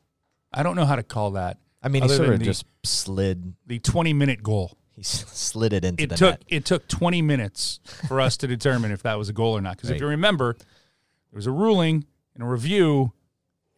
I 0.53 0.63
don't 0.63 0.77
know 0.77 0.85
how 0.85 0.97
to 0.97 1.03
call 1.03 1.33
that. 1.33 1.59
I 1.83 1.89
mean, 1.89 2.03
Other 2.03 2.13
he 2.15 2.17
sort 2.17 2.27
than 2.29 2.35
of 2.35 2.39
the- 2.41 2.45
just 2.47 2.65
slid. 2.85 3.55
The 3.67 3.79
20 3.79 4.13
minute 4.13 4.43
goal. 4.43 4.77
He 4.95 5.01
s- 5.03 5.25
slid 5.33 5.73
it 5.73 5.85
into 5.85 6.03
It 6.05 6.11
the 6.11 6.17
took 6.17 6.31
net. 6.33 6.45
it 6.49 6.65
took 6.65 6.87
20 6.89 7.23
minutes 7.23 7.81
for 8.09 8.21
us 8.21 8.37
to 8.39 8.47
determine 8.57 8.93
if 8.93 9.03
that 9.03 9.19
was 9.19 9.29
a 9.29 9.33
goal 9.33 9.57
or 9.57 9.61
not. 9.61 9.77
Because 9.77 9.91
if 9.91 9.95
Right. 9.95 10.01
you 10.03 10.07
remember, 10.09 10.55
there 10.55 11.37
was 11.37 11.47
a 11.47 11.51
ruling 11.51 12.05
and 12.35 12.43
a 12.43 12.47
review, 12.47 13.13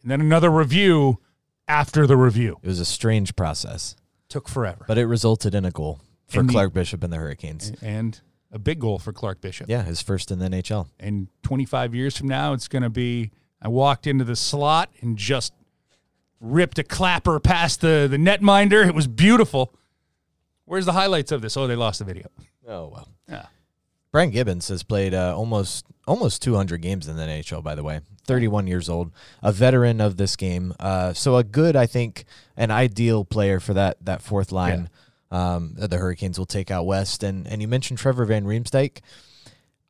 and 0.01 0.11
then 0.11 0.21
another 0.21 0.49
review 0.49 1.19
after 1.67 2.05
the 2.05 2.15
review. 2.17 2.59
It 2.61 2.67
was 2.67 2.79
a 2.79 2.85
strange 2.85 3.35
process, 3.35 3.95
Took 4.29 4.47
forever. 4.47 4.85
but 4.87 4.97
it 4.97 5.05
resulted 5.07 5.55
in 5.55 5.65
a 5.65 5.71
goal 5.71 5.99
for 6.27 6.41
And 6.41 6.49
the- 6.49 6.53
Clark 6.53 6.73
Bishop 6.73 7.03
and 7.03 7.11
the 7.11 7.17
Hurricanes. 7.17 7.71
and 7.81 8.19
a 8.51 8.59
big 8.59 8.79
goal 8.79 8.99
for 8.99 9.11
Clark 9.11 9.41
Bishop. 9.41 9.67
Yeah, 9.67 9.83
his 9.83 10.01
first 10.01 10.31
in 10.31 10.39
the 10.39 10.45
NHL. 10.45 10.87
And 10.99 11.27
25 11.43 11.95
years 11.95 12.15
from 12.17 12.27
now, 12.27 12.53
it's 12.53 12.67
going 12.67 12.83
to 12.83 12.89
be 12.89 13.31
I 13.61 13.67
walked 13.67 14.05
into 14.05 14.23
the 14.23 14.35
slot 14.35 14.91
and 15.01 15.17
just 15.17 15.51
ripped 16.45 16.79
a 16.79 16.83
clapper 16.83 17.39
past 17.39 17.81
the, 17.81 18.07
the 18.09 18.17
netminder. 18.17 18.87
It 18.87 18.95
was 18.95 19.07
beautiful. 19.07 19.73
Where's 20.65 20.85
the 20.85 20.93
highlights 20.93 21.31
of 21.31 21.41
this? 21.41 21.57
Oh, 21.57 21.67
they 21.67 21.75
lost 21.75 21.99
the 21.99 22.05
video. 22.05 22.27
Oh 22.67 22.87
well. 22.87 23.09
Yeah. 23.27 23.47
Brian 24.11 24.29
Gibbons 24.29 24.69
has 24.69 24.81
played 24.83 25.13
uh, 25.13 25.35
almost 25.35 25.85
almost 26.07 26.41
200 26.41 26.81
games 26.81 27.07
in 27.07 27.17
the 27.17 27.23
NHL. 27.23 27.63
By 27.63 27.75
the 27.75 27.83
way, 27.83 27.99
31 28.25 28.67
years 28.67 28.87
old, 28.87 29.11
a 29.43 29.51
veteran 29.51 29.99
of 29.99 30.17
this 30.17 30.35
game. 30.35 30.73
Uh, 30.79 31.13
so 31.13 31.35
a 31.35 31.43
good, 31.43 31.75
I 31.75 31.85
think, 31.85 32.25
an 32.55 32.71
ideal 32.71 33.25
player 33.25 33.59
for 33.59 33.73
that 33.73 33.97
that 34.05 34.21
fourth 34.21 34.51
line. 34.51 34.89
Um, 35.31 35.73
that 35.77 35.89
the 35.89 35.97
Hurricanes 35.97 36.37
will 36.37 36.45
take 36.45 36.71
out 36.71 36.85
west. 36.85 37.23
And 37.23 37.45
and 37.47 37.61
you 37.61 37.67
mentioned 37.67 37.99
Trevor 37.99 38.25
Van 38.25 38.45
Riemsdyk. 38.45 38.99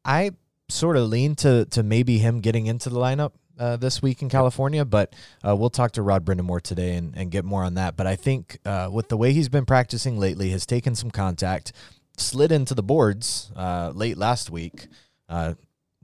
I 0.03 0.32
sort 0.70 0.97
of 0.97 1.08
lean 1.08 1.36
to 1.36 1.66
to 1.66 1.84
maybe 1.84 2.18
him 2.18 2.41
getting 2.41 2.66
into 2.66 2.89
the 2.89 2.97
lineup 2.97 3.34
uh, 3.60 3.78
this 3.78 4.01
week 4.01 4.22
in 4.22 4.30
California, 4.30 4.86
but 4.86 5.14
uh, 5.47 5.56
we'll 5.56 5.70
talk 5.70 5.91
to 5.93 6.01
Rod 6.01 6.26
Brind'Amour 6.26 6.62
today 6.62 6.95
and, 6.95 7.16
and 7.18 7.32
get 7.32 7.45
more 7.45 7.64
on 7.64 7.76
that. 7.76 7.95
But 7.95 8.08
I 8.08 8.16
think 8.16 8.60
uh, 8.66 8.89
with 8.91 9.10
the 9.10 9.18
way 9.18 9.34
he's 9.34 9.49
been 9.49 9.66
practicing 9.66 10.18
lately, 10.20 10.49
has 10.51 10.66
taken 10.66 10.95
some 10.95 11.12
contact, 11.12 11.72
slid 12.18 12.51
into 12.51 12.74
the 12.74 12.84
boards 12.84 13.51
uh, 13.56 13.91
late 13.93 14.18
last 14.18 14.49
week. 14.49 14.88
Uh, 15.30 15.53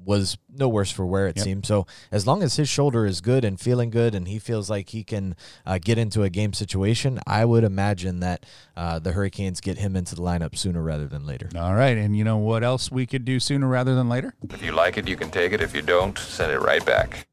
was 0.04 0.36
no 0.50 0.68
worse 0.68 0.90
for 0.90 1.06
wear 1.06 1.28
it 1.28 1.38
Yep. 1.38 1.44
seems. 1.44 1.68
So 1.68 1.86
as 2.12 2.26
long 2.26 2.42
as 2.42 2.56
his 2.56 2.68
shoulder 2.68 3.06
is 3.06 3.22
good 3.22 3.46
and 3.46 3.60
feeling 3.60 3.92
good, 3.92 4.16
and 4.16 4.28
he 4.28 4.40
feels 4.40 4.68
like 4.68 4.90
he 4.90 5.04
can 5.04 5.36
uh, 5.64 5.78
get 5.80 6.00
into 6.00 6.24
a 6.24 6.30
game 6.32 6.54
situation, 6.54 7.20
I 7.28 7.46
would 7.46 7.64
imagine 7.64 8.20
that 8.22 8.48
uh, 8.76 8.98
the 8.98 9.12
Hurricanes 9.12 9.62
get 9.62 9.78
him 9.78 9.96
into 9.96 10.16
the 10.16 10.24
lineup 10.24 10.58
sooner 10.58 10.82
rather 10.82 11.06
than 11.08 11.28
later. 11.28 11.50
All 11.56 11.76
right. 11.76 11.96
And 11.98 12.18
you 12.18 12.24
know 12.24 12.38
what 12.38 12.64
else 12.64 12.92
we 12.92 13.06
could 13.06 13.26
do 13.26 13.40
sooner 13.40 13.68
rather 13.68 13.94
than 13.94 14.10
later? 14.10 14.34
If 14.50 14.64
you 14.64 14.72
like 14.72 14.98
it, 14.98 15.08
you 15.08 15.16
can 15.16 15.30
take 15.30 15.52
it. 15.54 15.62
If 15.62 15.76
you 15.76 15.84
don't, 15.84 16.18
send 16.18 16.52
it 16.52 16.60
right 16.62 16.84
back. 16.84 17.28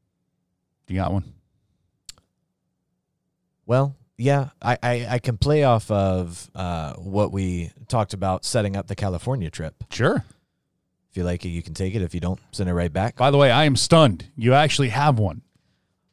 You 0.89 0.95
got 0.95 1.11
one? 1.11 1.23
Well, 3.65 3.95
yeah, 4.17 4.49
I, 4.61 4.77
I, 4.81 5.07
I 5.11 5.19
can 5.19 5.37
play 5.37 5.63
off 5.63 5.89
of 5.91 6.49
uh, 6.55 6.93
what 6.95 7.31
we 7.31 7.71
talked 7.87 8.13
about 8.13 8.43
setting 8.43 8.75
up 8.75 8.87
the 8.87 8.95
California 8.95 9.49
trip. 9.49 9.75
Sure. 9.91 10.25
If 11.11 11.17
you 11.17 11.23
like 11.23 11.45
it, 11.45 11.49
you 11.49 11.63
can 11.63 11.73
take 11.73 11.95
it. 11.95 12.01
If 12.01 12.13
you 12.13 12.19
don't, 12.19 12.39
send 12.51 12.69
it 12.69 12.73
right 12.73 12.91
back. 12.91 13.15
By 13.15 13.31
the 13.31 13.37
way, 13.37 13.51
I 13.51 13.65
am 13.65 13.75
stunned. 13.75 14.25
You 14.35 14.53
actually 14.53 14.89
have 14.89 15.19
one. 15.19 15.41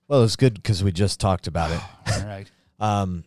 Well, 0.08 0.22
it's 0.22 0.36
good 0.36 0.54
because 0.54 0.84
we 0.84 0.92
just 0.92 1.18
talked 1.18 1.46
about 1.46 1.70
it. 1.72 1.80
All 2.20 2.26
right. 2.26 2.50
Um, 2.78 3.24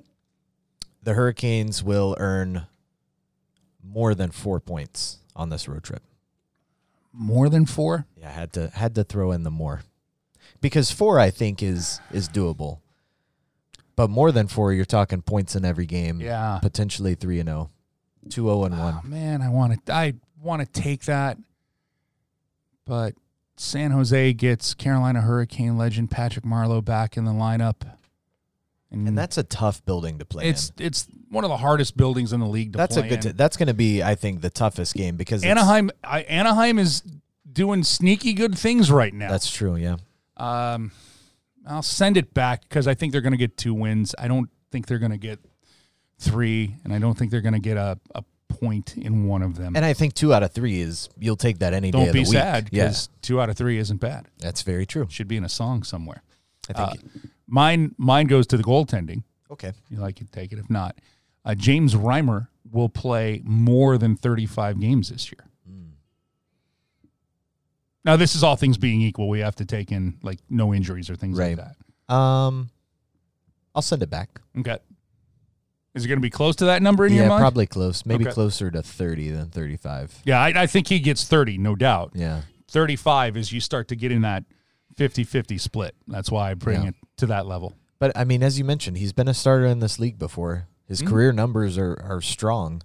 the 1.02 1.16
Hurricanes 1.16 1.84
will 1.84 2.16
earn 2.20 2.68
more 3.84 4.14
than 4.14 4.30
four 4.30 4.60
points 4.60 5.18
on 5.36 5.50
this 5.50 5.68
road 5.68 5.84
trip. 5.84 6.04
More 7.12 7.50
than 7.50 7.66
four? 7.66 8.06
Yeah, 8.16 8.30
I 8.30 8.32
had 8.32 8.54
to 8.54 8.68
had 8.68 8.94
to 8.94 9.04
throw 9.04 9.32
in 9.32 9.42
the 9.42 9.50
more 9.50 9.82
because 10.62 10.92
four 10.92 11.20
I 11.20 11.30
think 11.32 11.62
is 11.64 12.00
is 12.12 12.28
doable, 12.30 12.80
but 13.96 14.10
more 14.10 14.32
than 14.32 14.48
four, 14.48 14.74
you're 14.74 14.86
talking 14.86 15.22
points 15.22 15.56
in 15.56 15.66
every 15.66 15.86
game. 15.86 16.20
Yeah. 16.22 16.60
potentially 16.62 17.16
three 17.16 17.40
and 17.40 17.50
zero, 17.50 17.70
two 18.30 18.44
zero 18.46 18.64
and 18.66 18.78
one. 18.78 18.96
Ah, 18.98 19.02
man, 19.04 19.42
I 19.42 19.50
want 19.50 19.86
to. 19.86 19.94
I 19.94 20.14
want 20.42 20.62
to 20.62 20.82
take 20.82 21.06
that, 21.06 21.38
but 22.86 23.14
San 23.58 23.92
Jose 23.92 24.34
gets 24.34 24.74
Carolina 24.74 25.22
Hurricane 25.22 25.78
legend 25.78 26.10
Patrick 26.12 26.46
Marleau 26.46 26.84
back 26.84 27.18
in 27.18 27.26
the 27.26 27.32
lineup, 27.32 27.76
And 28.92 29.18
that's 29.18 29.38
a 29.38 29.44
tough 29.44 29.84
building 29.86 30.18
to 30.20 30.26
play 30.26 30.48
it's 30.48 30.72
in. 30.78 30.86
it's 30.86 31.08
one 31.30 31.44
of 31.44 31.50
the 31.50 31.58
hardest 31.58 31.98
buildings 31.98 32.32
in 32.34 32.40
the 32.40 32.48
league. 32.48 32.72
To 32.74 32.78
That's 32.78 32.98
a 32.98 33.04
good. 33.04 33.22
T- 33.22 33.32
that's 33.32 33.58
going 33.58 33.68
to 33.68 33.74
be, 33.74 34.02
I 34.02 34.16
think, 34.16 34.42
the 34.42 34.50
toughest 34.50 34.96
game 34.96 35.18
because 35.18 35.44
Anaheim. 35.44 35.92
I, 36.04 36.22
Anaheim 36.22 36.80
is 36.80 37.04
doing 37.52 37.84
sneaky 37.84 38.34
good 38.34 38.58
things 38.58 38.90
right 38.90 39.14
now. 39.14 39.30
That's 39.30 39.52
true. 39.52 39.76
Yeah. 39.76 39.98
Um, 40.40 40.92
I'll 41.68 41.82
send 41.84 42.18
it 42.18 42.34
back 42.34 42.62
because 42.64 42.88
I 42.88 42.94
think 42.94 43.12
they're 43.12 43.22
going 43.22 43.34
to 43.34 43.38
get 43.38 43.58
two 43.58 43.74
wins. 43.74 44.16
I 44.18 44.28
don't 44.28 44.50
think 44.72 44.88
they're 44.88 45.00
going 45.00 45.12
to 45.12 45.18
get 45.18 45.40
three, 46.20 46.76
and 46.84 46.94
I 46.94 47.00
don't 47.00 47.18
think 47.18 47.32
they're 47.32 47.42
going 47.42 47.54
to 47.54 47.60
get 47.60 47.78
a, 47.78 48.00
a 48.16 48.24
point 48.48 48.98
in 48.98 49.26
one 49.28 49.42
of 49.42 49.56
them. 49.58 49.76
And 49.76 49.86
I 49.86 49.94
think 49.94 50.14
two 50.14 50.34
out 50.34 50.42
of 50.44 50.52
three 50.52 50.80
is 50.82 51.10
you'll 51.18 51.36
take 51.36 51.60
that 51.60 51.74
any 51.74 51.92
day 51.92 51.98
don't 52.00 52.08
of 52.08 52.14
be 52.14 52.24
the 52.24 52.30
week. 52.30 52.40
sad 52.40 52.70
Yeah, 52.72 52.92
two 53.22 53.40
out 53.40 53.50
of 53.50 53.58
three 53.58 53.78
isn't 53.78 53.98
bad. 53.98 54.28
that's 54.40 54.62
very 54.64 54.86
true. 54.86 55.08
Should 55.10 55.28
be 55.28 55.38
in 55.38 55.44
a 55.44 55.50
song 55.50 55.84
somewhere. 55.84 56.24
I 56.70 56.74
think. 56.74 57.04
Uh, 57.04 57.20
Mine, 57.52 57.96
mine 57.98 58.28
goes 58.28 58.46
to 58.48 58.58
the 58.58 58.64
goaltending. 58.64 59.24
okay. 59.50 59.74
You 59.90 59.98
like 59.98 60.22
it, 60.22 60.32
take 60.32 60.52
it. 60.52 60.60
If 60.60 60.70
not, 60.70 60.96
uh, 61.44 61.56
James 61.56 61.96
Reimer 61.96 62.48
will 62.72 62.90
play 62.90 63.42
more 63.44 63.98
than 63.98 64.16
35 64.16 64.80
games 64.80 65.10
this 65.10 65.32
year. 65.32 65.49
Now, 68.06 68.16
this 68.16 68.36
is 68.36 68.44
all 68.44 68.56
things 68.56 68.78
being 68.78 69.02
equal. 69.02 69.28
We 69.30 69.40
have 69.40 69.56
to 69.58 69.66
take 69.66 69.92
in 69.92 70.18
like 70.24 70.40
no 70.50 70.74
injuries 70.74 71.10
or 71.10 71.16
things 71.16 71.38
Right. 71.38 71.58
like 71.58 71.68
that. 72.08 72.14
Um, 72.14 72.70
I'll 73.76 73.82
send 73.82 74.02
it 74.04 74.10
back. 74.10 74.42
Okay. 74.58 74.78
Is 75.96 76.06
it 76.06 76.08
going 76.08 76.18
to 76.18 76.22
be 76.22 76.30
close 76.30 76.56
to 76.58 76.66
that 76.66 76.82
number 76.82 77.06
in 77.06 77.14
yeah, 77.14 77.22
your 77.22 77.30
mind? 77.30 77.42
probably 77.42 77.68
close. 77.68 78.06
Maybe 78.06 78.26
Okay. 78.26 78.34
closer 78.34 78.70
to 78.72 78.82
thirty 78.82 79.30
than 79.32 79.50
thirty-five. 79.50 80.22
Yeah, 80.24 80.40
I, 80.40 80.64
I 80.64 80.68
think 80.68 80.88
he 80.88 81.00
gets 81.00 81.26
30, 81.26 81.58
no 81.58 81.76
doubt. 81.76 82.12
Yeah. 82.14 82.42
35 82.70 83.36
is 83.36 83.52
you 83.52 83.60
start 83.60 83.88
to 83.90 83.96
get 83.96 84.12
in 84.12 84.22
that 84.22 84.44
50 84.96 85.24
50 85.24 85.58
split. 85.58 85.96
That's 86.08 86.30
why 86.32 86.52
I 86.52 86.54
bring 86.54 86.84
Yeah. 86.84 86.90
it 86.90 86.96
to 87.18 87.26
that 87.28 87.48
level. 87.48 87.74
But 88.00 88.16
I 88.16 88.24
mean, 88.24 88.44
as 88.44 88.58
you 88.60 88.64
mentioned, 88.66 88.98
he's 88.98 89.14
been 89.14 89.28
a 89.28 89.34
starter 89.34 89.66
in 89.66 89.80
this 89.80 90.00
league 90.00 90.20
before. 90.20 90.68
His 90.88 91.02
Mm-hmm. 91.02 91.10
career 91.10 91.32
numbers 91.34 91.78
are 91.78 92.00
are 92.04 92.22
strong, 92.22 92.82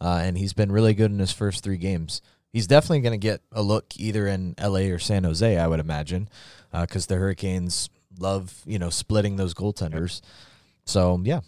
uh, 0.00 0.20
and 0.22 0.38
he's 0.38 0.52
been 0.52 0.70
really 0.72 0.94
good 0.94 1.10
in 1.10 1.18
his 1.18 1.32
first 1.32 1.62
three 1.64 1.76
games. 1.76 2.22
He's 2.54 2.66
definitely 2.68 3.00
going 3.00 3.20
to 3.20 3.22
get 3.22 3.42
a 3.52 3.60
look 3.62 3.86
either 3.98 4.26
in 4.28 4.54
L.A. 4.58 4.90
or 4.90 4.98
San 5.00 5.24
Jose, 5.24 5.58
I 5.58 5.66
would 5.66 5.80
imagine, 5.80 6.28
because 6.72 7.06
the 7.06 7.16
Hurricanes 7.16 7.90
love 8.20 8.62
you 8.64 8.78
know 8.78 8.90
splitting 8.90 9.34
those 9.36 9.54
goaltenders. 9.54 10.20
So 10.84 11.20
yeah, 11.24 11.40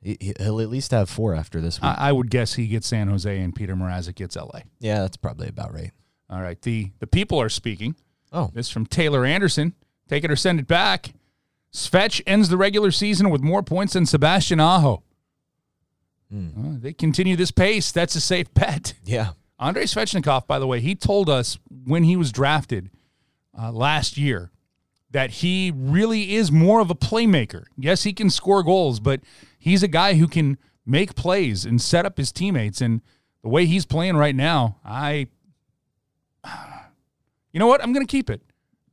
he, 0.00 0.16
he'll 0.40 0.60
at 0.60 0.70
least 0.70 0.90
have 0.92 1.10
four 1.10 1.34
after 1.34 1.60
this 1.60 1.80
week. 1.82 1.90
I, 1.90 2.08
I 2.08 2.12
would 2.12 2.30
guess 2.30 2.54
he 2.54 2.66
gets 2.66 2.86
San 2.86 3.08
Jose 3.08 3.38
and 3.38 3.54
Petr 3.54 3.76
Mrazek 3.76 4.14
gets 4.14 4.36
LA. 4.36 4.60
yeah, 4.80 5.00
that's 5.00 5.18
probably 5.18 5.48
about 5.48 5.74
right. 5.74 5.90
All 6.30 6.40
right. 6.40 6.60
The 6.62 6.92
the 6.98 7.06
people 7.06 7.38
are 7.40 7.48
speaking. 7.50 7.94
Oh, 8.32 8.50
This 8.54 8.70
from 8.70 8.86
Taylor 8.86 9.24
Anderson. 9.24 9.74
Take 10.08 10.24
it 10.24 10.30
or 10.30 10.36
send 10.36 10.60
it 10.60 10.66
back. 10.66 11.12
Svech 11.72 12.22
ends 12.26 12.48
the 12.48 12.56
regular 12.56 12.90
season 12.90 13.28
with 13.28 13.42
more 13.42 13.62
points 13.62 13.92
than 13.92 14.06
Sebastian 14.06 14.60
Aho. 14.60 15.02
Hmm. 16.30 16.48
Well, 16.56 16.76
they 16.80 16.92
continue 16.92 17.36
this 17.36 17.50
pace. 17.50 17.92
That's 17.92 18.14
a 18.14 18.20
safe 18.20 18.52
bet. 18.54 18.94
yeah, 19.04 19.30
Andrei 19.58 19.84
Svechnikov, 19.84 20.46
by 20.46 20.58
the 20.58 20.66
way, 20.66 20.80
he 20.80 20.94
told 20.94 21.28
us 21.28 21.58
when 21.84 22.04
he 22.04 22.16
was 22.16 22.30
drafted 22.30 22.90
uh, 23.58 23.72
last 23.72 24.16
year 24.16 24.50
that 25.10 25.30
he 25.30 25.72
really 25.74 26.34
is 26.34 26.52
more 26.52 26.80
of 26.80 26.90
a 26.90 26.94
playmaker. 26.94 27.64
Yes, 27.76 28.04
he 28.04 28.12
can 28.12 28.30
score 28.30 28.62
goals, 28.62 29.00
but 29.00 29.20
he's 29.58 29.82
a 29.82 29.88
guy 29.88 30.14
who 30.14 30.28
can 30.28 30.58
make 30.86 31.14
plays 31.14 31.64
and 31.64 31.80
set 31.80 32.06
up 32.06 32.18
his 32.18 32.30
teammates. 32.30 32.80
And 32.80 33.00
the 33.42 33.48
way 33.48 33.66
he's 33.66 33.86
playing 33.86 34.16
right 34.16 34.34
now, 34.34 34.78
I, 34.84 35.28
you 37.52 37.58
know 37.58 37.66
what? 37.66 37.82
I'm 37.82 37.92
going 37.92 38.06
to 38.06 38.10
keep 38.10 38.30
it. 38.30 38.42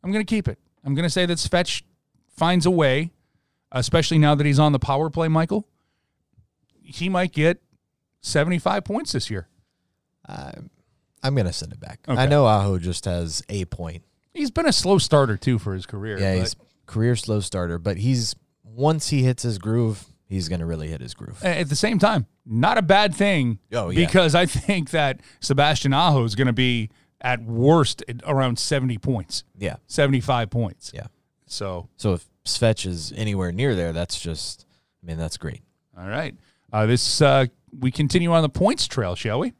I'm 0.04 0.12
going 0.12 0.26
to 0.26 0.30
keep 0.30 0.48
it. 0.48 0.58
I'm 0.84 0.96
going 0.96 1.04
to 1.04 1.10
say 1.10 1.26
that 1.26 1.38
Svech 1.38 1.84
finds 2.30 2.66
a 2.66 2.72
way, 2.72 3.12
especially 3.72 4.18
now 4.18 4.36
that 4.36 4.46
he's 4.46 4.60
on 4.60 4.72
the 4.72 4.80
power 4.80 5.10
play, 5.10 5.28
Michael. 5.28 5.68
He 6.82 7.10
might 7.10 7.34
get 7.34 7.62
75 8.22 8.84
points 8.84 9.12
this 9.12 9.30
year. 9.30 9.48
I'm, 10.28 10.70
I'm 11.24 11.36
gonna 11.36 11.54
send 11.54 11.72
it 11.74 11.80
back. 11.80 12.00
Okay. 12.08 12.20
I 12.22 12.26
know 12.28 12.46
Aho 12.46 12.78
just 12.78 13.06
has 13.06 13.44
a 13.50 13.66
point. 13.66 14.04
He's 14.34 14.52
been 14.52 14.66
a 14.68 14.74
slow 14.74 14.98
starter 14.98 15.38
too 15.38 15.58
for 15.60 15.74
his 15.74 15.86
career. 15.86 16.20
Yeah, 16.20 16.36
he's 16.36 16.56
career 16.86 17.16
slow 17.16 17.40
starter, 17.40 17.78
but 17.80 17.98
he's 17.98 18.36
once 18.64 19.10
he 19.10 19.24
hits 19.24 19.44
his 19.44 19.58
groove, 19.58 20.06
he's 20.28 20.50
gonna 20.50 20.66
really 20.66 20.88
hit 20.90 21.02
his 21.02 21.14
groove. 21.14 21.44
at 21.44 21.70
the 21.70 21.76
same 21.76 21.98
time, 22.00 22.26
not 22.46 22.78
a 22.78 22.82
bad 22.82 23.16
thing. 23.16 23.60
Oh, 23.74 23.90
yeah. 23.90 24.06
Because 24.06 24.36
I 24.36 24.46
think 24.46 24.90
that 24.92 25.22
Sebastian 25.40 25.94
Aho 25.94 26.24
is 26.26 26.36
going 26.36 26.48
to 26.48 26.54
be 26.54 26.90
at 27.22 27.42
worst 27.44 28.04
around 28.28 28.60
70 28.60 28.98
points, 29.00 29.44
Yeah, 29.58 29.78
75 29.88 30.50
points. 30.52 30.92
yeah. 30.94 31.08
So, 31.48 31.88
So 31.98 32.14
if 32.14 32.26
Svech 32.44 32.86
is 32.86 33.14
anywhere 33.16 33.52
near 33.52 33.74
there, 33.76 33.94
that's 33.94 34.20
just, 34.20 34.66
I 35.02 35.08
mean, 35.08 35.18
that's 35.18 35.38
great. 35.38 35.62
all 35.98 36.08
right. 36.08 36.36
Uh, 36.74 36.86
this 36.86 37.22
uh, 37.22 37.46
we 37.80 37.90
continue 37.90 38.32
on 38.34 38.42
the 38.44 38.50
points 38.50 38.86
trail, 38.88 39.16
shall 39.16 39.40
we? 39.40 39.54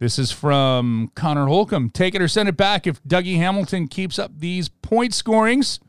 This 0.00 0.18
is 0.18 0.30
from 0.30 1.10
Connor 1.16 1.46
Holcomb. 1.46 1.90
Take 1.90 2.14
it 2.14 2.22
or 2.22 2.28
send 2.28 2.48
it 2.48 2.56
back. 2.56 2.86
If 2.86 3.02
Dougie 3.02 3.36
Hamilton 3.36 3.88
keeps 3.88 4.18
up 4.18 4.30
these 4.38 4.68
point 4.68 5.12
scorings, 5.12 5.80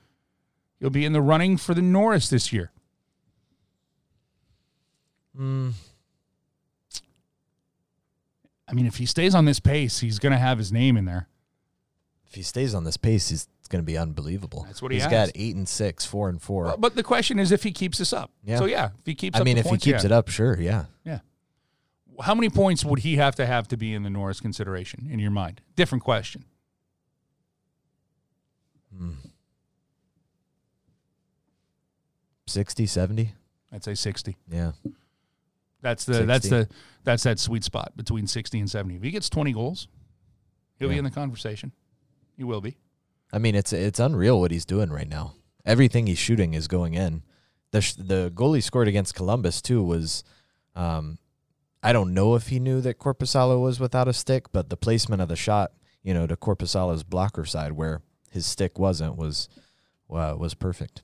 he'll 0.80 0.89
be 0.89 1.05
in 1.05 1.14
the 1.14 1.22
running 1.22 1.57
for 1.57 1.74
the 1.76 1.82
Norris 1.82 2.30
this 2.30 2.51
year. 2.51 2.72
I 8.68 8.74
mean, 8.74 8.86
if 8.86 8.97
he 8.97 9.05
stays 9.05 9.34
on 9.34 9.45
this 9.45 9.60
pace, 9.60 9.99
he's 9.99 10.20
going 10.20 10.32
to 10.34 10.38
have 10.38 10.57
his 10.57 10.72
name 10.72 10.97
in 10.97 11.05
there. 11.05 11.28
If 12.28 12.36
he 12.36 12.43
stays 12.43 12.76
on 12.76 12.84
this 12.84 12.97
pace, 12.97 13.30
he's 13.30 13.47
going 13.70 13.82
to 13.82 13.86
be 13.86 13.97
unbelievable. 13.97 14.64
That's 14.68 14.82
what 14.82 14.91
he 14.91 14.97
He's 14.97 15.03
has. 15.05 15.12
got 15.12 15.32
eight 15.36 15.55
and 15.55 15.68
six, 15.68 16.05
four 16.05 16.30
and 16.30 16.41
four. 16.41 16.66
But- 16.66 16.82
But 16.82 16.95
the 16.95 17.03
question 17.03 17.39
is 17.39 17.51
if 17.51 17.64
he 17.64 17.72
keeps 17.72 17.97
this 17.97 18.14
up. 18.14 18.32
Yeah. 18.43 18.57
So 18.57 18.66
yeah, 18.66 18.89
if 18.99 19.05
he 19.05 19.16
keeps. 19.16 19.38
I 19.38 19.39
up 19.41 19.45
mean, 19.45 19.57
if 19.57 19.66
points, 19.66 19.84
he 19.84 19.91
keeps 19.91 20.03
yeah. 20.03 20.07
it 20.07 20.12
up, 20.12 20.28
sure, 20.28 20.60
yeah. 20.60 20.86
yeah. 21.03 21.20
How 22.22 22.36
many 22.36 22.49
points 22.49 22.84
would 22.84 22.99
he 22.99 23.15
have 23.15 23.36
to 23.36 23.45
have 23.45 23.67
to 23.70 23.78
be 23.78 23.93
in 23.93 24.03
the 24.03 24.09
Norris 24.09 24.39
consideration 24.39 25.07
in 25.09 25.20
your 25.20 25.32
mind? 25.32 25.61
Different 25.76 26.03
question. 26.03 26.45
60, 32.47 32.86
70? 32.86 33.34
I'd 33.72 33.84
say 33.84 33.93
sixty. 33.93 34.36
Yeah. 34.51 34.72
That's 35.82 36.03
the 36.05 36.26
that's 36.26 36.49
the 36.49 36.67
that's 37.03 37.24
that 37.24 37.39
sweet 37.39 37.63
spot 37.63 37.95
between 37.95 38.26
sixty 38.28 38.59
and 38.59 38.70
seventy. 38.70 38.95
If 38.95 39.03
he 39.03 39.11
gets 39.11 39.30
twenty 39.30 39.53
goals, 39.53 39.88
he'll 40.78 40.89
be 40.89 40.97
in 40.97 41.03
the 41.03 41.11
conversation. 41.11 41.72
He 42.36 42.43
will 42.43 42.61
be. 42.61 42.78
I 43.32 43.38
mean, 43.38 43.53
it's 43.53 43.72
it's 43.72 43.99
unreal 43.99 44.39
what 44.39 44.49
he's 44.51 44.65
doing 44.65 44.89
right 44.89 45.07
now. 45.07 45.36
Everything 45.65 46.07
he's 46.07 46.17
shooting 46.17 46.55
is 46.55 46.67
going 46.67 46.95
in. 46.95 47.22
The 47.72 47.82
sh- 47.82 47.93
the 47.93 48.32
goal 48.34 48.53
he 48.53 48.61
scored 48.61 48.88
against 48.88 49.13
Columbus 49.13 49.61
too 49.61 49.84
was, 49.84 50.24
um, 50.76 51.20
I 51.82 51.93
don't 51.93 52.13
know 52.13 52.36
if 52.36 52.47
he 52.47 52.59
knew 52.59 52.82
that 52.82 52.99
Korpisalo 52.99 53.61
was 53.61 53.80
without 53.80 54.07
a 54.07 54.13
stick, 54.13 54.51
but 54.51 54.69
the 54.69 54.77
placement 54.77 55.21
of 55.21 55.30
the 55.30 55.36
shot, 55.36 55.71
you 56.03 56.13
know, 56.13 56.27
to 56.27 56.36
Korpisalo's 56.36 57.03
blocker 57.03 57.45
side 57.45 57.73
where 57.73 58.01
his 58.30 58.45
stick 58.45 58.77
wasn't 58.77 59.15
was, 59.15 59.47
uh, 60.09 60.36
was 60.38 60.53
perfect. 60.53 61.03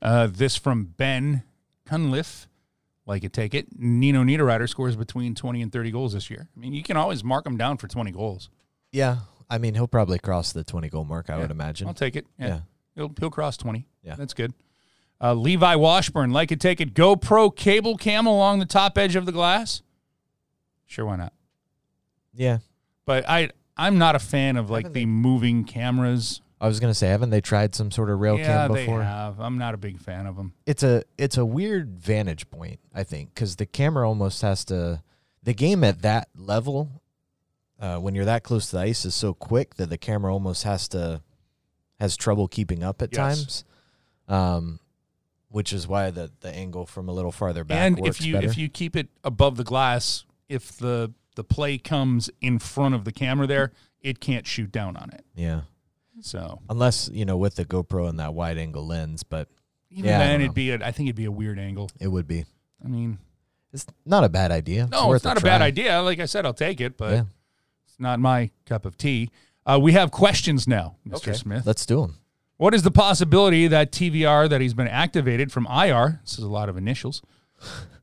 Uh, 0.00 0.28
this 0.30 0.56
from 0.56 0.84
Ben 0.96 1.42
Cunliffe. 1.84 2.46
Like 3.06 3.24
it, 3.24 3.32
take 3.32 3.54
it. 3.54 3.68
Nino 3.78 4.22
Niederreiter 4.22 4.68
scores 4.68 4.94
between 4.94 5.34
twenty 5.34 5.62
and 5.62 5.72
thirty 5.72 5.90
goals 5.90 6.12
this 6.12 6.28
year. 6.28 6.50
I 6.54 6.60
mean, 6.60 6.74
you 6.74 6.82
can 6.82 6.98
always 6.98 7.24
mark 7.24 7.46
him 7.46 7.56
down 7.56 7.78
for 7.78 7.88
twenty 7.88 8.10
goals. 8.10 8.50
Yeah, 8.92 9.20
I 9.48 9.56
mean 9.56 9.74
he'll 9.74 9.88
probably 9.88 10.18
cross 10.18 10.52
the 10.52 10.62
twenty 10.62 10.90
goal 10.90 11.04
mark. 11.06 11.30
I 11.30 11.38
would 11.38 11.50
imagine. 11.50 11.88
I'll 11.88 11.94
take 11.94 12.16
it. 12.16 12.26
Yeah. 12.38 12.46
Yeah. 12.46 12.60
He'll 12.96 13.14
he'll 13.18 13.30
cross 13.30 13.56
twenty. 13.56 13.88
Yeah. 14.02 14.14
That's 14.14 14.34
good. 14.34 14.52
Uh, 15.22 15.32
Levi 15.32 15.74
Washburn, 15.76 16.32
like 16.32 16.52
it, 16.52 16.60
take 16.60 16.82
it. 16.82 16.92
GoPro 16.92 17.54
cable 17.56 17.96
cam 17.96 18.26
along 18.26 18.58
the 18.58 18.66
top 18.66 18.98
edge 18.98 19.16
of 19.16 19.24
the 19.24 19.32
glass. 19.32 19.80
Sure, 20.88 21.06
why 21.06 21.14
not? 21.16 21.32
Yeah, 22.34 22.58
But 23.06 23.24
I 23.28 23.50
I'm 23.76 23.98
not 23.98 24.16
a 24.16 24.18
fan 24.18 24.56
of 24.56 24.68
like 24.70 24.84
Haven't 24.86 24.92
the 24.94 25.00
they- 25.02 25.06
moving 25.06 25.62
cameras. 25.64 26.40
I 26.60 26.66
was 26.66 26.80
gonna 26.80 26.94
say, 26.94 27.06
haven't 27.08 27.30
they 27.30 27.40
tried 27.40 27.76
some 27.76 27.92
sort 27.92 28.10
of 28.10 28.18
rail 28.18 28.36
yeah, 28.36 28.46
cam 28.66 28.72
they 28.72 28.84
before? 28.84 29.02
have. 29.04 29.38
I'm 29.38 29.58
not 29.58 29.74
a 29.74 29.76
big 29.76 30.00
fan 30.00 30.26
of 30.26 30.34
them. 30.36 30.54
it's 30.66 30.82
a 30.82 31.04
it's 31.16 31.36
a 31.36 31.46
weird 31.46 31.96
vantage 32.00 32.50
point 32.50 32.80
i 32.92 33.04
think 33.04 33.32
because 33.32 33.54
the 33.56 33.66
camera 33.66 34.08
almost 34.08 34.42
has 34.42 34.64
to 34.64 35.00
the 35.44 35.54
game 35.54 35.84
at 35.84 36.02
that 36.02 36.28
level 36.34 37.00
uh, 37.78 37.98
when 37.98 38.16
you're 38.16 38.24
that 38.24 38.42
close 38.42 38.66
to 38.70 38.76
the 38.76 38.82
ice 38.82 39.04
is 39.04 39.14
so 39.14 39.32
quick 39.32 39.76
that 39.76 39.88
the 39.88 39.96
camera 39.98 40.32
almost 40.32 40.64
has 40.64 40.88
to 40.88 41.22
has 42.00 42.16
trouble 42.16 42.48
keeping 42.48 42.82
up 42.82 43.00
at 43.02 43.10
Yes. 43.12 43.16
times 43.16 43.64
um 44.28 44.80
which 45.50 45.72
is 45.72 45.86
why 45.86 46.10
the 46.10 46.30
the 46.40 46.50
angle 46.50 46.86
from 46.86 47.08
a 47.08 47.12
little 47.12 47.30
farther 47.32 47.62
back 47.62 47.78
and 47.78 47.98
works 48.00 48.18
if 48.18 48.26
you 48.26 48.32
better. 48.34 48.46
if 48.48 48.58
you 48.58 48.68
keep 48.68 48.96
it 48.96 49.08
above 49.22 49.56
the 49.56 49.64
glass, 49.64 50.24
if 50.48 50.76
the 50.76 51.12
the 51.36 51.44
play 51.44 51.78
comes 51.78 52.30
in 52.40 52.58
front 52.58 52.94
of 52.94 53.04
the 53.04 53.12
camera 53.12 53.46
there, 53.46 53.72
it 54.00 54.20
can't 54.20 54.46
shoot 54.46 54.72
down 54.72 54.96
on 54.96 55.10
it. 55.10 55.24
yeah 55.36 55.60
So 56.20 56.60
unless 56.68 57.08
you 57.12 57.24
know 57.24 57.36
with 57.36 57.54
the 57.56 57.64
gopro 57.64 58.08
and 58.08 58.18
that 58.18 58.34
wide 58.34 58.58
angle 58.58 58.86
lens 58.86 59.22
but 59.22 59.48
even 59.90 60.10
Yeah, 60.10 60.18
then, 60.18 60.40
it'd 60.40 60.48
know. 60.48 60.52
be 60.54 60.70
a, 60.70 60.74
I 60.84 60.90
think 60.92 61.06
it'd 61.08 61.16
be 61.16 61.24
a 61.26 61.30
weird 61.32 61.58
angle. 61.58 61.90
it 62.00 62.08
would 62.08 62.26
be 62.26 62.44
I 62.84 62.88
mean, 62.88 63.18
it's 63.72 63.86
not 64.06 64.24
a 64.24 64.28
bad 64.28 64.50
idea 64.50 64.88
no, 64.90 65.08
worth 65.08 65.16
it's 65.18 65.24
not 65.24 65.38
a, 65.38 65.40
bad 65.40 65.62
idea. 65.62 66.00
Like 66.02 66.18
I 66.20 66.26
said, 66.26 66.44
I'll 66.46 66.54
take 66.54 66.80
it, 66.80 66.96
but 66.96 67.12
yeah 67.12 67.22
it's 67.86 67.98
not 68.00 68.18
my 68.20 68.50
cup 68.66 68.84
of 68.84 68.96
tea. 68.98 69.30
Uh, 69.66 69.78
we 69.80 69.92
have 69.92 70.10
questions 70.10 70.66
now, 70.68 70.96
Mr. 71.06 71.14
okay 71.16 71.32
Smith. 71.34 71.66
let's 71.66 71.84
do 71.86 72.00
them 72.02 72.16
What 72.56 72.74
is 72.74 72.82
the 72.82 72.90
possibility 72.90 73.66
that 73.68 73.92
TVR 73.92 74.48
that 74.48 74.60
he's 74.60 74.74
been 74.74 74.88
activated 74.88 75.52
from 75.52 75.66
IR? 75.66 76.20
This 76.24 76.32
is 76.38 76.44
a 76.44 76.48
lot 76.48 76.68
of 76.68 76.76
initials. 76.76 77.22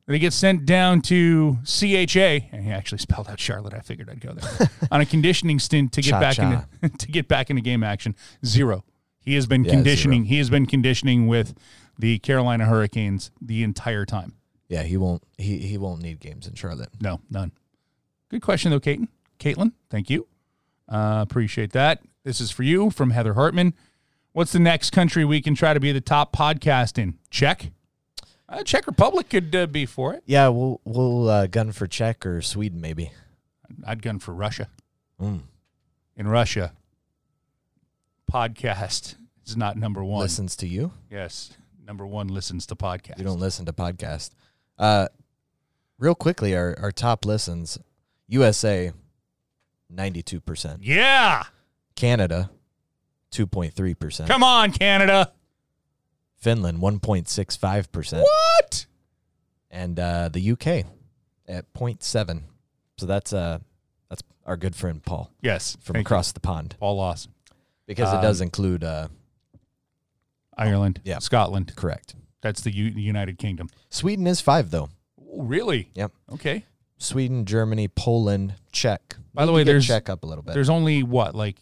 That 0.08 0.14
he 0.14 0.20
gets 0.20 0.36
sent 0.36 0.66
down 0.68 1.02
to 1.04 1.58
CHA, 1.66 2.48
and 2.52 2.64
he 2.64 2.70
actually 2.72 3.00
spelled 3.00 3.28
out 3.28 3.40
Charlotte. 3.40 3.74
I 3.74 3.80
figured 3.80 4.08
I'd 4.10 4.22
go 4.22 4.34
there 4.34 4.70
on 4.92 5.02
a 5.02 5.06
conditioning 5.06 5.58
stint 5.58 5.94
to 5.94 6.02
get 6.02 6.12
back 6.20 6.36
Cha-cha. 6.36 6.66
into 6.84 6.98
to 7.00 7.08
get 7.12 7.28
back 7.28 7.50
into 7.50 7.62
game 7.64 7.84
action. 7.84 8.16
Zero. 8.46 8.84
He 9.20 9.34
has 9.34 9.48
been 9.48 9.64
Yeah, 9.66 9.72
conditioning. 9.72 10.26
He 10.26 10.38
has 10.38 10.52
been 10.52 10.68
conditioning 10.68 11.26
with 11.28 11.56
the 11.98 12.20
Carolina 12.20 12.66
Hurricanes 12.66 13.32
the 13.42 13.64
entire 13.64 14.06
time. 14.06 14.34
yeah 14.68 14.84
he 14.84 14.96
won't 14.98 15.24
he 15.40 15.58
he 15.60 15.78
won't 15.78 16.02
need 16.04 16.20
games 16.20 16.46
in 16.48 16.54
charlotte 16.54 16.90
No, 17.02 17.22
none. 17.32 17.52
Good 18.30 18.42
question 18.44 18.70
though, 18.72 18.80
Caitlin. 18.80 19.08
Caitlin, 19.40 19.72
thank 19.90 20.10
you. 20.12 20.28
Uh, 20.88 21.26
appreciate 21.28 21.72
that. 21.74 22.02
This 22.24 22.40
is 22.40 22.52
for 22.52 22.62
you 22.64 22.90
from 22.92 23.10
Heather 23.10 23.34
Hartman. 23.34 23.74
What's 24.34 24.52
the 24.52 24.60
next 24.60 24.92
country 24.92 25.26
we 25.26 25.42
can 25.42 25.56
try 25.56 25.74
to 25.74 25.80
be 25.80 25.92
the 25.92 26.02
top 26.02 26.36
podcast 26.36 26.98
in? 27.02 27.18
Czech. 27.32 27.72
Uh, 28.48 28.64
Czech 28.64 28.86
Republic 28.86 29.30
could 29.30 29.56
uh, 29.56 29.66
be 29.66 29.86
for 29.86 30.14
it. 30.14 30.24
Yeah, 30.26 30.50
we'll 30.50 30.80
we'll 30.86 31.30
uh, 31.30 31.48
gun 31.48 31.72
for 31.72 31.88
Czech 31.88 32.26
or 32.26 32.42
Sweden 32.42 32.80
maybe. 32.80 33.12
I'd 33.86 34.02
gun 34.02 34.20
for 34.20 34.34
Russia. 34.34 34.70
Mm. 35.20 35.42
In 36.16 36.28
Russia, 36.28 36.74
podcast 38.32 39.16
is 39.46 39.58
not 39.58 39.78
number 39.78 40.04
one. 40.04 40.22
Listens 40.22 40.56
to 40.58 40.68
you. 40.68 40.92
Yes, 41.10 41.54
number 41.86 42.06
one 42.06 42.28
listens 42.28 42.66
to 42.68 42.76
podcast. 42.76 43.18
You 43.18 43.24
don't 43.24 43.40
listen 43.40 43.66
to 43.66 43.74
podcast. 43.74 44.32
Uh, 44.78 45.08
real 45.98 46.16
quickly, 46.16 46.56
our 46.56 46.76
our 46.80 46.92
top 46.92 47.26
listens: 47.26 47.80
USA, 48.28 48.92
ninety 49.90 50.22
two 50.22 50.40
percent. 50.40 50.84
Yeah, 50.84 51.44
Canada, 51.96 52.52
two 53.32 53.48
point 53.48 53.74
three 53.74 53.96
percent. 53.96 54.30
come 54.30 54.44
on, 54.44 54.72
Canada. 54.72 55.32
Finland, 56.46 56.80
one 56.80 57.00
point 57.00 57.28
six 57.28 57.56
five 57.56 57.92
percent, 57.92 58.22
What? 58.24 58.86
and 59.72 60.00
uh, 60.00 60.30
the 60.30 60.52
UK 60.52 60.86
at 61.48 61.74
0.7. 61.74 62.44
So 62.98 63.06
that's 63.08 63.34
uh 63.34 63.58
that's 64.10 64.22
our 64.46 64.56
good 64.56 64.76
friend 64.76 65.04
Paul 65.04 65.32
Yes, 65.42 65.76
from 65.82 65.96
thank 65.96 66.04
you. 66.04 66.08
across 66.08 66.32
the 66.34 66.40
pond 66.40 66.76
Paul 66.80 66.98
Lawson, 66.98 67.32
because 67.88 68.14
it 68.14 68.22
does 68.22 68.42
include 68.42 68.84
uh 68.84 69.08
Ireland, 70.58 71.02
Yeah. 71.04 71.20
Scotland. 71.20 71.76
correct. 71.76 72.16
That's 72.42 72.62
the 72.62 72.72
U- 72.72 72.94
United 72.96 73.38
Kingdom. 73.40 73.68
Sweden 73.90 74.28
is 74.28 74.40
five 74.40 74.70
though. 74.72 74.90
Oh, 75.20 75.42
really? 75.44 75.90
Yep. 75.96 76.12
Okay. 76.34 76.64
Sweden, 76.98 77.46
Germany, 77.46 77.88
Poland, 77.90 78.54
Czech. 78.72 79.18
By 79.34 79.46
the 79.46 79.52
way, 79.52 79.64
there's- 79.64 79.86
Czech 79.86 80.10
up 80.10 80.24
a 80.24 80.28
little 80.28 80.44
bit. 80.44 80.54
There's 80.54 80.70
only 80.70 81.04
what, 81.04 81.36
like 81.36 81.58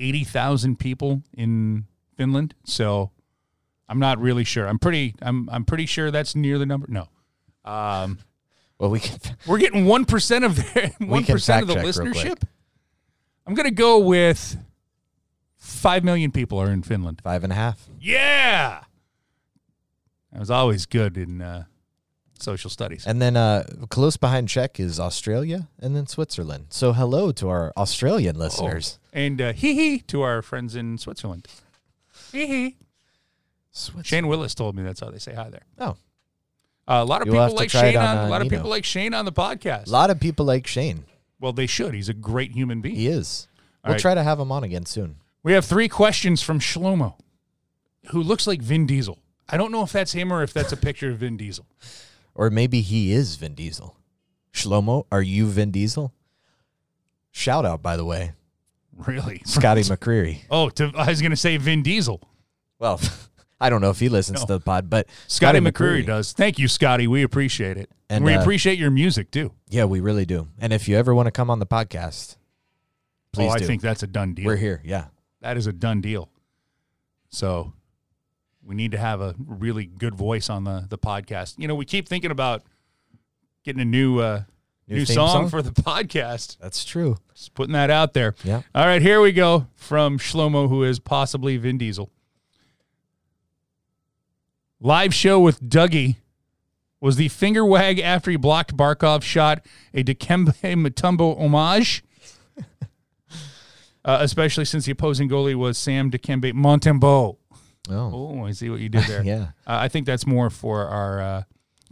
eighty 0.00 0.24
thousand 0.24 0.78
people 0.78 1.22
in 1.34 1.86
Finland, 2.16 2.54
so 2.64 3.10
I'm 3.92 3.98
not 3.98 4.18
really 4.18 4.44
sure. 4.44 4.66
I'm 4.66 4.78
pretty. 4.78 5.14
I'm. 5.20 5.50
I'm 5.52 5.66
pretty 5.66 5.84
sure 5.84 6.10
that's 6.10 6.34
near 6.34 6.56
the 6.58 6.64
number. 6.64 6.86
No, 6.88 7.08
um, 7.66 8.20
Well, 8.78 8.88
we 8.88 9.00
can. 9.00 9.18
we're 9.46 9.58
getting 9.58 9.84
one 9.84 10.06
percent 10.06 10.46
of 10.46 10.56
their 10.56 10.88
one 10.98 11.26
percent 11.26 11.60
of 11.60 11.68
the 11.68 11.74
fact 11.74 11.86
check 11.86 11.96
real 11.96 12.12
quick. 12.14 12.24
listenership. 12.24 12.42
I'm 13.46 13.52
gonna 13.52 13.70
go 13.70 13.98
with 13.98 14.56
five 15.58 16.04
million 16.04 16.32
people 16.32 16.58
are 16.58 16.70
in 16.70 16.82
Finland. 16.82 17.20
Five 17.22 17.44
and 17.44 17.52
a 17.52 17.56
half. 17.56 17.86
Yeah, 18.00 18.84
I 20.34 20.38
was 20.38 20.50
always 20.50 20.86
good 20.86 21.18
in 21.18 21.42
uh, 21.42 21.64
social 22.38 22.70
studies. 22.70 23.06
And 23.06 23.20
then 23.20 23.36
uh, 23.36 23.66
close 23.90 24.16
behind 24.16 24.48
Czech 24.48 24.80
is 24.80 24.98
Australia 24.98 25.68
and 25.78 25.94
then 25.94 26.06
Switzerland. 26.06 26.68
So 26.70 26.94
hello 26.94 27.30
to 27.32 27.50
our 27.50 27.74
Australian 27.76 28.38
listeners. 28.38 28.98
And 29.12 29.38
uh, 29.38 29.52
hee 29.52 29.74
hee 29.74 29.98
to 30.06 30.22
our 30.22 30.40
friends 30.40 30.74
in 30.74 30.96
Switzerland. 30.96 31.46
Hee 32.32 32.46
hee. 32.46 32.76
Shane 34.02 34.26
Willis 34.28 34.54
told 34.54 34.76
me 34.76 34.82
that's 34.82 35.00
how 35.00 35.10
they 35.10 35.18
say 35.18 35.34
hi 35.34 35.48
there. 35.50 35.62
Oh, 35.78 35.96
Uh, 36.86 37.00
a 37.00 37.04
lot 37.04 37.22
of 37.22 37.28
You'll 37.28 37.42
people 37.42 37.56
like 37.56 37.70
Shane 37.70 37.96
on, 37.96 38.04
on, 38.04 38.18
uh, 38.24 38.28
a 38.28 38.30
lot 38.30 38.40
of 38.42 38.46
Nino. 38.50 38.56
people 38.58 38.70
like 38.70 38.84
Shane 38.84 39.14
on 39.14 39.24
the 39.24 39.32
podcast. 39.32 39.86
A 39.86 39.90
lot 39.90 40.10
of 40.10 40.20
people 40.20 40.44
like 40.44 40.66
Shane. 40.66 41.04
well, 41.40 41.52
they 41.52 41.66
should. 41.66 41.94
He's 41.94 42.08
a 42.08 42.14
great 42.14 42.52
human 42.52 42.80
being. 42.80 42.96
He 42.96 43.06
is. 43.06 43.48
All 43.84 43.88
We'll 43.88 43.94
right. 43.94 44.00
try 44.00 44.14
to 44.14 44.22
have 44.22 44.38
him 44.38 44.52
on 44.52 44.62
again 44.64 44.84
soon. 44.86 45.16
We 45.42 45.52
have 45.54 45.64
three 45.64 45.88
questions 45.88 46.42
from 46.42 46.60
Shlomo, 46.60 47.14
who 48.10 48.22
looks 48.22 48.46
like 48.46 48.60
Vin 48.62 48.86
Diesel. 48.86 49.18
I 49.48 49.56
don't 49.56 49.72
know 49.72 49.82
if 49.82 49.90
that's 49.92 50.12
him 50.12 50.32
or 50.32 50.42
if 50.42 50.52
that's 50.52 50.72
a 50.72 50.76
picture 50.76 51.10
of 51.10 51.18
Vin 51.18 51.36
Diesel. 51.36 51.66
Or 52.34 52.48
maybe 52.50 52.80
he 52.80 53.12
is 53.12 53.36
Vin 53.36 53.54
Diesel. 53.54 53.96
Shlomo, 54.52 55.06
are 55.10 55.22
you 55.22 55.46
Vin 55.48 55.70
Diesel? 55.70 56.12
Shout 57.30 57.64
out, 57.64 57.82
by 57.82 57.96
the 57.96 58.04
way, 58.04 58.32
Really? 58.94 59.40
Scotty 59.46 59.82
McCreery. 59.82 60.40
Oh, 60.50 60.68
to, 60.70 60.92
I 60.96 61.08
was 61.08 61.20
going 61.22 61.30
to 61.30 61.36
say 61.36 61.56
Vin 61.56 61.82
Diesel. 61.82 62.20
Well, 62.78 63.00
I 63.62 63.70
don't 63.70 63.80
know 63.80 63.90
if 63.90 64.00
he 64.00 64.08
listens 64.08 64.40
No. 64.40 64.46
to 64.46 64.52
the 64.54 64.60
pod, 64.60 64.90
but 64.90 65.06
Scotty 65.28 65.60
McCreery 65.60 66.04
does. 66.04 66.32
Thank 66.32 66.58
you, 66.58 66.68
Scotty. 66.68 67.06
We 67.06 67.22
appreciate 67.22 67.76
it. 67.78 67.90
And 68.10 68.16
And, 68.18 68.24
we 68.24 68.34
uh, 68.34 68.40
appreciate 68.40 68.78
your 68.78 68.90
music, 68.90 69.30
too. 69.30 69.52
Yeah, 69.68 69.84
we 69.84 70.00
really 70.00 70.26
do. 70.26 70.48
And 70.58 70.72
if 70.72 70.88
you 70.88 70.96
ever 70.96 71.14
want 71.14 71.26
to 71.28 71.30
come 71.30 71.48
on 71.48 71.58
the 71.60 71.66
podcast, 71.66 72.36
please 73.32 73.50
oh, 73.50 73.54
I 73.54 73.58
do. 73.58 73.66
think 73.66 73.80
that's 73.80 74.02
a 74.02 74.06
done 74.06 74.34
deal. 74.34 74.44
We're 74.46 74.56
here. 74.56 74.82
Yeah. 74.84 75.06
That 75.40 75.56
is 75.56 75.66
a 75.66 75.72
done 75.72 76.00
deal. 76.00 76.28
So 77.30 77.72
we 78.64 78.74
need 78.74 78.92
to 78.92 78.98
have 78.98 79.20
a 79.20 79.34
really 79.46 79.86
good 79.86 80.14
voice 80.14 80.50
on 80.50 80.64
the, 80.64 80.84
the 80.88 80.98
podcast. 80.98 81.58
You 81.58 81.68
know, 81.68 81.74
we 81.74 81.84
keep 81.84 82.08
thinking 82.08 82.30
about 82.30 82.62
getting 83.64 83.80
a 83.80 83.86
new 83.86 84.18
uh, 84.18 84.42
New 84.88 84.96
new, 84.98 85.04
song, 85.06 85.28
song? 85.28 85.48
for 85.48 85.62
the 85.62 85.70
podcast. 85.70 86.58
That's 86.60 86.84
true. 86.84 87.16
Just 87.34 87.54
putting 87.54 87.72
that 87.72 87.88
out 87.88 88.12
there. 88.12 88.34
Yeah. 88.44 88.62
All 88.74 88.84
right, 88.84 89.00
here 89.00 89.20
we 89.20 89.32
go 89.32 89.68
from 89.74 90.18
Shlomo, 90.18 90.68
who 90.68 90.82
is 90.84 90.98
possibly 90.98 91.56
Vin 91.56 91.78
Diesel. 91.78 92.10
Live 94.84 95.14
show 95.14 95.38
with 95.38 95.60
Dougie. 95.62 96.16
Was 97.00 97.14
the 97.16 97.28
finger 97.28 97.64
wag 97.64 97.98
after 98.00 98.30
he 98.32 98.36
blocked 98.36 98.76
Barkov 98.76 99.22
shot 99.22 99.64
a 99.94 100.02
Dikembe 100.02 100.54
Mutombo 100.62 101.36
homage? 101.38 102.02
uh, 104.04 104.18
especially 104.20 104.64
since 104.64 104.84
the 104.86 104.92
opposing 104.92 105.28
goalie 105.28 105.54
was 105.54 105.78
Sam 105.78 106.10
Dikembe 106.10 106.52
Montembeault. 106.52 107.36
Oh. 107.90 108.38
Oh, 108.40 108.44
I 108.44 108.52
see 108.52 108.70
what 108.70 108.80
you 108.80 108.88
did 108.88 109.04
there. 109.04 109.22
Yeah. 109.24 109.42
Uh, 109.66 109.78
I 109.78 109.88
think 109.88 110.06
that's 110.06 110.26
more 110.26 110.50
for 110.50 110.86
our 110.86 111.20
uh, 111.20 111.42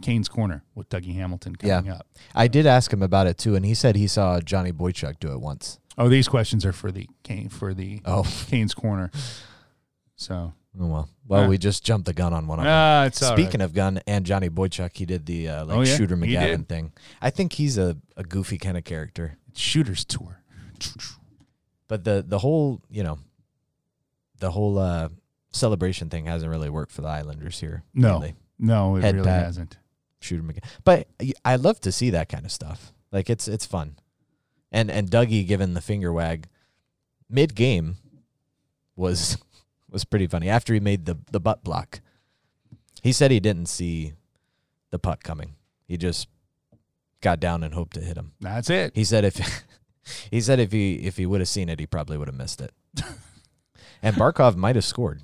Canes 0.01 0.27
Corner 0.29 0.63
with 0.75 0.89
Dougie 0.89 1.15
Hamilton 1.15 1.55
coming 1.55 1.85
Yeah. 1.85 1.93
up. 1.95 2.07
I 2.35 2.47
did 2.47 2.65
ask 2.65 2.91
him 2.91 3.01
about 3.01 3.27
it 3.27 3.37
too, 3.37 3.55
and 3.55 3.65
he 3.65 3.73
said 3.73 3.95
he 3.95 4.07
saw 4.07 4.39
Johnny 4.41 4.71
Boychuk 4.71 5.19
do 5.19 5.31
it 5.33 5.39
once. 5.41 5.79
Oh, 5.97 6.07
these 6.09 6.27
questions 6.29 6.65
are 6.65 6.71
for 6.73 6.91
the 6.91 7.07
Kane 7.23 7.49
for 7.49 7.73
the 7.73 8.01
Oh. 8.05 8.23
Canes 8.47 8.73
Corner. 8.73 9.11
So 10.15 10.53
Oh 10.79 10.87
well. 10.87 11.09
Well, 11.27 11.41
Yeah. 11.43 11.47
we 11.49 11.57
just 11.57 11.83
jumped 11.83 12.05
the 12.05 12.13
gun 12.13 12.33
on 12.33 12.47
one 12.47 12.59
of 12.59 12.65
them. 12.65 12.73
ah, 12.73 13.05
it's 13.05 13.25
Speaking 13.25 13.59
right. 13.59 13.65
of 13.65 13.73
gun 13.73 13.99
and 14.07 14.25
Johnny 14.25 14.49
Boychuk, 14.49 14.95
he 14.95 15.05
did 15.05 15.25
the 15.25 15.49
uh, 15.49 15.65
like 15.65 15.77
Oh, 15.77 15.81
yeah? 15.81 15.95
Shooter 15.97 16.15
McGavin 16.17 16.67
thing. 16.67 16.93
I 17.21 17.29
think 17.29 17.53
he's 17.53 17.77
a, 17.77 17.97
a 18.15 18.23
goofy 18.23 18.57
kind 18.57 18.77
of 18.77 18.83
character. 18.85 19.37
Shooters 19.53 20.05
Tour. 20.05 20.41
But 21.87 22.03
the 22.05 22.23
the 22.25 22.39
whole 22.39 22.81
you 22.89 23.03
know 23.03 23.19
the 24.39 24.51
whole 24.51 24.77
uh, 24.79 25.09
celebration 25.51 26.09
thing 26.09 26.25
hasn't 26.25 26.49
really 26.49 26.69
worked 26.69 26.91
for 26.91 27.01
the 27.01 27.07
Islanders 27.09 27.59
here. 27.59 27.83
No, 27.93 28.13
lately. 28.13 28.35
no, 28.57 28.95
it 28.95 29.01
Head 29.03 29.15
really 29.15 29.27
pat. 29.27 29.45
hasn't. 29.45 29.77
Shooter 30.19 30.41
McGavin. 30.43 30.63
But 30.83 31.07
I 31.43 31.55
love 31.57 31.79
to 31.81 31.91
see 31.91 32.11
that 32.11 32.29
kind 32.29 32.45
of 32.45 32.51
stuff. 32.51 32.93
Like 33.11 33.29
it's 33.29 33.47
it's 33.47 33.65
fun. 33.65 33.97
And 34.71 34.89
and 34.89 35.09
Dougie 35.11 35.45
giving 35.45 35.73
the 35.73 35.81
finger 35.81 36.13
wag 36.13 36.47
mid 37.29 37.55
game 37.55 37.97
was 38.95 39.37
was 39.91 40.05
pretty 40.05 40.27
funny. 40.27 40.49
After 40.49 40.73
he 40.73 40.79
made 40.79 41.05
the 41.05 41.17
the 41.31 41.39
butt 41.39 41.63
block, 41.63 42.01
he 43.03 43.11
said 43.11 43.31
he 43.31 43.39
didn't 43.39 43.67
see 43.67 44.13
the 44.89 44.99
puck 44.99 45.23
coming. 45.23 45.55
He 45.87 45.97
just 45.97 46.27
got 47.21 47.39
down 47.39 47.63
and 47.63 47.73
hoped 47.73 47.93
to 47.95 48.01
hit 48.01 48.17
him. 48.17 48.31
That's 48.39 48.69
it. 48.69 48.93
He 48.95 49.03
said 49.03 49.25
if 49.25 49.39
he 50.31 50.41
said 50.41 50.59
if 50.59 50.71
he 50.71 50.95
if 50.95 51.17
he 51.17 51.25
would 51.25 51.41
have 51.41 51.49
seen 51.49 51.69
it, 51.69 51.79
he 51.79 51.85
probably 51.85 52.17
would 52.17 52.27
have 52.27 52.35
missed 52.37 52.61
it. 52.61 52.71
and 54.01 54.15
Barkov 54.15 54.55
might 54.55 54.75
have 54.75 54.85
scored. 54.85 55.21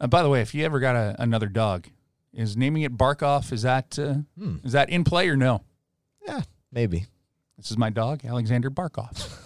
Uh, 0.00 0.06
by 0.06 0.22
the 0.22 0.28
way, 0.28 0.40
if 0.42 0.54
you 0.54 0.64
ever 0.64 0.78
got 0.78 0.94
a, 0.94 1.16
another 1.18 1.46
dog, 1.48 1.86
is 2.34 2.56
naming 2.56 2.82
it 2.82 2.96
Barkov 2.98 3.50
is 3.52 3.62
that 3.62 3.98
uh, 3.98 4.14
Hmm. 4.38 4.56
is 4.62 4.72
that 4.72 4.90
in 4.90 5.04
play 5.04 5.28
or 5.28 5.36
no? 5.36 5.62
Yeah, 6.26 6.42
maybe. 6.70 7.06
This 7.56 7.70
is 7.70 7.78
my 7.78 7.88
dog, 7.88 8.24
Alexander 8.24 8.70
Barkoff. 8.70 9.45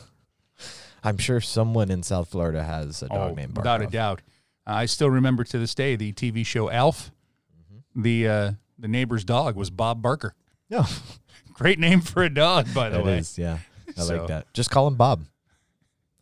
I'm 1.03 1.19
sure 1.19 1.41
someone 1.41 1.91
in 1.91 2.03
South 2.03 2.29
Florida 2.31 2.63
has 2.63 3.03
a 3.03 3.09
dog 3.09 3.33
oh, 3.33 3.35
named 3.35 3.55
Barkov. 3.55 3.57
without 3.59 3.83
a 3.83 3.87
doubt. 3.87 4.23
Uh, 4.67 4.73
I 4.75 4.87
still 4.87 5.11
remember 5.11 5.45
to 5.45 5.59
this 5.59 5.75
day 5.75 5.97
the 5.97 6.13
TV 6.13 6.45
show 6.45 6.71
Alf. 6.71 7.11
The 7.95 8.29
uh, 8.29 8.53
the 8.79 8.89
neighbor's 8.89 9.25
dog 9.25 9.57
was 9.57 9.71
Bob 9.71 10.01
Barker. 10.03 10.35
No, 10.69 10.85
Great 11.55 11.79
name 11.79 12.01
for 12.01 12.23
a 12.23 12.31
dog, 12.31 12.73
by 12.73 12.89
the 12.89 13.01
it 13.01 13.05
way. 13.05 13.19
is. 13.19 13.37
Yeah, 13.39 13.59
I 13.89 14.01
So- 14.03 14.17
like 14.19 14.29
that. 14.29 14.53
Just 14.55 14.71
call 14.71 14.87
him 14.87 14.95
Bob. 14.95 15.25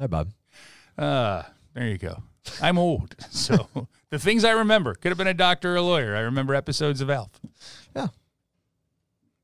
Hi, 0.00 0.06
Bob. 0.06 0.30
Uh, 0.96 1.42
there 1.74 1.86
you 1.88 1.98
go. 1.98 2.22
I'm 2.62 2.78
old, 2.78 3.14
so 3.30 3.68
the 4.10 4.18
things 4.18 4.44
I 4.44 4.52
remember 4.52 4.94
could 4.94 5.10
have 5.10 5.18
been 5.18 5.26
a 5.26 5.34
doctor 5.34 5.74
or 5.74 5.76
a 5.76 5.82
lawyer. 5.82 6.16
I 6.16 6.20
remember 6.20 6.54
episodes 6.54 7.00
of 7.00 7.10
Alf. 7.10 7.40
Yeah. 7.94 8.08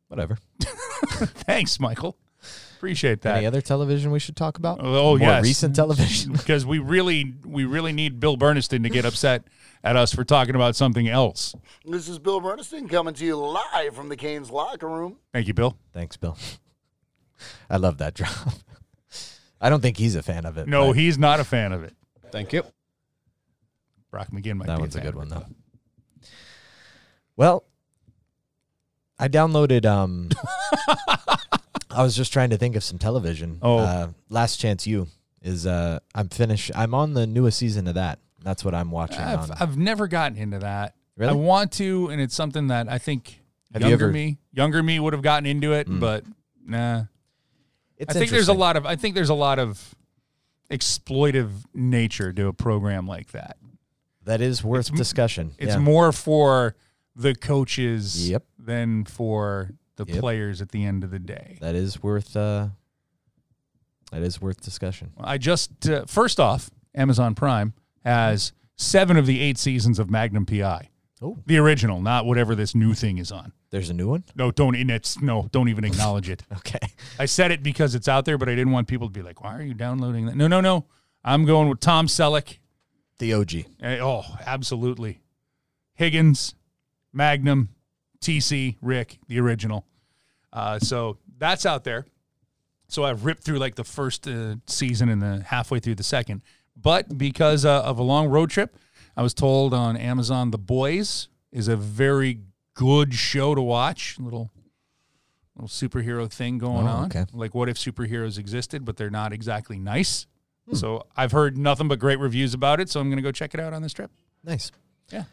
Whatever. 0.09 0.39
Thanks, 0.63 1.79
Michael. 1.79 2.17
Appreciate 2.77 3.23
that. 3.23 3.39
Any 3.39 3.47
other 3.47 3.61
television 3.61 4.11
we 4.11 4.19
should 4.19 4.37
talk 4.37 4.59
about? 4.59 4.79
Oh, 4.81 5.17
More 5.17 5.19
yes. 5.19 5.43
recent 5.43 5.75
television. 5.77 6.33
because 6.37 6.67
we 6.67 6.79
really 6.79 7.35
we 7.45 7.65
really 7.65 7.93
need 7.93 8.21
Bill 8.21 8.37
Burniston 8.37 8.83
to 8.83 8.89
get 8.89 9.05
upset 9.05 9.45
at 9.83 9.97
us 9.97 10.15
for 10.15 10.25
talking 10.25 10.55
about 10.55 10.77
something 10.77 11.09
else. 11.09 11.55
This 11.85 12.09
is 12.09 12.19
Bill 12.19 12.41
Burniston 12.41 12.89
coming 12.91 13.15
to 13.15 13.25
you 13.25 13.37
live 13.37 13.95
from 13.95 14.09
the 14.09 14.17
Canes 14.17 14.51
locker 14.51 14.89
room. 14.89 15.17
Thank 15.33 15.47
you, 15.47 15.55
Bill. 15.55 15.77
Thanks, 15.93 16.17
Bill. 16.17 16.37
I 17.71 17.77
love 17.77 17.99
that 17.99 18.15
drop. 18.15 18.31
I 19.61 19.71
don't 19.71 19.81
think 19.81 19.97
he's 19.97 20.15
a 20.15 20.23
fan 20.23 20.45
of 20.45 20.59
it. 20.59 20.69
No, 20.69 20.89
but 20.89 20.93
he's 20.97 21.17
not 21.19 21.41
a 21.41 21.45
fan 21.45 21.73
of 21.73 21.83
it. 21.83 21.95
Thank 22.31 22.53
you. 22.53 22.65
Brock 24.11 24.29
McGinn 24.31 24.57
might 24.57 24.67
that 24.67 24.77
be 24.77 24.81
one's 24.83 24.95
a 24.95 24.99
fan 24.99 25.07
good 25.07 25.17
one 25.17 25.29
though. 25.29 25.45
Well, 27.37 27.65
I 29.19 29.29
downloaded. 29.29 29.87
Um, 29.87 30.29
I 31.95 32.03
was 32.03 32.17
just 32.17 32.33
trying 32.33 32.51
to 32.51 32.57
think 32.57 32.77
of 32.77 32.85
some 32.85 32.99
television. 32.99 33.59
Oh. 33.63 33.79
uh, 33.79 34.09
Last 34.29 34.57
Chance 34.59 34.87
U 34.87 35.07
is. 35.43 35.67
Uh, 35.67 35.99
I'm 36.15 36.29
finished. 36.29 36.71
I'm 36.75 36.95
on 36.95 37.15
the 37.15 37.27
newest 37.27 37.59
season 37.59 37.87
of 37.89 37.95
that. 37.95 38.19
That's 38.43 38.65
what 38.65 38.75
I'm 38.75 38.91
watching. 38.91 39.21
I've, 39.21 39.51
on. 39.51 39.57
I've 39.61 39.77
never 39.79 40.07
gotten 40.09 40.37
into 40.37 40.59
that. 40.59 40.95
Really? 41.17 41.31
I 41.31 41.35
want 41.35 41.73
to, 41.73 42.09
and 42.09 42.21
it's 42.21 42.35
something 42.35 42.67
that 42.69 42.89
I 42.91 42.99
think 42.99 43.41
Have 43.73 43.83
you 43.83 43.89
younger 43.89 44.05
ever- 44.07 44.13
me, 44.13 44.39
younger 44.53 44.83
me 44.83 44.99
would 45.01 45.13
have 45.13 45.23
gotten 45.23 45.47
into 45.47 45.73
it, 45.73 45.89
Mm. 45.89 46.01
but 46.01 46.25
nah. 46.67 47.05
It's 47.97 48.15
I 48.15 48.19
think 48.19 48.31
there's 48.33 48.49
a 48.49 48.53
lot 48.53 48.77
of 48.77 48.85
I 48.87 48.97
think 48.97 49.15
there's 49.15 49.29
a 49.31 49.35
lot 49.35 49.59
of 49.61 49.95
exploitive 50.71 51.51
nature 51.75 52.33
to 52.33 52.49
a 52.49 52.53
program 52.53 53.07
like 53.07 53.31
that. 53.33 53.57
that 54.25 54.41
is 54.41 54.65
worth 54.65 54.87
It's- 54.87 54.99
discussion. 54.99 55.53
It's 55.59 55.75
yeah. 55.75 55.79
more 55.79 56.11
for 56.11 56.75
the 57.15 57.35
coaches 57.35 58.29
Yep. 58.31 58.43
than 58.59 59.05
for 59.05 59.71
the 59.97 60.05
Yep. 60.07 60.19
players 60.21 60.61
at 60.61 60.71
the 60.71 60.85
end 60.85 61.05
of 61.05 61.11
the 61.11 61.19
day. 61.19 61.59
That 61.61 61.75
is 61.75 62.03
worth. 62.03 62.37
Uh, 62.37 62.69
that 64.13 64.23
is 64.23 64.41
worth 64.41 64.61
discussion. 64.61 65.13
I 65.19 65.39
just 65.39 65.89
uh, 65.89 66.05
first 66.07 66.39
off, 66.39 66.71
Amazon 66.95 67.35
Prime 67.35 67.73
has 68.05 68.53
seven 68.77 69.17
of 69.17 69.27
the 69.27 69.41
eight 69.41 69.59
seasons 69.59 69.99
of 69.99 70.11
Magnum 70.11 70.47
PI, 70.47 70.91
Oh, 71.23 71.39
the 71.47 71.57
original, 71.59 72.01
not 72.03 72.27
whatever 72.27 72.55
this 72.55 72.75
new 72.75 72.93
thing 72.95 73.19
is 73.19 73.33
on. 73.33 73.53
there's 73.71 73.91
a 73.91 73.95
new 73.95 74.09
one. 74.09 74.25
No, 74.37 74.51
don't. 74.51 74.75
It's 74.77 75.21
no, 75.21 75.49
don't 75.53 75.69
even 75.69 75.85
acknowledge 75.85 76.29
it. 76.29 76.43
Okay. 76.59 76.79
I 77.19 77.27
said 77.27 77.51
it 77.51 77.63
because 77.63 77.95
it's 77.95 78.09
out 78.09 78.25
there, 78.25 78.37
but 78.39 78.49
I 78.49 78.55
didn't 78.55 78.73
want 78.73 78.89
people 78.89 79.09
to 79.09 79.13
be 79.13 79.23
like, 79.23 79.43
"Why 79.43 79.57
are 79.57 79.63
you 79.63 79.75
downloading 79.75 80.27
that?" 80.27 80.37
No, 80.37 80.47
no, 80.49 80.61
no. 80.61 80.87
I'm 81.25 81.45
going 81.45 81.69
with 81.69 81.81
Tom 81.81 82.07
Selleck. 82.07 82.59
The 83.19 83.33
OG. 83.33 83.55
Eh, 83.81 83.99
Oh, 84.01 84.23
absolutely. 84.45 85.21
Higgins, 85.95 86.55
Magnum, 87.13 87.69
TC, 88.25 88.77
Rick, 88.83 89.19
the 89.29 89.39
original. 89.41 89.85
Uh, 90.53 90.79
so 90.79 91.19
that's 91.39 91.67
out 91.67 91.85
there. 91.85 92.07
So 92.89 93.05
I've 93.05 93.25
ripped 93.25 93.43
through 93.43 93.59
like 93.59 93.75
the 93.75 93.85
first 93.85 94.27
uh, 94.29 94.57
season 94.67 95.09
and 95.09 95.21
the 95.23 95.43
halfway 95.47 95.81
through 95.81 95.97
the 95.97 96.03
second. 96.05 96.43
But 96.77 97.17
because 97.19 97.65
uh, 97.65 97.83
of 97.83 97.99
a 97.99 98.03
long 98.03 98.29
road 98.29 98.51
trip, 98.51 98.77
I 99.17 99.23
was 99.23 99.35
told 99.35 99.73
on 99.75 99.97
Amazon 99.97 100.51
The 100.51 100.59
Boys 100.59 101.29
is 101.53 101.69
a 101.69 101.77
very 101.77 102.41
good 102.75 103.15
show 103.15 103.55
to 103.55 103.63
watch. 103.63 104.19
Little 104.19 104.51
little 105.57 105.69
superhero 105.69 106.29
thing 106.31 106.59
going 106.59 106.87
Oh, 106.87 106.91
on. 106.91 107.05
okay. 107.07 107.25
Like 107.33 107.55
what 107.55 107.69
if 107.69 107.77
superheroes 107.77 108.39
existed, 108.39 108.85
but 108.85 108.97
they're 108.97 109.09
not 109.11 109.33
exactly 109.33 109.79
nice. 109.79 110.27
Hmm. 110.69 110.75
So 110.75 111.07
I've 111.17 111.31
heard 111.33 111.57
nothing 111.57 111.87
but 111.87 112.01
great 112.01 112.19
reviews 112.19 112.55
about 112.55 112.81
it. 112.81 112.89
So 112.91 112.99
I'm 113.01 113.07
going 113.09 113.19
to 113.19 113.23
go 113.23 113.31
check 113.31 113.55
it 113.55 113.61
out 113.61 113.73
on 113.73 113.81
this 113.83 113.93
trip. 113.93 114.11
Nice. 114.43 114.73
Yeah. 115.13 115.25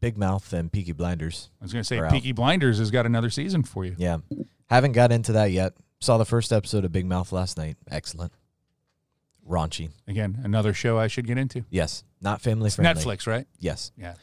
Big 0.00 0.16
Mouth 0.16 0.52
and 0.52 0.72
Peaky 0.72 0.92
Blinders. 0.92 1.50
I 1.60 1.64
was 1.64 1.72
going 1.72 1.82
to 1.82 1.86
say 1.86 1.98
Are 1.98 2.06
out. 2.06 2.12
Peaky 2.12 2.32
Blinders 2.32 2.78
has 2.78 2.90
got 2.90 3.06
another 3.06 3.30
season 3.30 3.62
for 3.62 3.84
you. 3.84 3.94
Yeah. 3.98 4.18
Haven't 4.68 4.92
got 4.92 5.12
into 5.12 5.32
that 5.32 5.50
yet. 5.52 5.74
Saw 6.00 6.16
the 6.18 6.24
first 6.24 6.52
episode 6.52 6.84
of 6.84 6.92
Big 6.92 7.04
Mouth 7.06 7.32
last 7.32 7.58
night. 7.58 7.76
Excellent. 7.90 8.32
Raunchy. 9.48 9.90
Again, 10.06 10.40
another 10.44 10.72
show 10.72 10.98
I 10.98 11.06
should 11.08 11.26
get 11.26 11.36
into. 11.38 11.64
Yes. 11.70 12.04
Not 12.20 12.40
family 12.40 12.66
It's 12.68 12.76
friendly. 12.76 13.02
Netflix, 13.02 13.26
right? 13.26 13.46
Yes. 13.58 13.92
Yeah. 13.96 14.14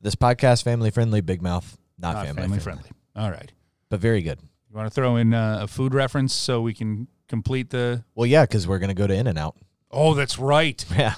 This 0.00 0.14
podcast 0.14 0.62
family 0.64 0.90
friendly, 0.90 1.20
Big 1.20 1.40
Mouth, 1.42 1.76
not, 1.98 2.14
Not 2.14 2.26
family, 2.26 2.42
family 2.42 2.58
friendly, 2.58 2.82
friendly. 2.82 2.90
All 3.16 3.30
right. 3.30 3.50
but 3.88 4.00
very 4.00 4.22
good. 4.22 4.40
You 4.70 4.76
want 4.76 4.86
to 4.86 4.94
throw 4.94 5.16
in 5.16 5.32
uh, 5.34 5.60
a 5.62 5.66
food 5.66 5.94
reference 5.94 6.34
so 6.34 6.60
we 6.60 6.74
can 6.74 7.08
complete 7.28 7.70
the. 7.70 8.04
Well, 8.14 8.26
yeah, 8.26 8.42
because 8.44 8.66
we're 8.66 8.78
gonna 8.80 8.94
go 8.94 9.06
to 9.06 9.14
In 9.14 9.26
and 9.26 9.38
Out. 9.38 9.56
Oh, 9.90 10.14
that's 10.14 10.38
right. 10.38 10.84
Yeah, 10.96 11.14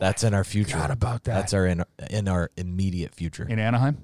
that's 0.00 0.24
in 0.24 0.34
our 0.34 0.44
future. 0.44 0.72
Forgot 0.72 0.90
about 0.90 1.24
that. 1.24 1.34
That's 1.34 1.54
our 1.54 1.66
in 1.66 1.84
in 2.10 2.28
our 2.28 2.50
immediate 2.56 3.14
future. 3.14 3.46
in 3.48 3.58
Anaheim. 3.58 3.98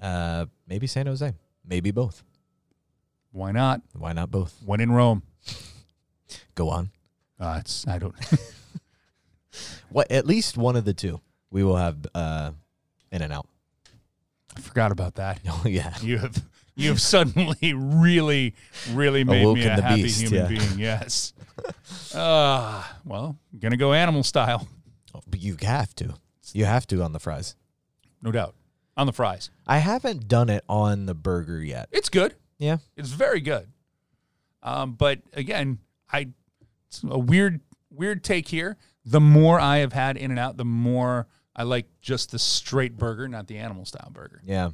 Uh, 0.00 0.46
maybe 0.66 0.86
San 0.86 1.06
Jose, 1.06 1.32
maybe 1.66 1.90
both. 1.90 2.22
Why 3.32 3.52
not? 3.52 3.82
Why 3.92 4.12
not 4.12 4.30
both? 4.30 4.54
When 4.64 4.80
in 4.80 4.92
Rome. 4.92 5.22
Go 6.54 6.70
on. 6.70 6.90
Uh, 7.38 7.58
it's 7.60 7.86
I 7.86 7.98
don't. 7.98 8.14
What? 9.88 10.10
At 10.10 10.26
least 10.26 10.56
one 10.56 10.76
of 10.76 10.84
the 10.84 10.94
two. 10.94 11.20
We 11.50 11.64
will 11.64 11.76
have 11.76 12.06
uh, 12.14 12.50
In 13.10 13.22
and 13.22 13.32
Out. 13.32 13.48
I 14.56 14.60
forgot 14.60 14.92
about 14.92 15.14
that. 15.16 15.40
Oh 15.48 15.62
yeah. 15.66 15.94
You 16.02 16.18
have 16.18 16.42
you 16.74 16.88
have 16.90 17.00
suddenly 17.00 17.72
really 17.72 18.54
really 18.92 19.24
made 19.24 19.46
me 19.54 19.64
a 19.64 19.80
happy 19.80 20.02
beast, 20.02 20.20
human 20.20 20.52
yeah. 20.52 20.58
being. 20.58 20.78
Yes. 20.78 21.32
Uh, 22.14 22.82
well, 23.04 23.38
gonna 23.58 23.78
go 23.78 23.92
animal 23.94 24.22
style, 24.22 24.68
But 25.26 25.40
you 25.40 25.56
have 25.62 25.94
to. 25.96 26.14
You 26.52 26.64
have 26.64 26.86
to 26.88 27.02
on 27.02 27.12
the 27.12 27.18
fries. 27.20 27.56
no 28.22 28.30
doubt. 28.32 28.54
On 28.98 29.06
the 29.06 29.12
fries, 29.12 29.50
I 29.66 29.76
haven't 29.78 30.26
done 30.26 30.48
it 30.48 30.64
on 30.70 31.04
the 31.04 31.14
burger 31.14 31.62
yet. 31.62 31.88
it's 31.92 32.08
good. 32.08 32.34
Yeah. 32.58 32.78
It's 32.96 33.10
very 33.10 33.42
good. 33.42 33.68
Um, 34.62 34.92
but 34.92 35.20
again, 35.34 35.78
I 36.10 36.28
it's 36.88 37.02
a 37.06 37.18
weird 37.18 37.60
weird 37.90 38.24
take 38.24 38.48
here. 38.48 38.76
The 39.04 39.20
more 39.20 39.60
I 39.60 39.78
have 39.78 39.92
had 39.92 40.16
In 40.16 40.30
and 40.30 40.40
Out, 40.40 40.56
the 40.56 40.64
more 40.64 41.26
I 41.54 41.64
like 41.64 41.86
just 42.00 42.30
the 42.30 42.38
straight 42.38 42.96
burger, 42.96 43.28
not 43.28 43.46
the 43.48 43.58
animal 43.58 43.84
style 43.84 44.10
burger. 44.12 44.40
Yeah. 44.44 44.70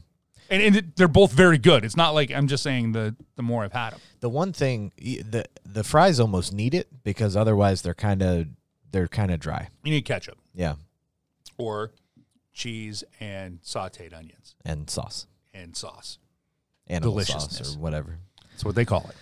And, 0.50 0.62
and 0.62 0.76
it- 0.76 0.96
they're 0.96 1.08
both 1.08 1.32
very 1.32 1.58
good. 1.58 1.84
It's 1.84 1.96
not 1.96 2.14
like 2.14 2.30
I'm 2.30 2.46
just 2.46 2.62
saying 2.62 2.92
the 2.92 3.16
the 3.36 3.42
more 3.42 3.64
I've 3.64 3.72
had 3.72 3.90
them. 3.94 4.00
The 4.20 4.28
one 4.28 4.52
thing 4.52 4.92
the 4.98 5.46
the 5.64 5.82
fries 5.82 6.20
almost 6.20 6.52
need 6.52 6.74
it 6.74 6.86
because 7.02 7.34
otherwise 7.36 7.82
they're 7.82 7.92
kind 7.94 8.22
of 8.22 8.46
they're 8.92 9.08
kind 9.08 9.30
of 9.32 9.40
dry. 9.40 9.68
You 9.82 9.90
need 9.92 10.04
ketchup 10.04 10.38
Yeah. 10.54 10.74
or 11.58 11.92
cheese 12.52 13.02
and 13.20 13.60
sautéed 13.62 14.14
onions 14.16 14.54
And 14.64 14.88
sauce. 14.88 15.26
and 15.54 15.76
sauce. 15.76 16.18
Animal 16.88 17.20
sauce 17.24 17.74
or 17.76 17.78
whatever. 17.78 18.18
That's 18.50 18.64
what 18.64 18.74
they 18.74 18.84
call 18.84 19.06
it. 19.08 19.16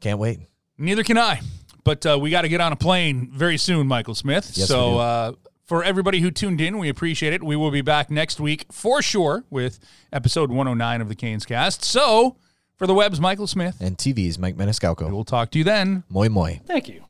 Can't 0.00 0.18
wait. 0.18 0.40
Neither 0.78 1.02
can 1.02 1.18
I. 1.18 1.40
But 1.82 2.04
uh, 2.06 2.18
we 2.20 2.30
got 2.30 2.42
to 2.42 2.48
get 2.48 2.60
on 2.60 2.72
a 2.72 2.76
plane 2.76 3.30
very 3.32 3.56
soon, 3.56 3.86
Michael 3.86 4.14
Smith. 4.14 4.52
Yes, 4.54 4.68
so 4.68 4.86
we 4.90 4.94
do. 4.94 4.98
uh, 4.98 5.32
for 5.64 5.82
everybody 5.82 6.20
who 6.20 6.30
tuned 6.30 6.60
in, 6.60 6.78
we 6.78 6.88
appreciate 6.88 7.32
it. 7.32 7.42
We 7.42 7.56
will 7.56 7.70
be 7.70 7.80
back 7.80 8.10
next 8.10 8.38
week 8.38 8.66
for 8.70 9.02
sure 9.02 9.44
with 9.50 9.80
episode 10.12 10.50
109 10.50 11.00
of 11.00 11.08
the 11.08 11.14
Canes 11.14 11.44
Cast. 11.46 11.82
So 11.84 12.36
for 12.76 12.86
the 12.86 12.94
web's 12.94 13.20
Michael 13.20 13.46
Smith, 13.46 13.76
And 13.80 13.96
TV's 13.98 14.38
Mike 14.38 14.56
Maniscalco. 14.56 15.10
we'll 15.10 15.24
talk 15.24 15.50
to 15.52 15.58
you 15.58 15.64
then. 15.64 16.04
Moi 16.08 16.28
moi. 16.28 16.52
Thank 16.66 16.88
you. 16.88 17.04